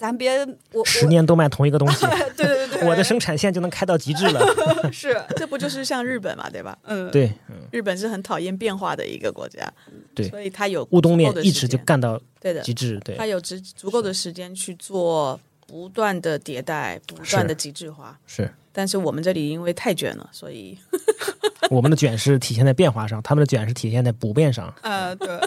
[0.00, 0.32] 咱别
[0.72, 4.40] 我十年都卖同一个东西， 对对对，我的生产线就能开到极致了。
[4.90, 6.78] 是，这不就是像日本嘛，对吧？
[6.84, 7.30] 嗯，对，
[7.70, 9.70] 日本是很讨厌变化的一个国家，
[10.14, 18.18] 对，所以它有乌冬面一直就干到对的极致，对，它有足足够的时间去做不断的迭代，不断的极致化。
[18.26, 20.78] 是，但是我们这里因为太卷了，所以
[21.68, 24.74] 我们的卷是体现在变化上，他们的卷是体现在不变上。
[24.80, 25.38] 呃，对，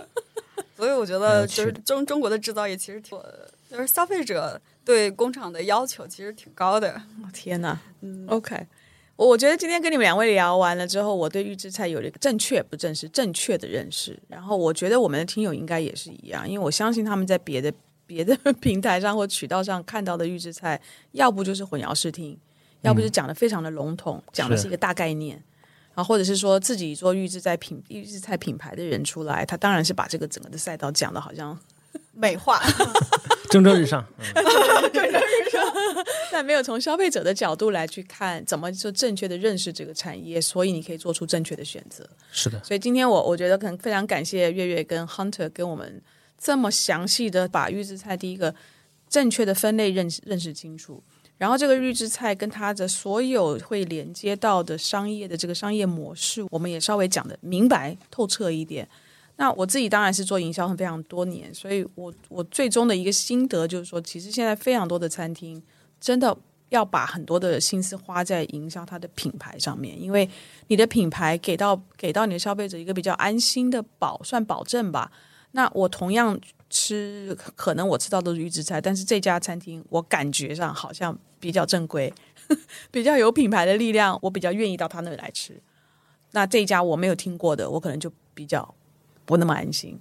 [0.78, 3.18] 所以我觉得就是中中国的制造业其实挺。
[3.74, 7.02] 就是消费者对工厂的要求其实挺高的。
[7.34, 8.56] 天哪，嗯，OK，
[9.16, 14.16] 我我觉得今天跟你们两位聊完了之后，我对预制菜有了一个正确不正是正确的认识。
[14.28, 17.74] 然后我觉得我们的听友应该也是一样，因为我相信他们在别的
[18.06, 20.80] 别的 平台上或渠道上看到的预制菜，
[21.14, 22.38] 要不就是混淆视听，
[22.82, 25.36] 要不就讲的非常的笼统，讲的是一个大概念，
[25.96, 31.58] 然后或者是说自己做预制菜品预制菜品牌的人出来，他当然是把这个整个的赛道讲的好像。
[32.12, 32.60] 美化，
[33.54, 34.04] 蒸蒸日上，
[34.34, 34.44] 蒸
[34.94, 35.64] 蒸日上，
[36.32, 42.10] 但没有从消费者的角度来去看怎么就正确的认识这个产业，所以你可以做出正确的选择。
[42.32, 46.02] 是的，所以今天我我觉得可能非常感谢月月跟 Hunter 跟我们
[46.38, 48.56] 这么详细的把预制菜第一个
[49.08, 51.04] 正确的分类认识认识清楚。
[51.38, 58.88] 然后这个预制菜跟它的所有会连接到的商业的这个商业模式，我们也稍微讲的明白透彻一点。
[59.36, 65.62] 那我自己当然是做营销很非常多年，所以我我最终的一个心得就是说，其实现在非常多的餐厅
[66.00, 66.36] 真的
[66.70, 70.30] 要把很多的心思花在营销它的品牌上面，因为
[70.68, 75.12] 你的品牌给到给到你的消费者一个比较安心的保算保证吧。
[75.52, 76.40] 那我同样。
[76.76, 82.12] 吃可能我吃到都是预制菜，但是这家餐厅我感觉上好像比较正规，
[82.90, 85.62] 比较有品牌的力量，我比较愿意到他那里来吃。
[86.32, 88.74] 那这家我没有听过的，我可能就比较
[89.26, 90.00] 不那么安心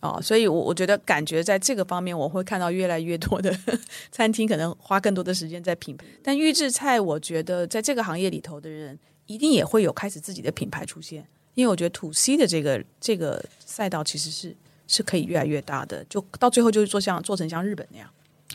[0.00, 0.20] 哦。
[0.22, 3.56] 所以，我我觉得感觉在这个方面，我会看到越来越多的
[4.10, 6.04] 餐厅可能花更多的时间在品牌。
[6.22, 14.56] 但预制菜，我觉得在这个行业里头的人一定也会有开始自己的品牌出现，因为我觉得土 C 的这个这个赛道其实是。
[14.86, 18.06] 是可以越来越大的，就到最后就是做像做成像日本那样，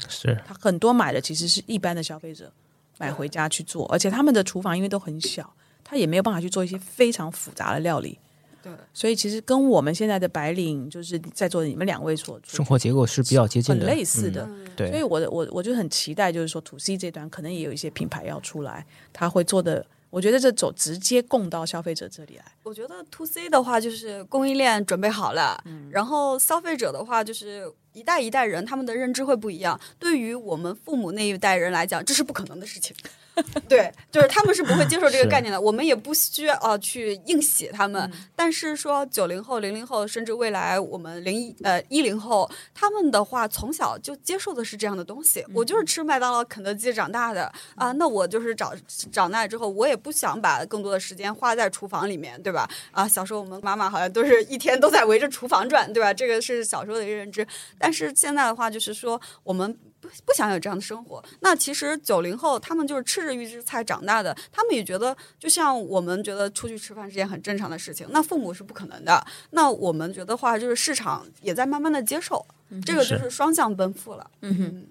[0.08, 2.54] 是他很多买的其实是一般的消费者
[3.00, 5.52] 买回家去做，而且他们的厨房因为都很小，
[5.84, 8.20] 他也没有办法去做一些非常复杂的料理，
[8.62, 19.86] 对，所以其实跟我们现在的白领就是在座的你们两位所生活结构是比较接近的，很类似的，对，所以我我我就很期待，就是说 to C 这端可能也有一些品牌要出来，他会做的。
[20.12, 22.44] 我觉得这走直接供到消费者这里来。
[22.64, 29.80] 我觉得 to C 的话，就是供应链准备好了，然后消费者的话，就是一代一代人他们的认知会不一样。
[30.00, 32.96] 对于我们父母那一代人来讲，这是不可能的事情。
[33.68, 38.12] 对，就是他们是不会接受这个概念的，我们也不需要去硬写他们。
[38.36, 45.46] 但是说九零后、零零后，甚至未来我们零一呃一零后，他们的话从小就接受的是这样的东西。
[45.54, 48.74] 我就是吃麦当劳、肯德基长大的啊，那我就是长
[49.12, 52.70] 长大之后，我也不想把更多的时间花在厨房里面，对吧？
[52.92, 56.14] 啊，小时候我们妈妈好像都是一天都在围着厨房转，对吧？
[56.14, 57.46] 这个是小时候的一个认知。
[57.78, 59.78] 但是现在的话，就是说我们。
[60.02, 61.24] 不不想有这样的生活。
[61.42, 68.08] 那其实九零后他们就是吃着预制菜长大的，他们也觉得就像我们觉得出去吃饭是件很正常的事情。
[68.12, 69.26] 那父母是不可能的。
[69.52, 72.46] 那我们觉得话就是市场也在慢慢的接受，
[72.86, 74.32] 这个就是双向奔赴了。
[74.42, 74.88] 嗯哼，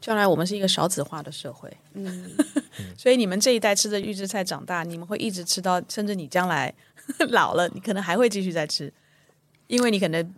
[0.00, 1.70] 将来我们是一个少子化的社会。
[1.94, 2.30] 嗯，
[2.96, 6.72] 所以你们这一代吃着预制菜长大，你们会一直吃到，甚至你将来
[7.30, 8.92] 老了，你可能还会继续在吃，
[9.66, 10.34] 因为你可能。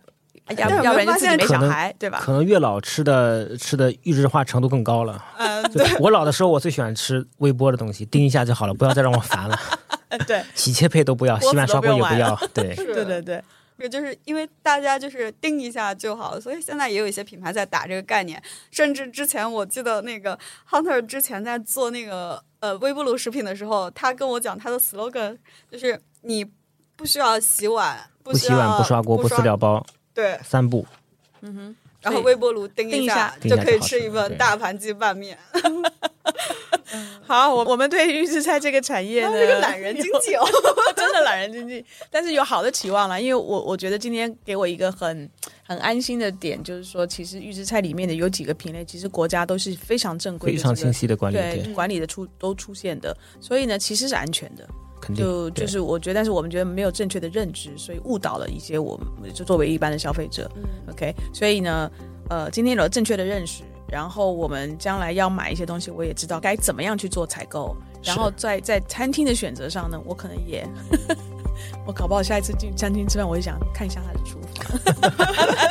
[0.49, 2.19] 要要不然就自己没小孩，对吧？
[2.21, 5.23] 可能越老吃的吃的预制化程度更高了。
[5.37, 5.85] 嗯，对。
[5.99, 9.57] 我老的时候，我最喜欢吃微波的东西，叮一下就好了，不要再让我烦了。
[10.27, 12.35] 对，洗切配都不要，洗碗刷锅也不要。
[12.53, 13.43] 对，对对对。
[13.79, 18.41] 这就是因为大家就是叮一下就好，所以现在也有一些品牌在打这个概念。
[18.71, 20.39] 甚至之前我记得那个
[20.69, 25.37] Hunter 之前在做那个呃微波炉食品的时候，他跟我讲他的 slogan
[25.69, 26.45] 就是你
[26.95, 29.85] 不需要洗碗，不洗碗不刷锅不撕料包。
[30.13, 30.85] 对，三步，
[31.41, 35.37] 嗯哼，然后微波炉叮一下就可以吃一份大盘鸡拌面。
[37.25, 40.45] 好，我我们对预制菜这个产业呢，这个懒人经济哦，
[40.95, 45.27] 真的懒人经济，但是有好的期望了，因为我我觉得今天给我一个很
[45.63, 51.73] 很安心的点，就是说，其实预制菜里面的有几个品类，其实国家都是非常正规、非常清晰的管理，对。
[51.73, 54.67] 管理的出都出现的，所以呢，其实是安全的。
[55.15, 60.49] 就就是我觉得，但是我们觉得没有正确的认知，所以误导了一些我们就作为一般的消费者。
[60.89, 61.91] OK，所以呢，
[62.29, 70.67] 呃，今天有了正确的认识，然后我们将来要买一些东西，我也知道该怎么样去做采购，然后在在餐厅的选择上呢，我可能也。
[71.85, 75.27] 我搞不好下一次进餐厅吃饭，我就想看一下他的厨房，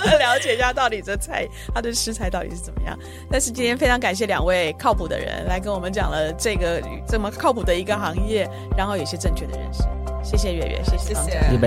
[0.18, 2.98] 了解一下到底这菜他的食材到底是怎么样。
[3.30, 9.82] 但是今天非常感谢两位靠谱的人来跟我们讲了这个这么靠谱的一个行业，然后有些正确的认识。
[10.22, 11.14] 谢谢月月，谢谢，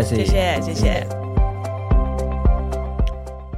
[0.04, 1.25] 谢谢，谢谢。